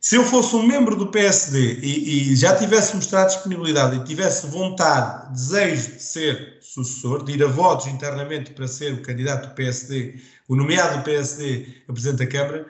Se 0.00 0.16
eu 0.16 0.24
fosse 0.24 0.56
um 0.56 0.66
membro 0.66 0.96
do 0.96 1.06
PSD 1.06 1.74
e, 1.80 2.32
e, 2.32 2.36
já 2.36 2.56
tivesse 2.56 2.96
mostrado 2.96 3.28
disponibilidade 3.28 3.96
e 3.96 4.04
tivesse 4.04 4.48
vontade, 4.48 5.32
desejo 5.32 5.92
de 5.92 6.02
ser 6.02 6.58
sucessor, 6.60 7.24
de 7.24 7.32
ir 7.32 7.44
a 7.44 7.46
votos 7.46 7.86
internamente 7.86 8.50
para 8.50 8.66
ser 8.66 8.94
o 8.94 9.02
candidato 9.02 9.50
do 9.50 9.54
PSD, 9.54 10.20
o 10.48 10.56
nomeado 10.56 10.98
do 10.98 11.04
PSD 11.04 11.66
a 11.88 11.92
Presidente 11.92 12.18
da 12.18 12.26
Câmara, 12.26 12.66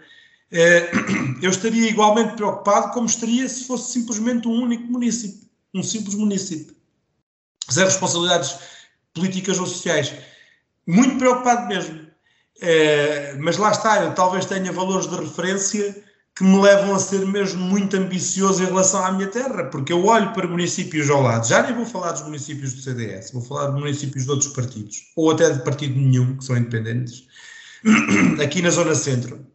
eh, 0.51 0.91
eu 1.41 1.49
estaria 1.49 1.89
igualmente 1.89 2.37
preocupado 2.37 2.93
como 2.93 3.07
estaria 3.07 3.49
se 3.49 3.65
fosse 3.65 3.93
simplesmente 3.93 4.47
um 4.47 4.63
único 4.63 4.85
município, 4.93 5.49
um 5.73 5.83
simples 5.83 6.15
município, 6.15 6.77
sem 7.71 7.83
responsabilidades 7.83 8.59
políticas 9.15 9.59
ou 9.59 9.67
sociais. 9.67 10.13
Muito 10.87 11.17
preocupado 11.17 11.67
mesmo. 11.67 12.12
É, 12.61 13.35
mas 13.39 13.57
lá 13.57 13.71
está, 13.71 14.05
eu 14.05 14.15
talvez 14.15 14.47
tenha 14.47 14.71
valores 14.73 15.07
de 15.07 15.17
referência 15.17 16.05
que 16.35 16.45
me 16.45 16.61
levam 16.61 16.95
a 16.95 16.99
ser 16.99 17.27
mesmo 17.27 17.61
muito 17.61 17.97
ambicioso 17.97 18.63
em 18.63 18.67
relação 18.67 19.05
à 19.05 19.13
minha 19.13 19.29
terra, 19.29 19.65
porque 19.65 19.93
eu 19.93 20.05
olho 20.05 20.33
para 20.33 20.49
municípios 20.49 21.11
ao 21.11 21.21
lado, 21.21 21.47
já 21.47 21.63
nem 21.63 21.75
vou 21.75 21.85
falar 21.85 22.13
dos 22.13 22.23
municípios 22.23 22.73
do 22.73 22.81
CDS, 22.81 23.33
vou 23.33 23.43
falar 23.43 23.71
de 23.71 23.81
municípios 23.81 24.25
de 24.25 24.31
outros 24.31 24.53
partidos, 24.53 25.03
ou 25.15 25.31
até 25.31 25.51
de 25.51 25.63
partido 25.63 25.99
nenhum, 25.99 26.37
que 26.37 26.45
são 26.45 26.57
independentes, 26.57 27.27
aqui 28.43 28.63
na 28.63 28.71
Zona 28.71 28.95
Centro. 28.95 29.47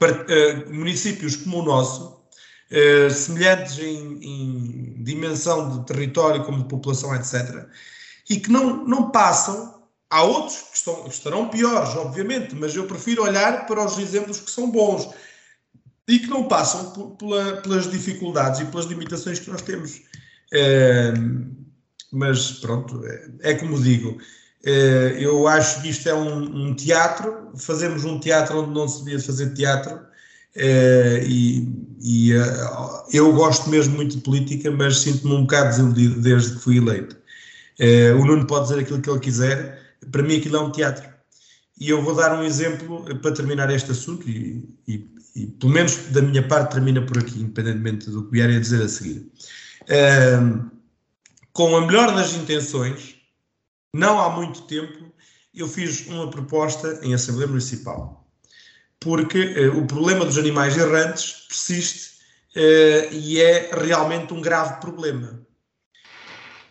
Uh, 0.00 0.72
municípios 0.72 1.34
como 1.36 1.58
o 1.58 1.64
nosso, 1.64 2.22
uh, 2.70 3.10
semelhantes 3.10 3.78
em, 3.78 4.18
em 4.22 5.02
dimensão 5.02 5.70
de 5.70 5.86
território, 5.86 6.44
como 6.44 6.62
de 6.62 6.68
população, 6.68 7.14
etc., 7.16 7.66
e 8.30 8.38
que 8.38 8.52
não, 8.52 8.84
não 8.86 9.10
passam 9.10 9.77
Há 10.10 10.22
outros 10.22 10.56
que, 10.56 10.76
estão, 10.76 11.06
estarão 11.06 11.48
piores, 11.48 11.94
obviamente, 11.96 12.54
mas 12.54 12.74
eu 12.74 12.86
prefiro 12.86 13.22
olhar 13.22 13.66
para 13.66 13.84
os 13.84 13.98
exemplos 13.98 14.40
que 14.40 14.50
são 14.50 14.70
bons 14.70 15.08
e 16.08 16.18
que 16.18 16.26
não 16.26 16.48
passam 16.48 16.90
por, 16.92 17.10
pela, 17.16 17.58
pelas 17.58 17.90
dificuldades 17.90 18.60
e 18.60 18.64
pelas 18.64 18.86
limitações 18.86 19.38
que 19.38 19.50
nós 19.50 19.60
temos. 19.60 20.00
É, 20.50 21.12
mas 22.10 22.52
pronto, 22.52 23.04
é, 23.04 23.50
é 23.50 23.54
como 23.54 23.78
digo, 23.78 24.18
é, 24.64 25.16
eu 25.18 25.46
acho 25.46 25.82
que 25.82 25.90
isto 25.90 26.08
é 26.08 26.14
um, 26.14 26.68
um, 26.68 26.74
teatro, 26.74 27.52
fazemos 27.58 28.04
um 28.04 28.18
teatro 28.18 28.62
onde 28.62 28.72
não 28.72 28.88
se 28.88 29.04
devia 29.04 29.20
fazer 29.20 29.52
teatro. 29.52 30.00
É, 30.56 31.22
e, 31.24 31.68
e 32.00 32.34
uh, 32.34 33.04
eu 33.12 33.32
gosto 33.34 33.68
mesmo 33.68 33.94
muito 33.94 34.16
de 34.16 34.22
política, 34.22 34.70
mas 34.70 35.00
sinto-me 35.00 35.34
um 35.34 35.42
bocado 35.42 35.68
desiludido 35.68 36.20
desde 36.20 36.54
que 36.54 36.62
fui 36.62 36.78
eleito. 36.78 37.16
O 38.18 38.24
Nuno 38.24 38.44
pode 38.44 38.68
dizer 38.68 38.80
aquilo 38.80 39.00
que 39.00 39.08
ele 39.08 39.20
quiser, 39.20 39.77
para 40.10 40.22
mim 40.22 40.38
aquilo 40.38 40.56
é 40.56 40.60
um 40.60 40.72
teatro. 40.72 41.08
E 41.80 41.90
eu 41.90 42.02
vou 42.02 42.14
dar 42.14 42.38
um 42.38 42.42
exemplo 42.42 43.04
para 43.20 43.32
terminar 43.32 43.70
este 43.70 43.92
assunto, 43.92 44.28
e, 44.28 44.68
e, 44.86 45.08
e 45.36 45.46
pelo 45.46 45.72
menos 45.72 45.96
da 46.10 46.20
minha 46.20 46.46
parte 46.46 46.72
termina 46.72 47.00
por 47.04 47.18
aqui, 47.18 47.40
independentemente 47.40 48.10
do 48.10 48.24
que 48.24 48.32
vierem 48.32 48.56
a 48.56 48.60
dizer 48.60 48.82
a 48.82 48.88
seguir. 48.88 49.30
Com 51.52 51.76
a 51.76 51.86
melhor 51.86 52.14
das 52.14 52.34
intenções, 52.34 53.16
não 53.94 54.20
há 54.20 54.30
muito 54.30 54.62
tempo, 54.62 55.12
eu 55.54 55.66
fiz 55.66 56.06
uma 56.06 56.30
proposta 56.30 57.00
em 57.02 57.14
Assembleia 57.14 57.48
Municipal. 57.48 58.28
Porque 59.00 59.38
uh, 59.38 59.78
o 59.78 59.86
problema 59.86 60.24
dos 60.24 60.38
animais 60.38 60.76
errantes 60.76 61.46
persiste 61.48 62.18
uh, 62.56 63.12
e 63.12 63.40
é 63.40 63.70
realmente 63.72 64.34
um 64.34 64.40
grave 64.40 64.80
problema. 64.80 65.40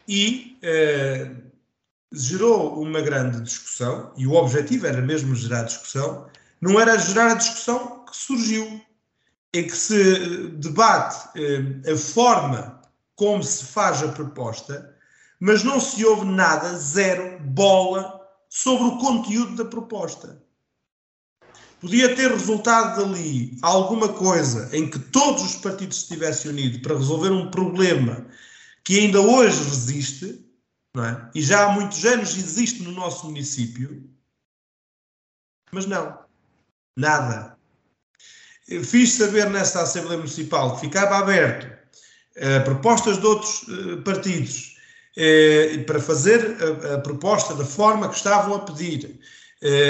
E 0.07 0.57
uh, 0.63 1.46
gerou 2.11 2.81
uma 2.81 3.01
grande 3.01 3.41
discussão, 3.41 4.13
e 4.17 4.25
o 4.25 4.33
objetivo 4.33 4.87
era 4.87 5.01
mesmo 5.01 5.35
gerar 5.35 5.63
discussão, 5.63 6.27
não 6.61 6.79
era 6.79 6.97
gerar 6.97 7.31
a 7.31 7.35
discussão 7.35 8.05
que 8.05 8.15
surgiu, 8.15 8.81
em 9.53 9.67
que 9.67 9.75
se 9.75 10.49
debate 10.49 11.29
eh, 11.35 11.91
a 11.91 11.97
forma 11.97 12.81
como 13.15 13.43
se 13.43 13.65
faz 13.65 14.03
a 14.03 14.09
proposta, 14.09 14.95
mas 15.39 15.63
não 15.63 15.79
se 15.79 16.05
ouve 16.05 16.25
nada, 16.25 16.77
zero, 16.77 17.39
bola, 17.39 18.17
sobre 18.49 18.87
o 18.87 18.97
conteúdo 18.97 19.55
da 19.55 19.65
proposta. 19.65 20.41
podia 21.79 22.15
ter 22.15 22.31
resultado 22.31 23.03
dali 23.03 23.57
alguma 23.61 24.09
coisa 24.09 24.69
em 24.75 24.89
que 24.89 24.97
todos 24.97 25.43
os 25.43 25.55
partidos 25.57 25.97
estivessem 25.97 26.51
unidos 26.51 26.79
para 26.81 26.95
resolver 26.95 27.31
um 27.31 27.51
problema 27.51 28.25
que 28.83 28.99
ainda 28.99 29.19
hoje 29.21 29.63
resiste, 29.63 30.46
é? 31.05 31.29
e 31.35 31.41
já 31.41 31.65
há 31.65 31.71
muitos 31.71 32.03
anos 32.05 32.37
existe 32.37 32.81
no 32.83 32.91
nosso 32.91 33.25
município, 33.25 34.09
mas 35.71 35.85
não, 35.85 36.17
nada. 36.95 37.57
Fiz 38.83 39.13
saber 39.13 39.49
nesta 39.49 39.81
Assembleia 39.81 40.17
Municipal 40.17 40.75
que 40.75 40.81
ficava 40.81 41.17
aberto 41.17 41.65
uh, 41.65 42.63
propostas 42.65 43.17
de 43.17 43.25
outros 43.25 43.63
uh, 43.63 44.01
partidos 44.03 44.75
uh, 45.15 45.83
para 45.85 45.99
fazer 45.99 46.57
a, 46.61 46.95
a, 46.95 46.97
proposta 46.99 47.55
da 47.55 47.65
forma 47.65 48.09
que 48.09 48.15
estavam 48.15 48.55
a 48.55 48.59
pedir 48.59 49.19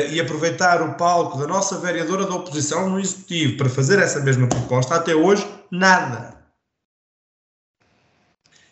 e 0.10 0.18
aproveitar 0.18 0.82
o 0.82 0.96
palco 0.96 1.38
da 1.38 1.46
nossa 1.46 1.78
vereadora 1.80 2.26
da 2.26 2.36
oposição 2.36 2.90
no 2.90 3.02
Executivo 3.02 3.58
para 3.58 3.68
fazer 3.68 4.00
essa 4.00 4.22
mesma 4.22 4.48
proposta, 4.48 4.96
até 4.96 5.14
hoje, 5.14 5.46
nada. 5.70 6.42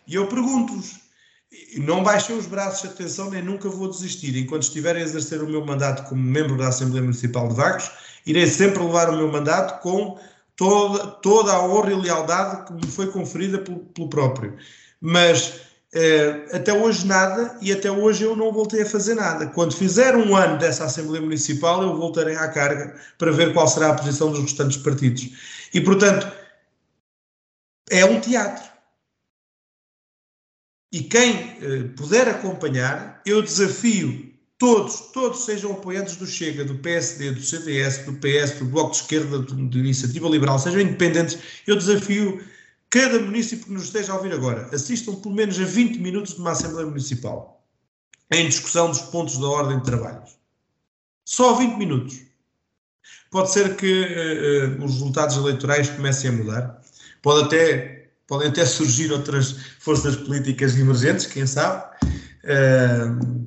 E 0.06 0.14
eu 0.14 0.26
pergunto-vos, 0.26 1.05
não 1.78 2.02
baixem 2.02 2.36
os 2.36 2.46
braços 2.46 2.90
atenção, 2.90 3.30
nem 3.30 3.42
nunca 3.42 3.68
vou 3.68 3.88
desistir. 3.88 4.36
Enquanto 4.36 4.62
estiver 4.62 4.96
a 4.96 5.00
exercer 5.00 5.42
o 5.42 5.48
meu 5.48 5.64
mandato 5.64 6.08
como 6.08 6.22
membro 6.22 6.56
da 6.56 6.68
Assembleia 6.68 7.02
Municipal 7.02 7.48
de 7.48 7.54
Vagos, 7.54 7.90
irei 8.24 8.46
sempre 8.46 8.82
levar 8.82 9.10
o 9.10 9.16
meu 9.16 9.30
mandato 9.30 9.80
com 9.82 10.18
toda, 10.56 11.06
toda 11.06 11.52
a 11.52 11.62
honra 11.62 11.92
e 11.92 11.96
lealdade 11.96 12.66
que 12.66 12.72
me 12.72 12.86
foi 12.86 13.08
conferida 13.08 13.58
pelo, 13.58 13.80
pelo 13.80 14.08
próprio. 14.08 14.56
Mas 15.00 15.60
eh, 15.94 16.46
até 16.52 16.72
hoje 16.72 17.06
nada 17.06 17.56
e 17.62 17.72
até 17.72 17.90
hoje 17.90 18.24
eu 18.24 18.36
não 18.36 18.52
voltei 18.52 18.82
a 18.82 18.86
fazer 18.86 19.14
nada. 19.14 19.46
Quando 19.46 19.74
fizer 19.74 20.16
um 20.16 20.34
ano 20.36 20.58
dessa 20.58 20.84
Assembleia 20.84 21.22
Municipal, 21.22 21.82
eu 21.82 21.96
voltarei 21.96 22.36
à 22.36 22.48
carga 22.48 22.94
para 23.18 23.32
ver 23.32 23.52
qual 23.52 23.66
será 23.68 23.90
a 23.90 23.94
posição 23.94 24.30
dos 24.30 24.40
restantes 24.40 24.76
partidos. 24.78 25.30
E, 25.72 25.80
portanto, 25.80 26.30
é 27.90 28.04
um 28.04 28.20
teatro. 28.20 28.75
E 30.96 31.02
quem 31.02 31.58
eh, 31.60 31.82
puder 31.94 32.26
acompanhar, 32.26 33.20
eu 33.26 33.42
desafio 33.42 34.32
todos, 34.56 34.98
todos 35.12 35.44
sejam 35.44 35.72
apoiantes 35.72 36.16
do 36.16 36.26
Chega, 36.26 36.64
do 36.64 36.76
PSD, 36.76 37.32
do 37.32 37.42
CDS, 37.42 38.06
do 38.06 38.14
PS, 38.14 38.52
do 38.58 38.64
Bloco 38.64 38.92
de 38.92 38.96
Esquerda, 38.96 39.40
do, 39.40 39.78
Iniciativa 39.78 40.26
Liberal, 40.26 40.58
sejam 40.58 40.80
independentes, 40.80 41.38
eu 41.66 41.76
desafio 41.76 42.42
cada 42.88 43.20
município 43.20 43.66
que 43.66 43.72
nos 43.72 43.84
esteja 43.84 44.10
a 44.10 44.16
ouvir 44.16 44.32
agora, 44.32 44.70
assistam 44.72 45.16
pelo 45.16 45.34
menos 45.34 45.60
a 45.60 45.64
20 45.66 45.98
minutos 45.98 46.32
de 46.32 46.40
uma 46.40 46.52
Assembleia 46.52 46.86
Municipal 46.86 47.62
em 48.32 48.48
discussão 48.48 48.88
dos 48.88 49.02
pontos 49.02 49.36
da 49.36 49.48
ordem 49.48 49.78
de 49.80 49.84
trabalhos. 49.84 50.30
Só 51.26 51.56
20 51.56 51.76
minutos. 51.76 52.22
Pode 53.30 53.52
ser 53.52 53.76
que 53.76 54.00
uh, 54.00 54.80
uh, 54.80 54.84
os 54.86 54.94
resultados 54.94 55.36
eleitorais 55.36 55.90
comecem 55.90 56.30
a 56.30 56.32
mudar, 56.32 56.82
pode 57.20 57.44
até, 57.44 57.95
podem 58.26 58.48
até 58.48 58.64
surgir 58.64 59.12
outras 59.12 59.56
forças 59.78 60.16
políticas 60.16 60.78
emergentes, 60.78 61.26
quem 61.26 61.46
sabe. 61.46 61.84
Uh, 62.44 63.46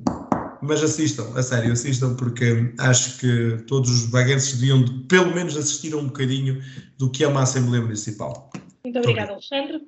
mas 0.62 0.82
assistam, 0.82 1.32
a 1.34 1.42
sério, 1.42 1.72
assistam, 1.72 2.14
porque 2.16 2.72
acho 2.78 3.18
que 3.18 3.64
todos 3.66 3.90
os 3.90 4.06
baguenses 4.06 4.58
deviam, 4.58 4.84
pelo 5.06 5.34
menos, 5.34 5.56
assistir 5.56 5.94
um 5.94 6.06
bocadinho 6.06 6.62
do 6.98 7.10
que 7.10 7.24
é 7.24 7.28
uma 7.28 7.42
Assembleia 7.42 7.82
Municipal. 7.82 8.50
Muito 8.84 8.98
obrigada, 8.98 9.32
Alexandre. 9.32 9.80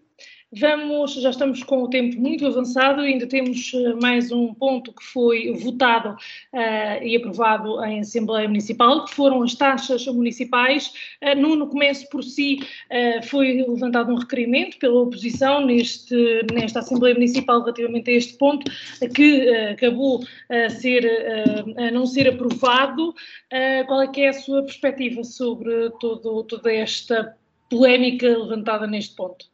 Vamos, 0.55 1.14
já 1.14 1.30
estamos 1.30 1.62
com 1.62 1.82
o 1.82 1.88
tempo 1.88 2.20
muito 2.20 2.46
avançado, 2.46 3.00
ainda 3.00 3.26
temos 3.26 3.72
eh, 3.72 3.94
mais 3.94 4.30
um 4.30 4.53
ponto 4.53 4.92
que 4.92 5.03
foi 5.03 5.50
votado 5.55 6.11
uh, 6.11 7.03
e 7.03 7.16
aprovado 7.16 7.82
em 7.86 8.00
Assembleia 8.00 8.46
Municipal, 8.46 9.07
que 9.07 9.14
foram 9.14 9.42
as 9.42 9.55
taxas 9.55 10.05
municipais. 10.09 10.92
Uh, 11.22 11.40
Nuno, 11.40 11.68
começo 11.68 12.07
por 12.11 12.22
si, 12.22 12.59
uh, 12.90 13.26
foi 13.28 13.64
levantado 13.66 14.12
um 14.12 14.16
requerimento 14.16 14.76
pela 14.78 15.00
oposição 15.00 15.64
neste, 15.64 16.14
nesta 16.53 16.80
Assembleia 16.80 17.14
Municipal 17.14 17.61
relativamente 17.61 18.11
a 18.11 18.14
este 18.14 18.34
ponto, 18.36 18.70
que 19.14 19.48
acabou 19.72 20.22
a, 20.50 20.68
ser, 20.68 21.07
a 21.78 21.90
não 21.90 22.05
ser 22.05 22.28
aprovado. 22.28 23.14
qual 23.86 24.03
é 24.03 24.09
que 24.09 24.20
é 24.20 24.28
a 24.28 24.32
sua 24.34 24.62
perspectiva 24.62 25.24
sobre 25.24 25.88
todo, 25.98 26.44
toda 26.44 26.70
esta 26.70 27.36
polémica 27.70 28.26
levantada 28.26 28.86
neste 28.86 29.16
ponto? 29.16 29.46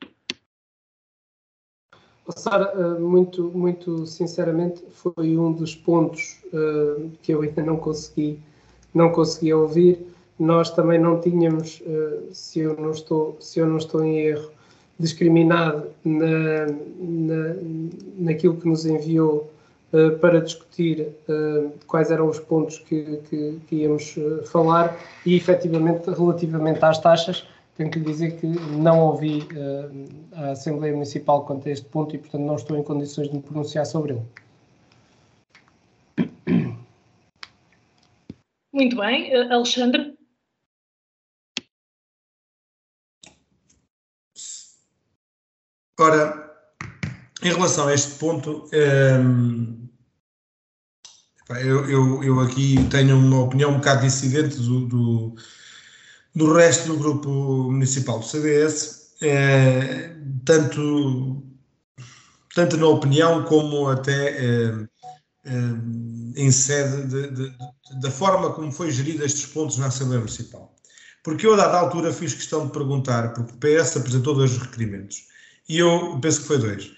Sara, 2.36 2.72
eh, 2.74 3.00
muito, 3.00 3.50
muito 3.54 4.06
sinceramente, 4.06 4.84
foi 4.90 5.38
um 5.38 5.52
dos 5.52 5.74
pontos 5.74 6.38
uh, 6.52 7.10
que 7.22 7.32
eu 7.32 7.42
ainda 7.42 7.62
não 7.62 7.76
consegui, 7.76 8.38
não 8.92 9.10
consegui 9.10 9.52
ouvir. 9.54 10.06
Nós 10.38 10.70
também 10.70 10.98
não 10.98 11.20
tínhamos, 11.20 11.80
uh, 11.86 12.28
se, 12.32 12.60
eu 12.60 12.76
não 12.76 12.90
estou, 12.90 13.36
se 13.40 13.60
eu 13.60 13.66
não 13.66 13.78
estou 13.78 14.04
em 14.04 14.18
erro, 14.18 14.50
discriminado 14.98 15.86
na, 16.04 16.66
na, 16.98 17.54
naquilo 18.18 18.56
que 18.56 18.68
nos 18.68 18.84
enviou 18.84 19.50
uh, 19.92 20.18
para 20.18 20.40
discutir 20.40 21.08
quais 21.86 22.10
eram 22.10 22.28
os 22.28 22.38
pontos 22.38 22.78
que, 22.78 23.20
que, 23.30 23.58
que 23.66 23.76
íamos 23.76 24.16
falar 24.46 24.98
e, 25.24 25.36
efetivamente, 25.36 26.10
relativamente 26.10 26.84
às 26.84 26.98
taxas, 26.98 27.46
tenho 27.78 27.90
que 27.92 28.00
lhe 28.00 28.04
dizer 28.04 28.40
que 28.40 28.46
não 28.46 28.98
ouvi 28.98 29.38
uh, 29.38 30.34
a 30.34 30.50
Assembleia 30.50 30.92
Municipal 30.92 31.46
quanto 31.46 31.68
a 31.68 31.70
este 31.70 31.86
ponto 31.86 32.12
e, 32.14 32.18
portanto, 32.18 32.42
não 32.42 32.56
estou 32.56 32.76
em 32.76 32.82
condições 32.82 33.28
de 33.28 33.36
me 33.36 33.42
pronunciar 33.42 33.86
sobre 33.86 34.14
ele. 34.14 34.22
Muito 38.72 38.96
bem. 38.96 39.32
Uh, 39.32 39.52
Alexandre? 39.52 40.18
Ora, 46.00 46.52
em 47.44 47.52
relação 47.52 47.86
a 47.86 47.94
este 47.94 48.18
ponto, 48.18 48.64
um, 48.64 48.68
ehm, 48.72 49.88
eu, 51.60 51.88
eu, 51.88 52.24
eu, 52.24 52.40
aqui 52.40 52.76
tenho 52.90 53.16
uma 53.16 53.44
opinião 53.44 53.70
um 53.70 53.76
bocado 53.78 54.02
dissidente 54.02 54.56
do, 54.56 54.86
do 54.86 55.36
do 56.34 56.52
resto 56.52 56.88
do 56.88 56.98
grupo 56.98 57.28
municipal 57.70 58.18
do 58.18 58.24
CDS, 58.24 59.14
é, 59.20 60.14
tanto, 60.44 61.42
tanto 62.54 62.76
na 62.76 62.86
opinião 62.86 63.44
como 63.44 63.88
até 63.88 64.28
é, 64.36 64.88
é, 65.44 65.52
em 66.36 66.50
sede 66.50 67.06
de, 67.06 67.30
de, 67.30 67.50
de, 67.50 68.00
da 68.00 68.10
forma 68.10 68.52
como 68.52 68.70
foi 68.70 68.90
gerido 68.90 69.24
estes 69.24 69.46
pontos 69.46 69.78
na 69.78 69.86
Assembleia 69.86 70.20
Municipal. 70.20 70.74
Porque 71.24 71.46
eu, 71.46 71.54
a 71.54 71.56
dada 71.56 71.78
altura, 71.78 72.12
fiz 72.12 72.32
questão 72.32 72.66
de 72.66 72.72
perguntar, 72.72 73.32
porque 73.34 73.52
o 73.52 73.56
PS 73.56 73.96
apresentou 73.96 74.34
dois 74.34 74.56
requerimentos, 74.56 75.26
e 75.68 75.78
eu 75.78 76.18
penso 76.22 76.40
que 76.40 76.46
foi 76.46 76.58
dois, 76.58 76.92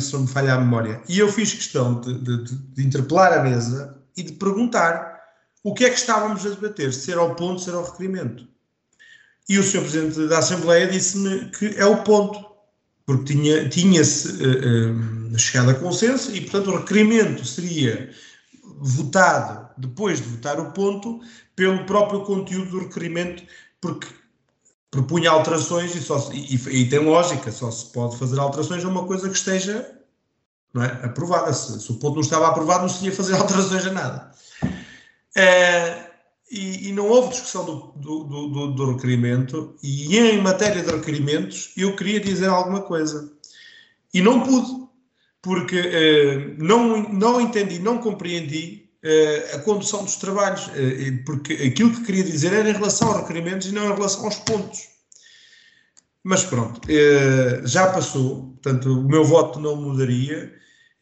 se 0.00 0.12
não 0.12 0.22
me 0.22 0.26
falha 0.26 0.54
a 0.54 0.60
memória, 0.60 1.02
e 1.08 1.18
eu 1.18 1.30
fiz 1.30 1.52
questão 1.52 2.00
de 2.00 2.82
interpelar 2.82 3.32
a 3.32 3.42
mesa 3.42 4.02
e 4.16 4.22
de 4.22 4.32
perguntar 4.32 5.13
o 5.64 5.72
que 5.72 5.86
é 5.86 5.90
que 5.90 5.98
estávamos 5.98 6.44
a 6.44 6.50
debater, 6.50 6.92
se 6.92 7.10
era 7.10 7.22
o 7.22 7.34
ponto, 7.34 7.60
se 7.60 7.70
era 7.70 7.78
o 7.78 7.84
requerimento. 7.84 8.46
E 9.48 9.58
o 9.58 9.62
Sr. 9.62 9.80
Presidente 9.80 10.28
da 10.28 10.38
Assembleia 10.38 10.86
disse-me 10.86 11.50
que 11.50 11.74
é 11.76 11.86
o 11.86 12.02
ponto, 12.02 12.44
porque 13.06 13.34
tinha-se 13.68 13.68
tinha 13.70 14.52
uh, 14.52 15.34
uh, 15.34 15.38
chegado 15.38 15.70
a 15.70 15.74
consenso 15.74 16.34
e, 16.34 16.42
portanto, 16.42 16.70
o 16.70 16.76
requerimento 16.76 17.44
seria 17.46 18.10
votado, 18.78 19.68
depois 19.78 20.20
de 20.20 20.28
votar 20.28 20.60
o 20.60 20.70
ponto, 20.72 21.20
pelo 21.56 21.84
próprio 21.86 22.22
conteúdo 22.22 22.70
do 22.70 22.80
requerimento, 22.80 23.42
porque 23.80 24.06
propunha 24.90 25.30
alterações 25.30 25.94
e, 25.94 26.00
só, 26.00 26.30
e, 26.32 26.54
e, 26.54 26.88
tem 26.88 26.98
lógica, 27.00 27.50
só 27.50 27.70
se 27.70 27.86
pode 27.86 28.18
fazer 28.18 28.38
alterações 28.38 28.84
a 28.84 28.88
uma 28.88 29.06
coisa 29.06 29.28
que 29.28 29.36
esteja 29.36 29.98
é, 30.76 31.06
aprovada. 31.06 31.52
Se, 31.52 31.80
se 31.80 31.90
o 31.90 31.96
ponto 31.96 32.14
não 32.14 32.20
estava 32.20 32.48
aprovado, 32.48 32.82
não 32.82 32.88
se 32.88 33.04
ia 33.04 33.12
fazer 33.12 33.34
alterações 33.36 33.86
a 33.86 33.92
nada. 33.92 34.30
É, 35.34 36.10
e, 36.50 36.88
e, 36.88 36.92
não 36.92 37.08
houve 37.08 37.30
discussão 37.30 37.64
do, 37.64 37.92
do, 37.96 38.24
do, 38.24 38.72
do, 38.72 38.92
requerimento, 38.92 39.74
e 39.82 40.16
em 40.16 40.40
matéria 40.40 40.82
de 40.82 40.90
requerimentos 40.90 41.72
eu 41.76 41.96
queria 41.96 42.20
dizer 42.20 42.48
alguma 42.48 42.82
coisa. 42.82 43.32
E 44.12 44.22
não 44.22 44.40
pude, 44.40 44.86
porque 45.42 45.76
é, 45.76 46.54
não, 46.58 47.02
não 47.12 47.40
entendi, 47.40 47.80
não 47.80 47.98
compreendi 47.98 48.88
é, 49.02 49.50
a 49.54 49.58
condução 49.58 50.04
dos 50.04 50.16
trabalhos, 50.16 50.70
porque 51.26 51.54
aquilo 51.54 51.92
que 51.92 52.04
queria 52.04 52.22
dizer 52.22 52.52
era 52.52 52.70
em 52.70 52.72
relação 52.72 53.08
aos 53.08 53.22
requerimentos 53.22 53.66
e 53.66 53.72
não 53.72 53.90
em 53.90 53.94
relação 53.94 54.24
aos 54.24 54.36
pontos. 54.36 54.88
Mas 56.22 56.44
pronto, 56.44 56.80
já 57.64 57.88
passou, 57.88 58.56
portanto 58.62 58.88
o 58.88 59.04
meu 59.04 59.24
voto 59.24 59.60
não 59.60 59.76
mudaria 59.76 60.54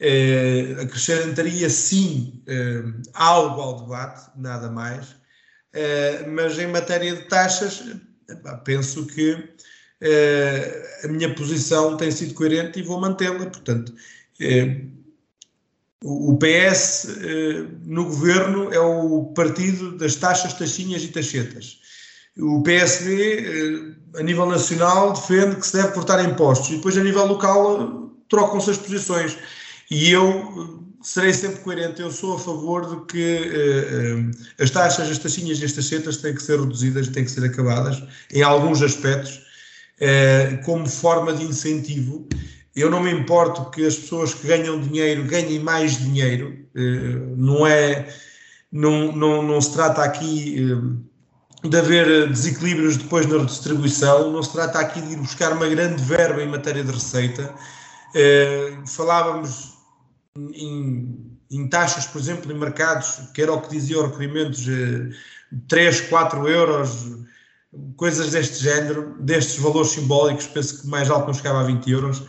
eh, 0.03 0.77
acrescentaria 0.83 1.71
sim 1.71 2.43
eh, 2.47 2.83
algo 3.15 3.61
ao 3.61 3.81
debate, 3.83 4.31
nada 4.37 4.71
mais, 4.71 5.17
eh, 5.73 6.27
mas 6.29 6.59
em 6.59 6.67
matéria 6.67 7.15
de 7.17 7.23
taxas, 7.29 7.85
penso 8.65 9.07
que 9.07 9.53
a 11.05 11.09
minha 11.09 11.33
posição 11.33 11.97
tem 11.97 12.11
sido 12.11 12.35
coerente 12.35 12.81
e 12.81 12.83
vou 12.83 13.01
mantê-la. 13.01 13.47
Portanto, 13.47 13.95
O 16.05 16.37
PS 16.37 17.07
eh, 17.23 17.65
no 17.85 18.07
governo 18.07 18.73
é 18.73 18.81
o 18.81 19.27
partido 19.37 19.97
das 19.97 20.17
taxas, 20.17 20.53
taxinhas 20.53 21.05
e 21.05 21.09
taxetas. 21.09 21.79
O 22.37 22.61
PSD, 22.63 23.95
eh, 24.17 24.19
a 24.19 24.23
nível 24.23 24.47
nacional, 24.47 25.13
defende 25.13 25.57
que 25.57 25.67
se 25.67 25.75
deve 25.75 25.93
cortar 25.93 26.25
impostos 26.25 26.71
e 26.71 26.77
depois, 26.77 26.99
a 26.99 27.05
nível 27.05 27.27
local, 27.27 28.11
trocam-se 28.29 28.71
as 28.71 28.79
posições. 28.79 29.39
E 29.95 30.11
eu 30.11 30.87
serei 31.03 31.35
sempre 31.35 31.61
coerente. 31.61 32.01
Eu 32.01 32.11
sou 32.11 32.37
a 32.37 32.39
favor 32.39 32.89
de 32.89 33.05
que 33.07 34.33
as 34.59 34.71
taxas, 34.71 35.11
as 35.11 35.19
taxinhas 35.19 35.59
e 35.61 35.65
as 35.67 35.73
taxetas 35.73 36.17
têm 36.17 36.35
que 36.35 36.43
ser 36.43 36.59
reduzidas, 36.59 37.09
têm 37.09 37.25
que 37.25 37.31
ser 37.31 37.45
acabadas 37.45 38.03
em 38.33 38.43
alguns 38.43 38.81
aspectos, 38.81 39.43
como 40.65 40.89
forma 40.89 41.35
de 41.35 41.45
incentivo 41.45 42.27
eu 42.75 42.91
não 42.91 43.03
me 43.03 43.13
importo 43.13 43.71
que 43.71 43.85
as 43.85 43.97
pessoas 43.97 44.33
que 44.33 44.47
ganham 44.47 44.81
dinheiro 44.81 45.25
ganhem 45.25 45.59
mais 45.59 45.99
dinheiro, 45.99 46.57
eh, 46.75 47.35
não 47.37 47.67
é, 47.67 48.09
não, 48.71 49.13
não, 49.13 49.43
não 49.43 49.61
se 49.61 49.75
trata 49.75 50.03
aqui 50.03 50.57
de 51.63 51.77
haver 51.77 52.31
desequilíbrios 52.31 52.97
depois 52.97 53.27
na 53.27 53.39
redistribuição, 53.39 54.33
não 54.33 54.43
se 54.43 54.53
trata 54.53 54.79
aqui 54.79 55.03
de 55.03 55.13
ir 55.13 55.17
buscar 55.17 55.53
uma 55.53 55.69
grande 55.69 56.03
verba 56.03 56.43
em 56.43 56.49
matéria 56.49 56.83
de 56.83 56.91
receita. 56.91 57.55
Falávamos 58.87 59.72
em, 60.37 61.39
em 61.51 61.69
taxas, 61.69 62.07
por 62.07 62.21
exemplo, 62.21 62.51
em 62.53 62.59
mercados, 62.59 63.21
que 63.35 63.43
era 63.43 63.53
o 63.53 63.61
que 63.61 63.71
dizia 63.71 63.99
o 63.99 64.07
requerimento, 64.07 64.59
3, 65.69 66.01
4 66.03 66.49
euros, 66.49 67.07
coisas 67.97 68.31
deste 68.31 68.63
género, 68.63 69.17
destes 69.21 69.57
valores 69.57 69.91
simbólicos, 69.91 70.47
penso 70.47 70.83
que 70.83 70.89
mais 70.89 71.11
alto 71.11 71.27
não 71.27 71.35
chegava 71.35 71.61
a 71.61 71.65
20 71.65 71.91
euros 71.91 72.23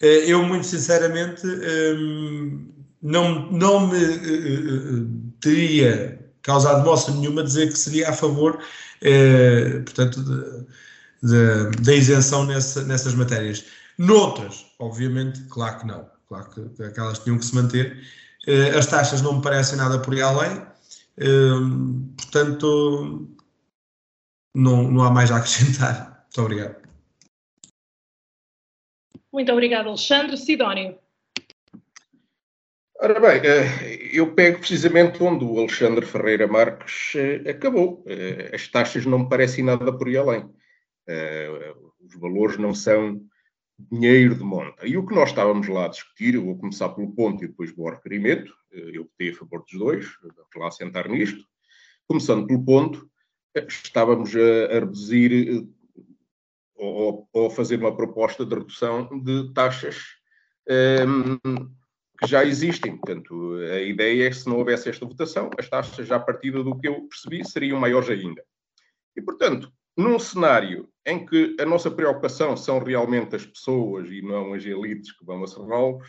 eh, 0.00 0.30
eu, 0.30 0.42
muito 0.42 0.66
sinceramente, 0.66 1.46
ehm, 1.46 2.68
não, 3.02 3.50
não 3.50 3.88
me 3.88 3.96
eh, 3.96 4.14
eh, 4.14 5.06
teria 5.40 6.30
causado 6.42 6.84
moça 6.84 7.10
nenhuma 7.12 7.42
dizer 7.42 7.68
que 7.68 7.78
seria 7.78 8.10
a 8.10 8.12
favor, 8.12 8.58
portanto, 9.84 10.66
da 11.82 11.94
isenção 11.94 12.44
nessa, 12.46 12.84
nessas 12.84 13.14
matérias. 13.14 13.64
Noutras, 13.98 14.66
obviamente, 14.78 15.42
claro 15.48 15.80
que 15.80 15.86
não. 15.86 16.15
Claro 16.28 16.50
que, 16.50 16.82
aquelas 16.82 17.18
tinham 17.20 17.38
que 17.38 17.44
se 17.44 17.54
manter. 17.54 18.02
As 18.78 18.86
taxas 18.86 19.22
não 19.22 19.36
me 19.36 19.42
parecem 19.42 19.76
nada 19.76 19.98
por 20.00 20.14
aí 20.14 20.22
além. 20.22 20.62
Ehm, 21.18 22.14
portanto, 22.16 23.28
não, 24.54 24.90
não 24.90 25.02
há 25.02 25.10
mais 25.10 25.30
a 25.30 25.36
acrescentar. 25.36 26.24
Muito 26.24 26.42
obrigado. 26.42 26.86
Muito 29.32 29.52
obrigado, 29.52 29.88
Alexandre. 29.88 30.36
Sidónio. 30.36 30.98
Ora 32.98 33.20
bem, 33.20 33.40
eh, 33.44 34.08
eu 34.10 34.34
pego 34.34 34.58
precisamente 34.58 35.22
onde 35.22 35.44
o 35.44 35.58
Alexandre 35.58 36.06
Ferreira 36.06 36.48
Marques 36.48 37.12
eh, 37.14 37.50
acabou. 37.50 38.02
Eh, 38.06 38.50
as 38.54 38.66
taxas 38.68 39.04
não 39.04 39.18
me 39.20 39.28
parecem 39.28 39.62
nada 39.62 39.92
por 39.92 40.08
aí 40.08 40.16
além. 40.16 40.50
Os 42.00 42.18
valores 42.18 42.56
não 42.56 42.74
são 42.74 43.20
dinheiro 43.78 44.34
de 44.34 44.42
monta. 44.42 44.86
E 44.86 44.96
o 44.96 45.06
que 45.06 45.14
nós 45.14 45.30
estávamos 45.30 45.68
lá 45.68 45.86
a 45.86 45.88
discutir, 45.88 46.34
eu 46.34 46.44
vou 46.44 46.58
começar 46.58 46.88
pelo 46.90 47.12
ponto 47.12 47.44
e 47.44 47.48
depois 47.48 47.74
vou 47.74 47.88
ao 47.88 47.94
requerimento, 47.94 48.52
eu 48.72 49.04
votei 49.04 49.30
a 49.30 49.34
favor 49.34 49.62
dos 49.62 49.78
dois, 49.78 50.06
vamos 50.22 50.56
lá 50.56 50.70
sentar 50.70 51.08
nisto. 51.08 51.44
Começando 52.08 52.46
pelo 52.46 52.64
ponto, 52.64 53.10
estávamos 53.68 54.34
a, 54.34 54.74
reduzir 54.80 55.66
ou, 56.74 57.28
ou 57.32 57.50
fazer 57.50 57.78
uma 57.78 57.94
proposta 57.94 58.44
de 58.44 58.54
redução 58.54 59.08
de 59.22 59.52
taxas 59.52 59.96
um, 60.68 61.38
ehm, 61.44 61.68
que 62.18 62.26
já 62.26 62.44
existem. 62.44 62.96
Portanto, 62.96 63.56
a 63.72 63.80
ideia 63.80 64.26
é 64.26 64.30
que 64.30 64.36
se 64.36 64.48
não 64.48 64.58
houvesse 64.58 64.88
esta 64.88 65.06
votação, 65.06 65.50
as 65.58 65.68
taxas, 65.68 66.06
já 66.06 66.16
a 66.16 66.20
partir 66.20 66.50
do 66.50 66.78
que 66.78 66.88
eu 66.88 67.06
percebi, 67.08 67.46
seriam 67.48 67.78
maiores 67.78 68.08
ainda. 68.08 68.42
E, 69.16 69.22
portanto, 69.22 69.72
num 69.96 70.18
cenário 70.18 70.88
em 71.06 71.24
que 71.24 71.56
a 71.58 71.64
nossa 71.64 71.90
preocupação 71.90 72.56
são 72.56 72.78
realmente 72.78 73.34
as 73.34 73.46
pessoas 73.46 74.10
e 74.10 74.20
não 74.20 74.52
as 74.52 74.64
elites 74.64 75.12
que 75.12 75.24
vão 75.24 75.42
a 75.42 75.46
serralvos, 75.46 76.08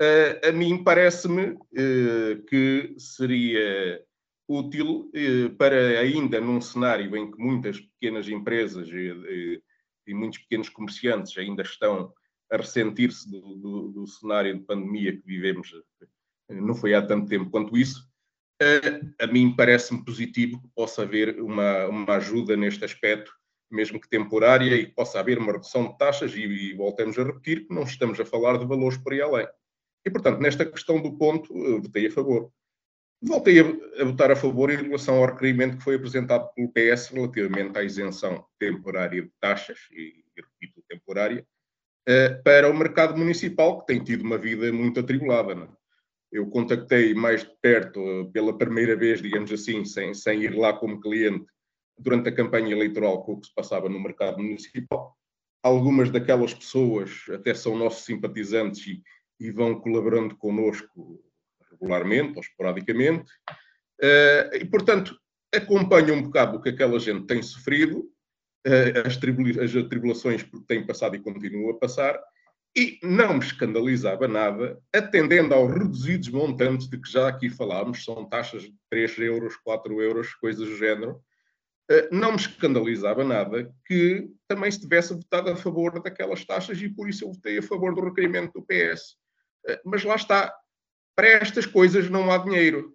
uh, 0.00 0.48
a 0.48 0.52
mim 0.52 0.82
parece-me 0.82 1.52
uh, 1.52 2.42
que 2.48 2.94
seria 2.98 4.02
útil 4.48 5.10
uh, 5.14 5.50
para 5.56 6.00
ainda 6.00 6.40
num 6.40 6.60
cenário 6.60 7.16
em 7.16 7.30
que 7.30 7.38
muitas 7.38 7.80
pequenas 7.80 8.28
empresas 8.28 8.88
e 8.88 10.14
muitos 10.14 10.38
pequenos 10.40 10.68
comerciantes 10.68 11.36
ainda 11.38 11.62
estão 11.62 12.12
a 12.50 12.56
ressentir-se 12.56 13.30
do, 13.30 13.40
do, 13.56 13.88
do, 13.88 14.06
cenário 14.06 14.56
de 14.56 14.64
pandemia 14.64 15.16
que 15.16 15.26
vivemos, 15.26 15.72
não 16.48 16.76
foi 16.76 16.94
há 16.94 17.04
tanto 17.04 17.28
tempo 17.28 17.50
quanto 17.50 17.76
isso, 17.76 18.08
a, 19.18 19.26
mim 19.26 19.54
parece-me 19.54 20.04
positivo 20.04 20.60
que 20.60 20.68
possa 20.74 21.02
haver 21.02 21.40
uma, 21.40 21.86
uma 21.86 22.14
ajuda 22.16 22.56
neste 22.56 22.84
aspecto, 22.84 23.32
mesmo 23.70 24.00
que 24.00 24.08
temporária, 24.08 24.74
e 24.74 24.86
que 24.86 24.94
possa 24.94 25.20
haver 25.20 25.38
uma 25.38 25.52
redução 25.52 25.88
de 25.88 25.98
taxas, 25.98 26.34
e, 26.34 26.42
e 26.42 26.74
voltemos 26.74 27.18
a 27.18 27.24
repetir 27.24 27.66
que 27.66 27.74
não 27.74 27.82
estamos 27.82 28.18
a 28.20 28.24
falar 28.24 28.58
de 28.58 28.66
valores 28.66 28.98
por 28.98 29.12
aí 29.12 29.20
além. 29.20 29.46
E, 30.04 30.10
portanto, 30.10 30.40
nesta 30.40 30.64
questão 30.64 31.00
do 31.00 31.16
ponto, 31.18 31.52
votei 31.80 32.06
a 32.06 32.10
favor. 32.10 32.50
Voltei 33.20 33.60
a, 33.60 34.02
a 34.02 34.04
votar 34.04 34.30
a 34.30 34.36
favor 34.36 34.70
em 34.70 34.76
relação 34.76 35.16
ao 35.16 35.26
requerimento 35.26 35.78
que 35.78 35.84
foi 35.84 35.96
apresentado 35.96 36.48
pelo 36.54 36.72
PS 36.72 37.08
relativamente 37.08 37.76
à 37.78 37.82
isenção 37.82 38.46
temporária 38.58 39.22
de 39.22 39.32
taxas, 39.40 39.78
e, 39.90 40.24
e 40.36 40.40
repito, 40.40 40.82
temporária, 40.88 41.46
uh, 42.08 42.42
para 42.42 42.70
o 42.70 42.76
mercado 42.76 43.16
municipal, 43.16 43.80
que 43.80 43.86
tem 43.86 44.02
tido 44.02 44.22
uma 44.22 44.38
vida 44.38 44.72
muito 44.72 45.00
atribulada. 45.00 45.54
Não? 45.54 45.64
É? 45.64 45.85
Eu 46.32 46.48
contactei 46.48 47.14
mais 47.14 47.44
de 47.44 47.50
perto, 47.60 48.00
uh, 48.00 48.30
pela 48.32 48.56
primeira 48.56 48.96
vez, 48.96 49.22
digamos 49.22 49.52
assim, 49.52 49.84
sem, 49.84 50.12
sem 50.14 50.42
ir 50.42 50.54
lá 50.56 50.72
como 50.72 51.00
cliente, 51.00 51.46
durante 51.98 52.28
a 52.28 52.34
campanha 52.34 52.72
eleitoral 52.72 53.22
com 53.24 53.32
o 53.32 53.40
que 53.40 53.46
se 53.46 53.54
passava 53.54 53.88
no 53.88 54.00
mercado 54.00 54.38
municipal. 54.38 55.16
Algumas 55.62 56.10
daquelas 56.10 56.52
pessoas 56.52 57.24
até 57.30 57.54
são 57.54 57.76
nossos 57.76 58.04
simpatizantes 58.04 58.86
e, 58.86 59.02
e 59.40 59.50
vão 59.50 59.80
colaborando 59.80 60.36
connosco 60.36 61.22
regularmente 61.70 62.34
ou 62.36 62.40
esporadicamente, 62.40 63.30
uh, 64.02 64.54
e, 64.54 64.64
portanto, 64.64 65.18
acompanha 65.54 66.12
um 66.12 66.22
bocado 66.22 66.58
o 66.58 66.62
que 66.62 66.70
aquela 66.70 66.98
gente 66.98 67.26
tem 67.26 67.42
sofrido, 67.42 68.00
uh, 68.66 69.06
as, 69.06 69.14
as 69.16 69.88
tribulações 69.88 70.42
que 70.42 70.60
tem 70.66 70.86
passado 70.86 71.16
e 71.16 71.20
continua 71.20 71.72
a 71.72 71.78
passar, 71.78 72.20
e 72.76 72.98
não 73.02 73.34
me 73.34 73.40
escandalizava 73.40 74.28
nada, 74.28 74.78
atendendo 74.94 75.54
aos 75.54 75.72
reduzidos 75.72 76.28
montantes 76.28 76.88
de 76.88 77.00
que 77.00 77.10
já 77.10 77.26
aqui 77.26 77.48
falámos, 77.48 78.04
são 78.04 78.28
taxas 78.28 78.64
de 78.64 78.74
3 78.90 79.18
euros, 79.20 79.56
4 79.56 80.02
euros, 80.02 80.34
coisas 80.34 80.68
do 80.68 80.76
género, 80.76 81.12
uh, 81.90 82.08
não 82.14 82.32
me 82.32 82.36
escandalizava 82.36 83.24
nada 83.24 83.74
que 83.86 84.28
também 84.46 84.70
se 84.70 84.80
tivesse 84.80 85.14
votado 85.14 85.50
a 85.50 85.56
favor 85.56 86.02
daquelas 86.02 86.44
taxas 86.44 86.80
e 86.82 86.88
por 86.88 87.08
isso 87.08 87.24
eu 87.24 87.32
votei 87.32 87.58
a 87.58 87.62
favor 87.62 87.94
do 87.94 88.04
requerimento 88.04 88.52
do 88.52 88.66
PS. 88.66 89.16
Mas 89.84 90.04
lá 90.04 90.14
está, 90.14 90.54
para 91.16 91.28
estas 91.28 91.66
coisas 91.66 92.10
não 92.10 92.30
há 92.30 92.38
dinheiro. 92.38 92.94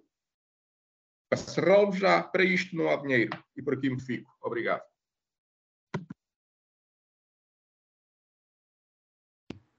Para 1.27 1.91
já, 1.91 2.21
para 2.23 2.43
isto 2.43 2.75
não 2.75 2.89
há 2.89 2.95
dinheiro. 2.95 3.31
E 3.57 3.61
por 3.61 3.73
aqui 3.73 3.89
me 3.89 3.99
fico. 3.99 4.31
Obrigado. 4.41 4.90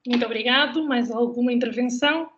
Muito 0.07 0.25
obrigado. 0.25 0.85
Mais 0.85 1.11
alguma 1.11 1.53
intervenção? 1.53 2.31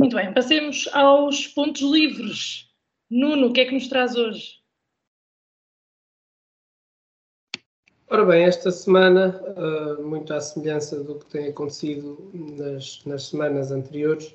Muito 0.00 0.14
bem, 0.14 0.32
passemos 0.32 0.88
aos 0.92 1.48
pontos 1.48 1.82
livres. 1.82 2.68
Nuno, 3.10 3.48
o 3.48 3.52
que 3.52 3.60
é 3.60 3.64
que 3.64 3.74
nos 3.74 3.88
traz 3.88 4.14
hoje? 4.14 4.58
Ora 8.10 8.24
bem, 8.24 8.44
esta 8.44 8.70
semana, 8.70 9.42
uh, 9.56 10.02
muito 10.02 10.32
à 10.32 10.40
semelhança 10.40 11.02
do 11.02 11.16
que 11.16 11.26
tem 11.26 11.48
acontecido 11.48 12.30
nas, 12.32 13.04
nas 13.04 13.24
semanas 13.24 13.70
anteriores, 13.70 14.34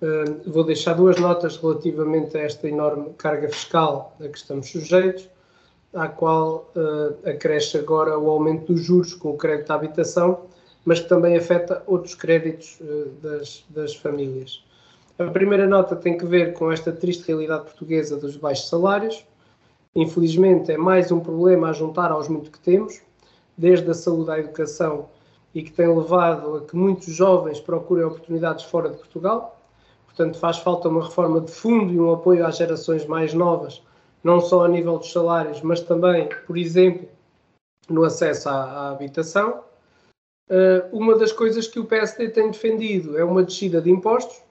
uh, 0.00 0.50
vou 0.50 0.64
deixar 0.64 0.94
duas 0.94 1.20
notas 1.20 1.58
relativamente 1.58 2.38
a 2.38 2.42
esta 2.42 2.68
enorme 2.68 3.12
carga 3.14 3.50
fiscal 3.50 4.16
a 4.18 4.28
que 4.28 4.38
estamos 4.38 4.70
sujeitos, 4.70 5.28
à 5.92 6.08
qual 6.08 6.72
uh, 6.74 7.28
acresce 7.28 7.76
agora 7.76 8.18
o 8.18 8.30
aumento 8.30 8.72
dos 8.72 8.82
juros 8.82 9.12
com 9.12 9.30
o 9.30 9.36
crédito 9.36 9.70
à 9.72 9.74
habitação, 9.74 10.48
mas 10.84 11.00
que 11.00 11.08
também 11.08 11.36
afeta 11.36 11.82
outros 11.86 12.14
créditos 12.14 12.78
das, 13.20 13.64
das 13.70 13.94
famílias. 13.94 14.64
A 15.18 15.30
primeira 15.30 15.66
nota 15.66 15.94
tem 15.94 16.16
que 16.16 16.24
ver 16.26 16.52
com 16.54 16.72
esta 16.72 16.90
triste 16.90 17.26
realidade 17.28 17.64
portuguesa 17.64 18.16
dos 18.16 18.36
baixos 18.36 18.68
salários, 18.68 19.24
Infelizmente, 19.94 20.72
é 20.72 20.78
mais 20.78 21.12
um 21.12 21.20
problema 21.20 21.68
a 21.68 21.72
juntar 21.72 22.10
aos 22.10 22.26
muito 22.26 22.50
que 22.50 22.58
temos, 22.58 23.02
desde 23.56 23.90
a 23.90 23.94
saúde 23.94 24.30
à 24.30 24.38
educação, 24.38 25.10
e 25.54 25.62
que 25.62 25.70
tem 25.70 25.86
levado 25.86 26.56
a 26.56 26.60
que 26.62 26.74
muitos 26.74 27.12
jovens 27.12 27.60
procurem 27.60 28.04
oportunidades 28.04 28.64
fora 28.64 28.88
de 28.88 28.96
Portugal. 28.96 29.60
Portanto, 30.06 30.38
faz 30.38 30.56
falta 30.58 30.88
uma 30.88 31.04
reforma 31.04 31.42
de 31.42 31.50
fundo 31.50 31.92
e 31.92 32.00
um 32.00 32.10
apoio 32.10 32.46
às 32.46 32.56
gerações 32.56 33.04
mais 33.04 33.34
novas, 33.34 33.82
não 34.24 34.40
só 34.40 34.64
a 34.64 34.68
nível 34.68 34.96
dos 34.96 35.12
salários, 35.12 35.60
mas 35.60 35.80
também, 35.80 36.26
por 36.46 36.56
exemplo, 36.56 37.06
no 37.86 38.04
acesso 38.04 38.48
à, 38.48 38.62
à 38.62 38.90
habitação. 38.92 39.62
Uh, 40.48 40.96
uma 40.96 41.16
das 41.16 41.32
coisas 41.32 41.66
que 41.66 41.78
o 41.78 41.84
PSD 41.84 42.28
tem 42.28 42.50
defendido 42.50 43.16
é 43.18 43.24
uma 43.24 43.42
descida 43.42 43.80
de 43.80 43.90
impostos, 43.90 44.42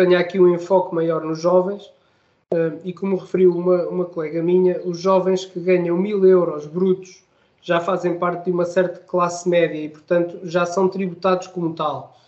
tenha 0.00 0.18
aqui 0.18 0.40
um 0.40 0.54
enfoque 0.54 0.94
maior 0.94 1.22
nos 1.22 1.40
jovens 1.40 1.92
e 2.84 2.92
como 2.92 3.16
referiu 3.16 3.56
uma, 3.56 3.86
uma 3.86 4.04
colega 4.06 4.42
minha, 4.42 4.80
os 4.84 4.98
jovens 4.98 5.44
que 5.44 5.60
ganham 5.60 5.96
mil 5.96 6.24
euros 6.26 6.66
brutos 6.66 7.22
já 7.62 7.80
fazem 7.80 8.18
parte 8.18 8.46
de 8.46 8.50
uma 8.50 8.64
certa 8.64 8.98
classe 9.00 9.48
média 9.48 9.78
e, 9.78 9.88
portanto, 9.88 10.40
já 10.42 10.64
são 10.64 10.88
tributados 10.88 11.46
como 11.48 11.74
tal. 11.74 12.18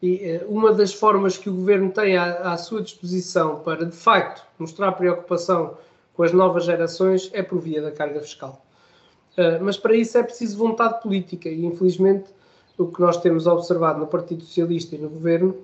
E 0.00 0.40
uma 0.46 0.72
das 0.72 0.94
formas 0.94 1.36
que 1.36 1.50
o 1.50 1.54
governo 1.54 1.90
tem 1.90 2.16
à, 2.16 2.52
à 2.52 2.56
sua 2.56 2.80
disposição 2.80 3.60
para, 3.60 3.84
de 3.84 3.96
facto, 3.96 4.46
mostrar 4.58 4.92
preocupação 4.92 5.76
com 6.14 6.22
as 6.22 6.32
novas 6.32 6.64
gerações 6.64 7.28
é 7.34 7.42
por 7.42 7.58
via 7.58 7.82
da 7.82 7.90
carga 7.90 8.20
fiscal. 8.20 8.64
Mas 9.60 9.76
para 9.76 9.94
isso 9.94 10.16
é 10.16 10.22
preciso 10.22 10.56
vontade 10.56 11.02
política 11.02 11.48
e, 11.48 11.66
infelizmente, 11.66 12.30
o 12.78 12.86
que 12.86 13.00
nós 13.00 13.16
temos 13.16 13.46
observado 13.46 13.98
no 13.98 14.06
Partido 14.06 14.44
Socialista 14.44 14.94
e 14.94 14.98
no 14.98 15.10
governo 15.10 15.56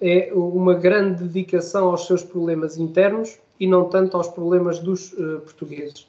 é 0.00 0.30
uma 0.34 0.74
grande 0.74 1.24
dedicação 1.24 1.88
aos 1.88 2.06
seus 2.06 2.22
problemas 2.22 2.76
internos 2.76 3.38
e 3.58 3.66
não 3.66 3.88
tanto 3.88 4.16
aos 4.16 4.28
problemas 4.28 4.78
dos 4.80 5.12
uh, 5.12 5.40
portugueses. 5.40 6.06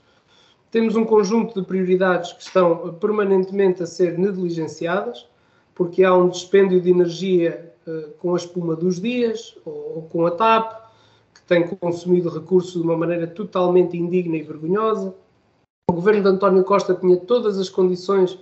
Temos 0.69 0.95
um 0.95 1.05
conjunto 1.05 1.61
de 1.61 1.65
prioridades 1.65 2.33
que 2.33 2.41
estão 2.41 2.93
permanentemente 2.95 3.81
a 3.81 3.85
ser 3.85 4.17
negligenciadas, 4.17 5.25
porque 5.73 6.03
há 6.03 6.13
um 6.13 6.27
dispêndio 6.27 6.81
de 6.81 6.89
energia 6.89 7.71
uh, 7.87 8.11
com 8.19 8.33
a 8.33 8.37
espuma 8.37 8.75
dos 8.75 8.99
dias 8.99 9.55
ou, 9.63 9.93
ou, 9.95 10.01
com 10.03 10.25
a 10.25 10.31
TAP, 10.31 10.89
que 11.33 11.41
tem 11.43 11.67
consumido 11.67 12.29
recursos 12.29 12.73
de 12.73 12.81
uma 12.81 12.97
maneira 12.97 13.27
totalmente 13.27 13.95
indigna 13.95 14.35
e 14.35 14.43
vergonhosa. 14.43 15.13
O 15.89 15.93
governo 15.93 16.23
de 16.23 16.27
António 16.27 16.63
Costa 16.65 16.93
tinha 16.93 17.15
todas 17.15 17.57
as 17.57 17.69
condições 17.69 18.37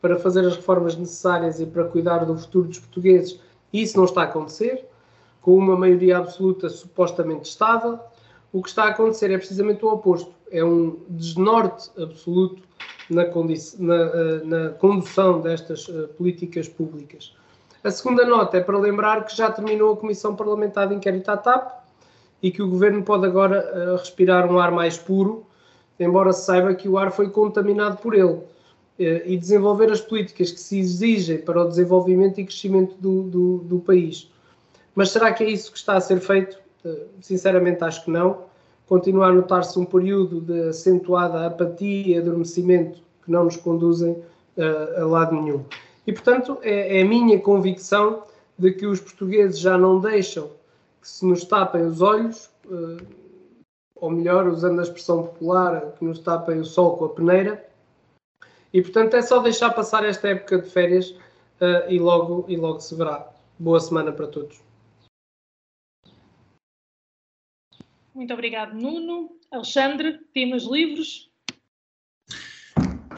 para 0.00 0.18
fazer 0.18 0.46
as 0.46 0.56
reformas 0.56 0.96
necessárias 0.96 1.60
e 1.60 1.66
para 1.66 1.84
cuidar 1.84 2.24
do 2.24 2.36
futuro 2.36 2.68
dos 2.68 2.78
portugueses, 2.78 3.40
isso 3.72 3.96
não 3.96 4.04
está 4.04 4.22
a 4.22 4.24
acontecer, 4.24 4.84
com 5.40 5.56
uma 5.56 5.76
maioria 5.76 6.18
absoluta 6.18 6.68
supostamente 6.68 7.48
estável. 7.48 7.98
O 8.52 8.62
que 8.62 8.68
está 8.68 8.84
a 8.84 8.88
acontecer 8.88 9.30
é 9.30 9.36
precisamente 9.36 9.84
o 9.84 9.88
oposto: 9.88 10.32
é 10.50 10.64
um 10.64 10.98
desnorte 11.08 11.90
absoluto 12.00 12.62
na, 13.10 13.24
na, 13.24 13.94
eh, 13.94 14.42
na 14.44 14.70
condução 14.70 15.40
destas 15.40 15.88
uh, 15.88 16.08
políticas 16.16 16.68
públicas. 16.68 17.34
A 17.82 17.90
segunda 17.90 18.24
nota 18.24 18.56
é 18.56 18.60
para 18.60 18.78
lembrar 18.78 19.24
que 19.24 19.36
já 19.36 19.50
terminou 19.50 19.92
a 19.92 19.96
Comissão 19.96 20.34
Parlamentar 20.34 20.88
de 20.88 20.94
Inquérito 20.94 21.30
à 21.30 21.36
TAP 21.36 21.84
e 22.42 22.50
que 22.50 22.62
o 22.62 22.68
Governo 22.68 23.02
pode 23.02 23.26
agora 23.26 23.72
uh, 23.72 23.96
respirar 23.96 24.50
um 24.50 24.58
ar 24.58 24.70
mais 24.70 24.98
puro, 24.98 25.46
embora 25.98 26.32
se 26.32 26.44
saiba 26.44 26.74
que 26.74 26.88
o 26.88 26.98
ar 26.98 27.10
foi 27.10 27.30
contaminado 27.30 27.98
por 27.98 28.14
ele, 28.14 28.40
e 28.98 29.36
desenvolver 29.36 29.92
as 29.92 30.00
políticas 30.00 30.50
que 30.50 30.58
se 30.58 30.78
exigem 30.78 31.38
para 31.38 31.62
o 31.62 31.68
desenvolvimento 31.68 32.40
e 32.40 32.44
crescimento 32.44 32.96
do, 32.98 33.22
do, 33.22 33.58
do 33.58 33.78
país. 33.78 34.28
Mas 34.94 35.10
será 35.10 35.32
que 35.32 35.44
é 35.44 35.48
isso 35.48 35.70
que 35.70 35.78
está 35.78 35.94
a 35.94 36.00
ser 36.00 36.18
feito? 36.18 36.58
Eh, 36.84 37.06
sinceramente, 37.20 37.84
acho 37.84 38.04
que 38.04 38.10
não. 38.10 38.46
Continua 38.88 39.26
a 39.26 39.32
notar-se 39.32 39.78
um 39.78 39.84
período 39.84 40.40
de 40.40 40.70
acentuada 40.70 41.46
apatia 41.46 42.16
e 42.16 42.18
adormecimento 42.18 43.00
que 43.24 43.30
não 43.30 43.44
nos 43.44 43.56
conduzem 43.56 44.12
uh, 44.12 45.02
a 45.02 45.06
lado 45.06 45.34
nenhum. 45.36 45.64
E, 46.06 46.12
portanto, 46.12 46.58
é, 46.62 46.98
é, 46.98 47.02
a 47.02 47.04
minha 47.04 47.38
convicção 47.38 48.24
de 48.58 48.72
que 48.72 48.86
os 48.86 48.98
portugueses 48.98 49.60
já 49.60 49.76
não 49.76 50.00
deixam 50.00 50.50
que 51.00 51.08
se 51.08 51.24
nos 51.24 51.44
tapem 51.44 51.82
os 51.82 52.00
olhos, 52.00 52.50
ou 53.94 54.10
melhor, 54.10 54.48
usando 54.48 54.80
a 54.80 54.82
expressão 54.82 55.22
popular, 55.22 55.92
que 55.96 56.04
nos 56.04 56.18
tapem 56.18 56.58
o 56.58 56.64
sol 56.64 56.96
com 56.96 57.04
a 57.04 57.08
peneira. 57.10 57.67
E, 58.72 58.82
portanto, 58.82 59.14
é 59.14 59.22
só 59.22 59.38
deixar 59.40 59.70
passar 59.70 60.04
esta 60.04 60.28
época 60.28 60.58
de 60.58 60.68
férias 60.68 61.10
uh, 61.10 61.88
e, 61.88 61.98
logo, 61.98 62.44
e 62.48 62.56
logo 62.56 62.80
se 62.80 62.94
verá. 62.94 63.28
Boa 63.58 63.80
semana 63.80 64.12
para 64.12 64.26
todos. 64.26 64.60
Muito 68.14 68.34
obrigado, 68.34 68.74
Nuno. 68.74 69.38
Alexandre, 69.50 70.18
temas 70.34 70.64
livres? 70.64 71.28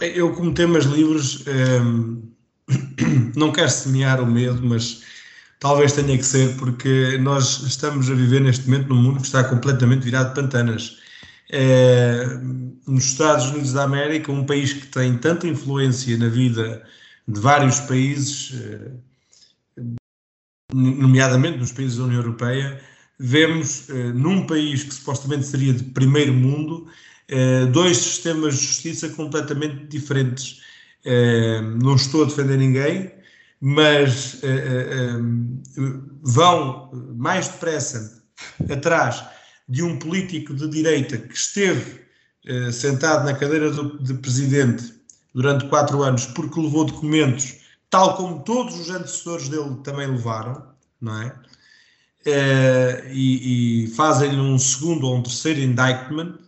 Eu, 0.00 0.34
como 0.34 0.54
temas 0.54 0.84
livres, 0.84 1.44
um, 1.46 2.22
ehm, 2.68 3.32
não 3.36 3.52
quero 3.52 3.70
semear 3.70 4.22
o 4.22 4.26
medo, 4.26 4.60
mas 4.62 5.02
talvez 5.58 5.92
tenha 5.92 6.16
que 6.16 6.24
ser, 6.24 6.56
porque 6.56 7.18
nós 7.18 7.60
estamos 7.62 8.10
a 8.10 8.14
viver 8.14 8.40
neste 8.40 8.68
momento 8.68 8.88
num 8.88 9.02
mundo 9.02 9.20
que 9.20 9.26
está 9.26 9.42
completamente 9.44 10.04
virado 10.04 10.28
de 10.28 10.40
pantanas. 10.40 11.00
É, 11.52 12.24
nos 12.86 13.04
Estados 13.06 13.46
Unidos 13.46 13.72
da 13.72 13.82
América, 13.82 14.30
um 14.30 14.46
país 14.46 14.72
que 14.72 14.86
tem 14.86 15.18
tanta 15.18 15.48
influência 15.48 16.16
na 16.16 16.28
vida 16.28 16.84
de 17.26 17.40
vários 17.40 17.80
países, 17.80 18.52
eh, 18.60 19.82
nomeadamente 20.72 21.58
nos 21.58 21.72
países 21.72 21.98
da 21.98 22.04
União 22.04 22.20
Europeia, 22.20 22.80
vemos 23.18 23.90
eh, 23.90 24.12
num 24.12 24.46
país 24.46 24.84
que 24.84 24.94
supostamente 24.94 25.46
seria 25.46 25.72
de 25.72 25.84
primeiro 25.84 26.32
mundo 26.32 26.86
dois 27.72 27.96
sistemas 27.96 28.58
de 28.58 28.66
justiça 28.66 29.08
completamente 29.10 29.86
diferentes. 29.86 30.60
Não 31.80 31.94
estou 31.94 32.24
a 32.24 32.26
defender 32.26 32.58
ninguém, 32.58 33.08
mas 33.60 34.40
vão 36.24 36.90
mais 37.14 37.46
depressa 37.46 38.24
atrás 38.68 39.22
de 39.70 39.82
um 39.82 39.98
político 39.98 40.52
de 40.52 40.68
direita 40.68 41.16
que 41.16 41.34
esteve 41.34 42.00
sentado 42.72 43.24
na 43.24 43.34
cadeira 43.34 43.70
do, 43.70 44.02
de 44.02 44.14
presidente 44.14 44.92
durante 45.34 45.68
quatro 45.68 46.02
anos 46.02 46.26
porque 46.26 46.60
levou 46.60 46.84
documentos, 46.84 47.56
tal 47.88 48.16
como 48.16 48.42
todos 48.42 48.78
os 48.78 48.90
antecessores 48.90 49.48
dele 49.48 49.76
também 49.84 50.08
levaram, 50.08 50.62
não 51.00 51.22
é? 51.22 51.34
uh, 52.26 53.08
e, 53.10 53.84
e 53.84 53.86
fazem-lhe 53.88 54.40
um 54.40 54.58
segundo 54.58 55.06
ou 55.06 55.16
um 55.16 55.22
terceiro 55.22 55.60
indictment, 55.60 56.38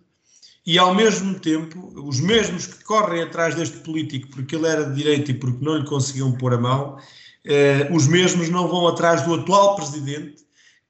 e 0.64 0.78
ao 0.78 0.94
mesmo 0.94 1.38
tempo, 1.40 1.92
os 1.96 2.20
mesmos 2.20 2.66
que 2.66 2.84
correm 2.84 3.22
atrás 3.22 3.54
deste 3.54 3.78
político 3.78 4.28
porque 4.28 4.54
ele 4.54 4.68
era 4.68 4.84
de 4.84 4.94
direita 4.94 5.32
e 5.32 5.34
porque 5.34 5.64
não 5.64 5.76
lhe 5.76 5.84
conseguiam 5.84 6.32
pôr 6.32 6.54
a 6.54 6.58
mão, 6.58 6.96
uh, 6.96 7.94
os 7.94 8.06
mesmos 8.06 8.48
não 8.48 8.68
vão 8.68 8.86
atrás 8.86 9.22
do 9.22 9.34
atual 9.34 9.76
presidente, 9.76 10.42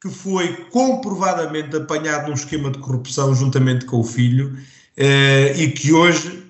que 0.02 0.10
foi 0.10 0.64
comprovadamente 0.70 1.76
apanhado 1.76 2.26
num 2.26 2.34
esquema 2.34 2.70
de 2.72 2.78
corrupção 2.78 3.32
juntamente 3.34 3.86
com 3.86 4.00
o 4.00 4.04
filho, 4.04 4.48
uh, 4.52 5.56
e 5.56 5.70
que 5.70 5.92
hoje, 5.92 6.42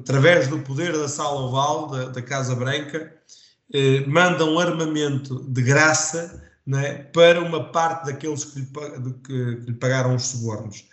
através 0.00 0.46
do 0.46 0.60
poder 0.60 0.92
da 0.92 1.08
Sala 1.08 1.40
Oval, 1.40 1.90
da, 1.90 2.04
da 2.06 2.22
Casa 2.22 2.54
Branca, 2.54 3.12
manda 4.06 4.44
um 4.44 4.58
armamento 4.58 5.44
de 5.48 5.60
graça 5.60 6.40
é? 6.74 6.94
para 6.94 7.40
uma 7.40 7.72
parte 7.72 8.06
daqueles 8.06 8.44
que 8.44 8.60
lhe, 8.60 8.66
que, 8.66 9.16
que 9.24 9.66
lhe 9.66 9.74
pagaram 9.74 10.14
os 10.14 10.22
subornos. 10.22 10.84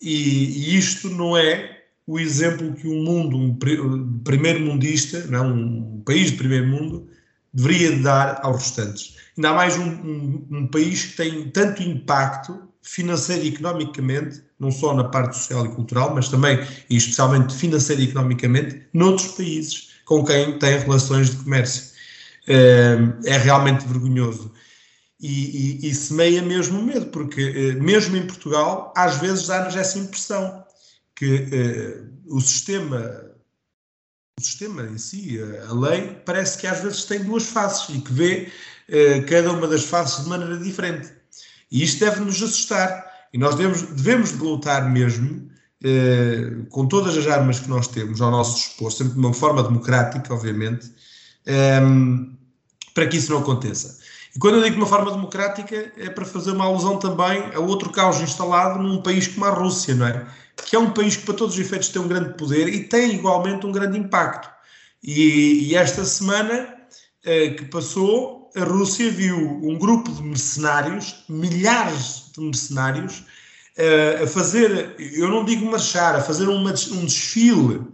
E, 0.00 0.72
e, 0.72 0.78
isto 0.78 1.10
não 1.10 1.36
é 1.36 1.82
o 2.06 2.18
exemplo 2.18 2.72
que 2.72 2.88
um 2.88 3.02
mundo, 3.02 3.36
um 3.36 4.20
primeiro 4.24 4.60
mundista, 4.60 5.26
não, 5.26 5.52
um 5.52 6.02
país 6.06 6.30
de 6.30 6.38
primeiro 6.38 6.66
mundo, 6.66 7.10
deveria 7.52 7.98
dar 7.98 8.40
aos 8.42 8.62
restantes. 8.62 9.17
Ainda 9.38 9.52
mais 9.52 9.78
um, 9.78 9.88
um, 9.88 10.48
um 10.50 10.66
país 10.66 11.04
que 11.04 11.16
tem 11.16 11.48
tanto 11.50 11.80
impacto 11.80 12.60
financeiro 12.82 13.44
e 13.44 13.48
economicamente, 13.48 14.42
não 14.58 14.72
só 14.72 14.92
na 14.92 15.04
parte 15.04 15.36
social 15.36 15.64
e 15.64 15.68
cultural, 15.68 16.12
mas 16.12 16.28
também 16.28 16.58
e 16.90 16.96
especialmente 16.96 17.54
financeiro 17.54 18.02
e 18.02 18.06
economicamente, 18.06 18.82
noutros 18.92 19.28
países 19.28 19.90
com 20.04 20.24
quem 20.24 20.58
tem 20.58 20.78
relações 20.78 21.30
de 21.30 21.36
comércio. 21.36 21.96
É, 22.48 22.96
é 23.26 23.36
realmente 23.36 23.86
vergonhoso 23.86 24.50
e, 25.20 25.82
e, 25.84 25.88
e 25.88 25.94
semeia 25.94 26.42
mesmo 26.42 26.82
medo, 26.82 27.06
porque 27.06 27.42
eh, 27.42 27.72
mesmo 27.74 28.16
em 28.16 28.26
Portugal, 28.26 28.92
às 28.96 29.18
vezes 29.18 29.46
dá-nos 29.46 29.76
essa 29.76 29.98
impressão 29.98 30.64
que 31.14 31.46
eh, 31.52 32.02
o 32.26 32.40
sistema 32.40 33.28
o 34.38 34.42
sistema 34.42 34.84
em 34.84 34.96
si, 34.96 35.38
a 35.68 35.74
lei, 35.74 36.16
parece 36.24 36.58
que 36.58 36.66
às 36.66 36.80
vezes 36.80 37.04
tem 37.04 37.24
duas 37.24 37.46
faces 37.46 37.94
e 37.96 38.00
que 38.00 38.12
vê 38.12 38.48
eh, 38.88 39.20
cada 39.22 39.52
uma 39.52 39.66
das 39.66 39.84
faces 39.84 40.24
de 40.24 40.30
maneira 40.30 40.56
diferente. 40.56 41.12
E 41.70 41.82
isto 41.82 42.00
deve 42.00 42.20
nos 42.20 42.42
assustar. 42.42 43.06
E 43.32 43.38
nós 43.38 43.54
devemos, 43.54 43.82
devemos 43.82 44.32
de 44.32 44.38
lutar 44.38 44.90
mesmo, 44.90 45.50
eh, 45.84 46.64
com 46.70 46.86
todas 46.86 47.16
as 47.16 47.26
armas 47.26 47.60
que 47.60 47.68
nós 47.68 47.86
temos 47.88 48.20
ao 48.20 48.30
nosso 48.30 48.56
dispor, 48.56 48.90
sempre 48.90 49.12
de 49.12 49.18
uma 49.18 49.34
forma 49.34 49.62
democrática, 49.62 50.32
obviamente, 50.32 50.90
eh, 51.46 51.80
para 52.94 53.06
que 53.06 53.16
isso 53.16 53.30
não 53.32 53.40
aconteça. 53.40 53.98
E 54.34 54.38
quando 54.38 54.56
eu 54.56 54.62
digo 54.62 54.76
de 54.76 54.80
uma 54.82 54.86
forma 54.86 55.10
democrática, 55.10 55.92
é 55.96 56.10
para 56.10 56.24
fazer 56.24 56.52
uma 56.52 56.64
alusão 56.64 56.98
também 56.98 57.42
a 57.54 57.60
outro 57.60 57.90
caos 57.90 58.20
instalado 58.20 58.82
num 58.82 59.02
país 59.02 59.28
como 59.28 59.44
a 59.46 59.50
Rússia, 59.50 59.94
não 59.94 60.06
é? 60.06 60.26
Que 60.56 60.76
é 60.76 60.78
um 60.78 60.90
país 60.90 61.16
que, 61.16 61.24
para 61.24 61.34
todos 61.34 61.54
os 61.54 61.60
efeitos, 61.60 61.88
tem 61.88 62.02
um 62.02 62.08
grande 62.08 62.34
poder 62.34 62.68
e 62.68 62.84
tem 62.84 63.14
igualmente 63.14 63.66
um 63.66 63.72
grande 63.72 63.98
impacto. 63.98 64.50
E, 65.02 65.68
e 65.70 65.74
esta 65.76 66.04
semana 66.04 66.74
eh, 67.24 67.50
que 67.50 67.64
passou, 67.66 68.37
a 68.56 68.64
Rússia 68.64 69.10
viu 69.10 69.36
um 69.36 69.78
grupo 69.78 70.10
de 70.10 70.22
mercenários, 70.22 71.24
milhares 71.28 72.30
de 72.34 72.40
mercenários, 72.40 73.24
eh, 73.76 74.20
a 74.22 74.26
fazer, 74.26 74.96
eu 74.98 75.28
não 75.28 75.44
digo 75.44 75.64
marchar, 75.70 76.16
a 76.16 76.20
fazer 76.20 76.48
uma, 76.48 76.70
um 76.70 77.04
desfile 77.04 77.86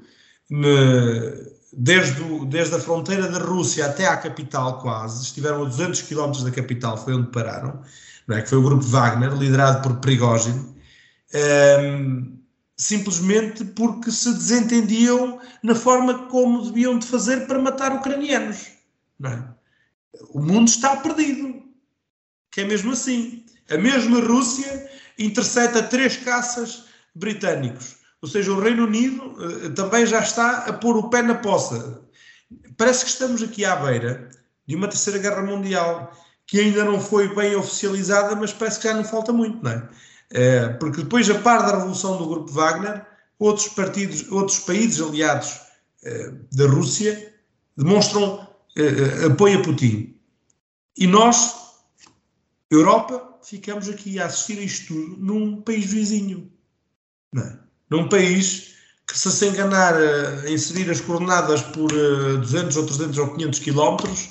desde, 1.77 2.23
o, 2.23 2.45
desde 2.45 2.75
a 2.75 2.79
fronteira 2.79 3.29
da 3.29 3.39
Rússia 3.39 3.87
até 3.87 4.07
à 4.07 4.17
capital 4.17 4.79
quase, 4.81 5.25
estiveram 5.25 5.63
a 5.63 5.69
200 5.69 6.03
km 6.03 6.33
da 6.45 6.51
capital, 6.51 6.97
foi 6.97 7.15
onde 7.15 7.31
pararam, 7.31 7.81
não 8.27 8.37
é? 8.37 8.43
que 8.43 8.49
foi 8.49 8.59
o 8.59 8.63
grupo 8.63 8.85
Wagner, 8.85 9.33
liderado 9.35 9.83
por 9.83 9.99
Prigozhin, 9.99 10.75
um, 11.35 12.39
simplesmente 12.77 13.65
porque 13.65 14.11
se 14.11 14.33
desentendiam 14.33 15.41
na 15.63 15.75
forma 15.75 16.27
como 16.29 16.65
deviam 16.65 16.99
de 16.99 17.07
fazer 17.07 17.47
para 17.47 17.59
matar 17.59 17.93
ucranianos. 17.93 18.69
Não 19.19 19.31
é? 19.31 19.54
O 20.31 20.41
mundo 20.41 20.69
está 20.69 20.97
perdido, 20.97 21.63
que 22.51 22.63
é 22.63 22.65
mesmo 22.65 22.93
assim. 22.93 23.45
A 23.71 23.77
mesma 23.79 24.21
Rússia 24.21 24.91
intercepta 25.19 25.83
três 25.83 26.17
caças 26.17 26.85
britânicos. 27.15 27.97
Ou 28.21 28.29
seja, 28.29 28.53
o 28.53 28.61
Reino 28.61 28.85
Unido 28.85 29.23
uh, 29.23 29.75
também 29.75 30.07
já 30.07 30.21
está 30.21 30.65
a 30.65 30.73
pôr 30.73 30.97
o 30.97 31.11
pé 31.11 31.23
na 31.23 31.35
poça. 31.35 32.03
Parece 32.77 33.05
que 33.05 33.11
estamos 33.11 33.43
aqui 33.43 33.65
à 33.65 33.77
beira 33.77 34.31
de 34.67 34.75
uma 34.75 34.89
terceira 34.89 35.19
guerra 35.19 35.43
mundial 35.43 36.11
que 36.47 36.61
ainda 36.61 36.85
não 36.85 37.01
foi 37.01 37.35
bem 37.35 37.55
oficializada, 37.55 38.35
mas 38.37 38.53
parece 38.53 38.81
que 38.81 38.89
já 38.89 38.95
não 38.95 39.05
falta 39.05 39.33
muito, 39.33 39.63
não 39.63 39.71
é? 39.71 39.89
é 40.31 40.69
porque 40.69 41.03
depois, 41.03 41.29
a 41.31 41.39
par 41.39 41.61
da 41.63 41.77
revolução 41.77 42.17
do 42.19 42.29
grupo 42.29 42.53
Wagner, 42.53 43.07
outros 43.39 43.69
partidos, 43.69 44.31
outros 44.31 44.59
países 44.61 45.01
aliados 45.01 45.61
é, 46.03 46.33
da 46.53 46.67
Rússia 46.67 47.35
demonstram 47.77 48.44
é, 48.77 49.27
apoio 49.27 49.61
a 49.61 49.63
Putin. 49.63 50.17
E 50.97 51.07
nós, 51.07 51.55
Europa, 52.71 53.39
ficamos 53.43 53.89
aqui 53.89 54.19
a 54.19 54.27
assistir 54.27 54.59
a 54.59 54.63
isto 54.63 54.95
tudo 54.95 55.17
num 55.19 55.61
país 55.63 55.87
vizinho. 55.87 56.51
Não 57.33 57.43
é? 57.43 57.59
Num 57.91 58.09
país 58.09 58.75
que, 59.07 59.19
se 59.19 59.31
se 59.31 59.47
enganar 59.47 59.95
a 59.95 60.51
inserir 60.51 60.91
as 60.91 61.01
coordenadas 61.01 61.63
por 61.63 61.91
200 61.91 62.77
ou 62.77 62.87
300 62.87 63.19
ou 63.19 63.35
500 63.35 63.59
quilómetros, 63.61 64.31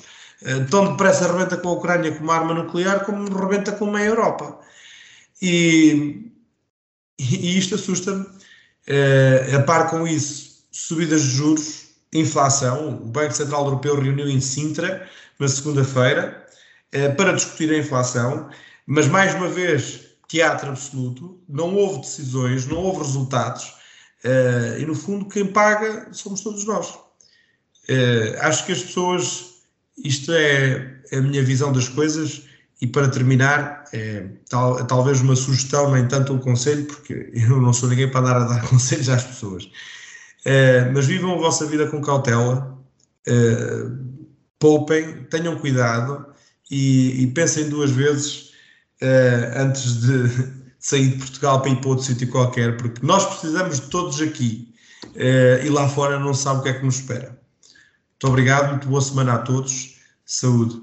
tão 0.70 0.90
depressa 0.92 1.32
rebenta 1.32 1.56
com 1.56 1.68
a 1.68 1.72
Ucrânia 1.72 2.12
com 2.12 2.24
uma 2.24 2.34
arma 2.34 2.54
nuclear 2.54 3.04
como 3.04 3.34
rebenta 3.34 3.72
com 3.72 3.94
a 3.94 4.02
Europa. 4.02 4.60
E, 5.40 6.30
e 7.18 7.58
isto 7.58 7.76
assusta-me. 7.76 8.26
a 9.54 9.62
par 9.62 9.88
com 9.90 10.06
isso, 10.06 10.66
subidas 10.72 11.22
de 11.22 11.30
juros, 11.30 11.83
inflação. 12.14 12.88
O 13.02 13.06
Banco 13.06 13.34
Central 13.34 13.64
Europeu 13.64 14.00
reuniu 14.00 14.28
em 14.28 14.40
Sintra 14.40 15.08
na 15.38 15.48
segunda-feira 15.48 16.46
para 17.16 17.32
discutir 17.32 17.70
a 17.72 17.78
inflação 17.78 18.48
mas, 18.86 19.08
mais 19.08 19.34
uma 19.34 19.48
vez, 19.48 20.00
teatro 20.28 20.70
absoluto, 20.70 21.38
não 21.48 21.74
houve 21.74 22.00
decisões, 22.00 22.66
não 22.66 22.76
houve 22.76 22.98
resultados, 22.98 23.64
uh, 24.24 24.78
e 24.78 24.84
no 24.84 24.94
fundo 24.94 25.26
quem 25.26 25.46
paga 25.46 26.08
somos 26.12 26.42
todos 26.42 26.64
nós. 26.64 26.90
Uh, 27.88 28.36
acho 28.40 28.66
que 28.66 28.72
as 28.72 28.82
pessoas, 28.82 29.54
isto 29.96 30.32
é, 30.32 31.00
é 31.10 31.18
a 31.18 31.22
minha 31.22 31.42
visão 31.42 31.72
das 31.72 31.88
coisas, 31.88 32.42
e 32.80 32.86
para 32.86 33.08
terminar, 33.08 33.84
é, 33.94 34.26
tal, 34.50 34.84
talvez 34.86 35.20
uma 35.20 35.36
sugestão, 35.36 35.90
nem 35.92 36.06
tanto 36.06 36.34
um 36.34 36.38
conselho, 36.38 36.84
porque 36.84 37.30
eu 37.32 37.60
não 37.60 37.72
sou 37.72 37.88
ninguém 37.88 38.10
para 38.10 38.20
dar 38.20 38.36
a 38.36 38.44
dar 38.44 38.62
conselhos 38.68 39.08
às 39.08 39.24
pessoas. 39.24 39.70
Uh, 40.46 40.92
mas 40.92 41.06
vivam 41.06 41.32
a 41.32 41.38
vossa 41.38 41.66
vida 41.66 41.86
com 41.86 42.02
cautela, 42.02 42.78
poupem, 44.58 45.24
tenham 45.24 45.58
cuidado 45.58 46.26
e, 46.70 47.22
e 47.22 47.26
pensem 47.28 47.68
duas 47.68 47.90
vezes 47.90 48.52
uh, 49.02 49.58
antes 49.58 50.00
de 50.02 50.64
sair 50.78 51.08
de 51.10 51.18
Portugal 51.18 51.62
para 51.62 51.70
ir 51.70 51.80
para 51.80 51.88
outro 51.90 52.04
sítio 52.04 52.30
qualquer, 52.30 52.76
porque 52.76 53.04
nós 53.04 53.24
precisamos 53.26 53.80
de 53.80 53.90
todos 53.90 54.20
aqui 54.20 54.74
uh, 55.14 55.64
e 55.64 55.68
lá 55.68 55.88
fora 55.88 56.18
não 56.18 56.34
sabe 56.34 56.60
o 56.60 56.62
que 56.62 56.68
é 56.70 56.74
que 56.74 56.84
nos 56.84 56.96
espera. 56.96 57.28
Muito 57.28 58.26
obrigado, 58.26 58.70
muito 58.70 58.88
boa 58.88 59.00
semana 59.00 59.34
a 59.34 59.38
todos. 59.38 59.94
Saúde. 60.24 60.80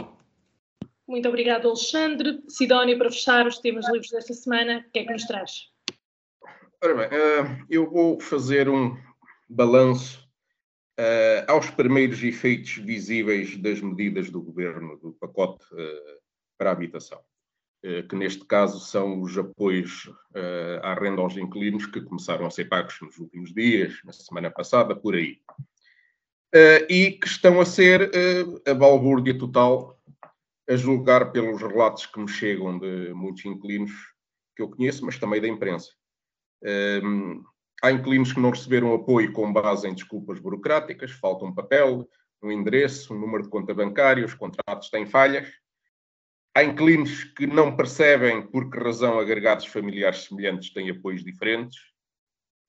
Muito 1.07 1.27
obrigado, 1.27 1.67
Alexandre. 1.67 2.43
Sidónio, 2.47 2.97
para 2.97 3.09
fechar 3.09 3.47
os 3.47 3.57
temas 3.57 3.85
livres 3.91 4.11
desta 4.11 4.33
semana, 4.33 4.85
o 4.87 4.91
que 4.91 4.99
é 4.99 5.05
que 5.05 5.11
nos 5.11 5.25
traz? 5.25 5.69
Ora 6.83 6.95
bem, 6.95 7.07
uh, 7.07 7.65
eu 7.69 7.89
vou 7.89 8.19
fazer 8.19 8.69
um 8.69 8.95
balanço 9.51 10.27
uh, 10.99 11.51
aos 11.51 11.69
primeiros 11.69 12.23
efeitos 12.23 12.77
visíveis 12.77 13.57
das 13.57 13.81
medidas 13.81 14.29
do 14.29 14.41
governo 14.41 14.97
do 14.97 15.13
pacote 15.13 15.65
uh, 15.73 16.21
para 16.57 16.69
a 16.69 16.73
habitação. 16.73 17.21
Eh, 17.83 18.03
que 18.03 18.15
neste 18.15 18.45
caso 18.45 18.79
são 18.79 19.21
os 19.21 19.35
apoios 19.35 20.05
uh, 20.05 20.79
à 20.83 20.93
renda 20.93 21.19
aos 21.19 21.35
inquilinos 21.35 21.87
que 21.87 21.99
começaram 21.99 22.45
a 22.45 22.51
ser 22.51 22.65
pagos 22.65 22.95
nos 23.01 23.17
últimos 23.17 23.51
dias, 23.51 23.99
na 24.05 24.13
semana 24.13 24.51
passada, 24.51 24.95
por 24.95 25.15
aí. 25.15 25.41
Uh, 26.53 26.85
e 26.87 27.11
que 27.13 27.25
estão 27.25 27.59
a 27.59 27.65
ser 27.65 28.11
uh, 28.11 28.69
a 28.69 28.73
balbúrdia 28.75 29.35
total, 29.35 29.99
a 30.69 30.75
julgar 30.75 31.31
pelos 31.31 31.59
relatos 31.59 32.05
que 32.05 32.19
me 32.19 32.27
chegam 32.27 32.77
de 32.77 33.13
muitos 33.15 33.43
inquilinos 33.45 33.91
que 34.55 34.61
eu 34.61 34.69
conheço, 34.69 35.03
mas 35.03 35.17
também 35.17 35.41
da 35.41 35.47
imprensa. 35.47 35.91
Há 37.81 37.91
inquilinos 37.91 38.33
que 38.33 38.39
não 38.39 38.51
receberam 38.51 38.93
apoio 38.93 39.33
com 39.33 39.51
base 39.51 39.87
em 39.87 39.93
desculpas 39.93 40.39
burocráticas, 40.39 41.11
falta 41.11 41.45
um 41.45 41.53
papel, 41.53 42.07
um 42.41 42.51
endereço, 42.51 43.13
um 43.13 43.19
número 43.19 43.43
de 43.43 43.49
conta 43.49 43.73
bancária, 43.73 44.25
os 44.25 44.33
contratos 44.33 44.89
têm 44.89 45.05
falhas 45.05 45.47
Há 46.53 46.63
inquilinos 46.63 47.23
que 47.23 47.47
não 47.47 47.77
percebem 47.77 48.45
por 48.45 48.69
que 48.69 48.77
razão 48.77 49.17
agregados 49.17 49.65
familiares 49.67 50.25
semelhantes 50.25 50.73
têm 50.73 50.89
apoios 50.89 51.23
diferentes. 51.23 51.79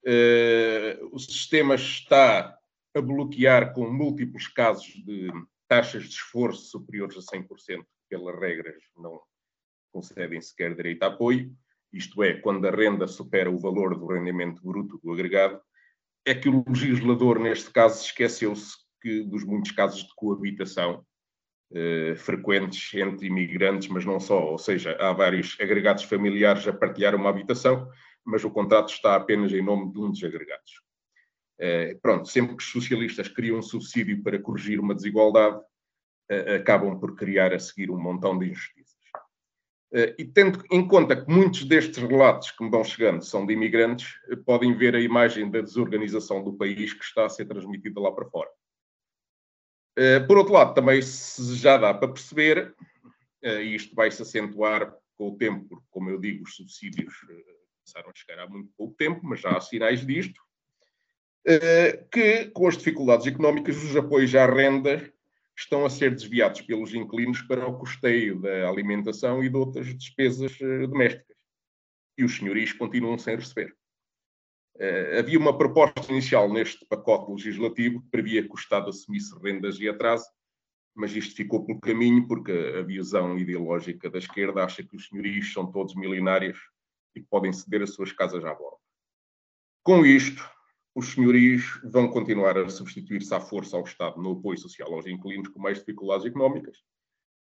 Uh, 0.06 1.08
o 1.10 1.18
sistema 1.18 1.74
está 1.74 2.56
a 2.94 3.00
bloquear 3.00 3.72
com 3.72 3.90
múltiplos 3.90 4.46
casos 4.46 4.86
de 4.86 5.32
taxas 5.66 6.04
de 6.04 6.10
esforço 6.10 6.70
superiores 6.70 7.16
a 7.16 7.36
100%, 7.36 7.48
que 7.58 7.84
pelas 8.08 8.38
regras 8.38 8.80
não 8.96 9.20
concedem 9.92 10.40
sequer 10.40 10.76
direito 10.76 11.02
a 11.02 11.06
apoio. 11.06 11.52
Isto 11.92 12.22
é, 12.22 12.34
quando 12.34 12.66
a 12.66 12.70
renda 12.70 13.06
supera 13.06 13.50
o 13.50 13.58
valor 13.58 13.98
do 13.98 14.06
rendimento 14.06 14.62
bruto 14.62 14.98
do 15.02 15.12
agregado, 15.12 15.60
é 16.24 16.34
que 16.34 16.48
o 16.48 16.64
legislador, 16.66 17.38
neste 17.38 17.70
caso, 17.70 18.04
esqueceu-se 18.04 18.76
que 19.00 19.24
dos 19.24 19.44
muitos 19.44 19.72
casos 19.72 20.04
de 20.04 20.14
coabitação 20.14 21.04
eh, 21.74 22.14
frequentes 22.16 22.92
entre 22.94 23.26
imigrantes, 23.26 23.88
mas 23.88 24.04
não 24.04 24.20
só, 24.20 24.50
ou 24.50 24.58
seja, 24.58 24.96
há 25.00 25.12
vários 25.12 25.56
agregados 25.60 26.04
familiares 26.04 26.68
a 26.68 26.72
partilhar 26.72 27.14
uma 27.14 27.30
habitação, 27.30 27.88
mas 28.24 28.44
o 28.44 28.50
contrato 28.50 28.92
está 28.92 29.16
apenas 29.16 29.52
em 29.52 29.62
nome 29.62 29.90
de 29.90 29.98
um 29.98 30.10
dos 30.10 30.22
agregados. 30.22 30.82
Eh, 31.58 31.98
pronto, 32.02 32.28
sempre 32.28 32.56
que 32.56 32.62
os 32.62 32.70
socialistas 32.70 33.28
criam 33.28 33.58
um 33.58 33.62
subsídio 33.62 34.22
para 34.22 34.38
corrigir 34.38 34.78
uma 34.80 34.94
desigualdade, 34.94 35.60
eh, 36.28 36.56
acabam 36.56 36.98
por 36.98 37.16
criar 37.16 37.52
a 37.54 37.58
seguir 37.58 37.90
um 37.90 37.98
montão 37.98 38.38
de 38.38 38.50
injustiças. 38.50 38.81
E 40.18 40.24
tendo 40.24 40.64
em 40.70 40.88
conta 40.88 41.14
que 41.14 41.30
muitos 41.30 41.64
destes 41.64 42.02
relatos 42.02 42.50
que 42.50 42.64
me 42.64 42.70
vão 42.70 42.82
chegando 42.82 43.22
são 43.22 43.44
de 43.44 43.52
imigrantes, 43.52 44.14
podem 44.46 44.74
ver 44.74 44.94
a 44.94 45.00
imagem 45.00 45.50
da 45.50 45.60
desorganização 45.60 46.42
do 46.42 46.54
país 46.54 46.94
que 46.94 47.04
está 47.04 47.26
a 47.26 47.28
ser 47.28 47.44
transmitida 47.44 48.00
lá 48.00 48.10
para 48.10 48.24
fora. 48.24 48.48
Eh, 49.98 50.20
por 50.20 50.38
outro 50.38 50.54
lado, 50.54 50.72
também 50.72 51.00
já 51.02 51.76
dá 51.76 51.92
para 51.92 52.08
perceber, 52.08 52.74
e 53.42 53.74
isto 53.74 53.94
vai 53.94 54.10
se 54.10 54.22
acentuar 54.22 54.94
com 55.14 55.28
o 55.28 55.36
tempo, 55.36 55.66
porque, 55.68 55.86
como 55.90 56.08
eu 56.08 56.18
digo, 56.18 56.44
os 56.44 56.56
subsídios 56.56 57.14
começaram 57.84 58.10
a 58.10 58.14
chegar 58.14 58.42
há 58.42 58.48
muito 58.48 58.70
pouco 58.74 58.94
tempo, 58.94 59.20
mas 59.22 59.40
já 59.40 59.50
há 59.50 59.60
sinais 59.60 60.06
disto, 60.06 60.40
que 62.10 62.46
com 62.54 62.66
as 62.66 62.78
dificuldades 62.78 63.26
económicas, 63.26 63.76
os 63.76 63.94
apoios 63.94 64.34
à 64.34 64.46
renda 64.46 65.12
estão 65.56 65.84
a 65.84 65.90
ser 65.90 66.14
desviados 66.14 66.62
pelos 66.62 66.94
inquilinos 66.94 67.42
para 67.42 67.66
o 67.68 67.78
custeio 67.78 68.40
da 68.40 68.68
alimentação 68.68 69.42
e 69.42 69.48
de 69.48 69.56
outras 69.56 69.86
despesas 69.96 70.56
domésticas. 70.88 71.36
E 72.16 72.24
os 72.24 72.36
senhorios 72.36 72.72
continuam 72.72 73.18
sem 73.18 73.36
receber. 73.36 73.74
Uh, 74.76 75.18
havia 75.18 75.38
uma 75.38 75.56
proposta 75.56 76.10
inicial 76.10 76.50
neste 76.50 76.84
pacote 76.86 77.30
legislativo 77.30 78.00
que 78.00 78.08
previa 78.10 78.42
que 78.42 78.50
o 78.50 78.58
Estado 78.58 78.88
assumisse 78.88 79.34
rendas 79.42 79.78
e 79.78 79.88
atraso, 79.88 80.24
mas 80.94 81.14
isto 81.14 81.36
ficou 81.36 81.64
pelo 81.64 81.80
caminho 81.80 82.26
porque 82.26 82.52
a 82.52 82.82
visão 82.82 83.38
ideológica 83.38 84.10
da 84.10 84.18
esquerda 84.18 84.64
acha 84.64 84.82
que 84.82 84.96
os 84.96 85.08
senhorios 85.08 85.52
são 85.52 85.70
todos 85.70 85.94
milionários 85.94 86.58
e 87.14 87.20
podem 87.20 87.52
ceder 87.52 87.82
as 87.82 87.94
suas 87.94 88.12
casas 88.12 88.44
à 88.44 88.54
borda. 88.54 88.78
Com 89.82 90.06
isto, 90.06 90.42
os 90.94 91.12
senhorios 91.12 91.80
vão 91.84 92.08
continuar 92.08 92.58
a 92.58 92.68
substituir-se 92.68 93.34
à 93.34 93.40
força 93.40 93.76
ao 93.76 93.84
Estado 93.84 94.20
no 94.20 94.32
apoio 94.32 94.58
social 94.58 94.92
aos 94.92 95.06
inquilinos 95.06 95.48
com 95.48 95.60
mais 95.60 95.78
dificuldades 95.78 96.26
económicas 96.26 96.78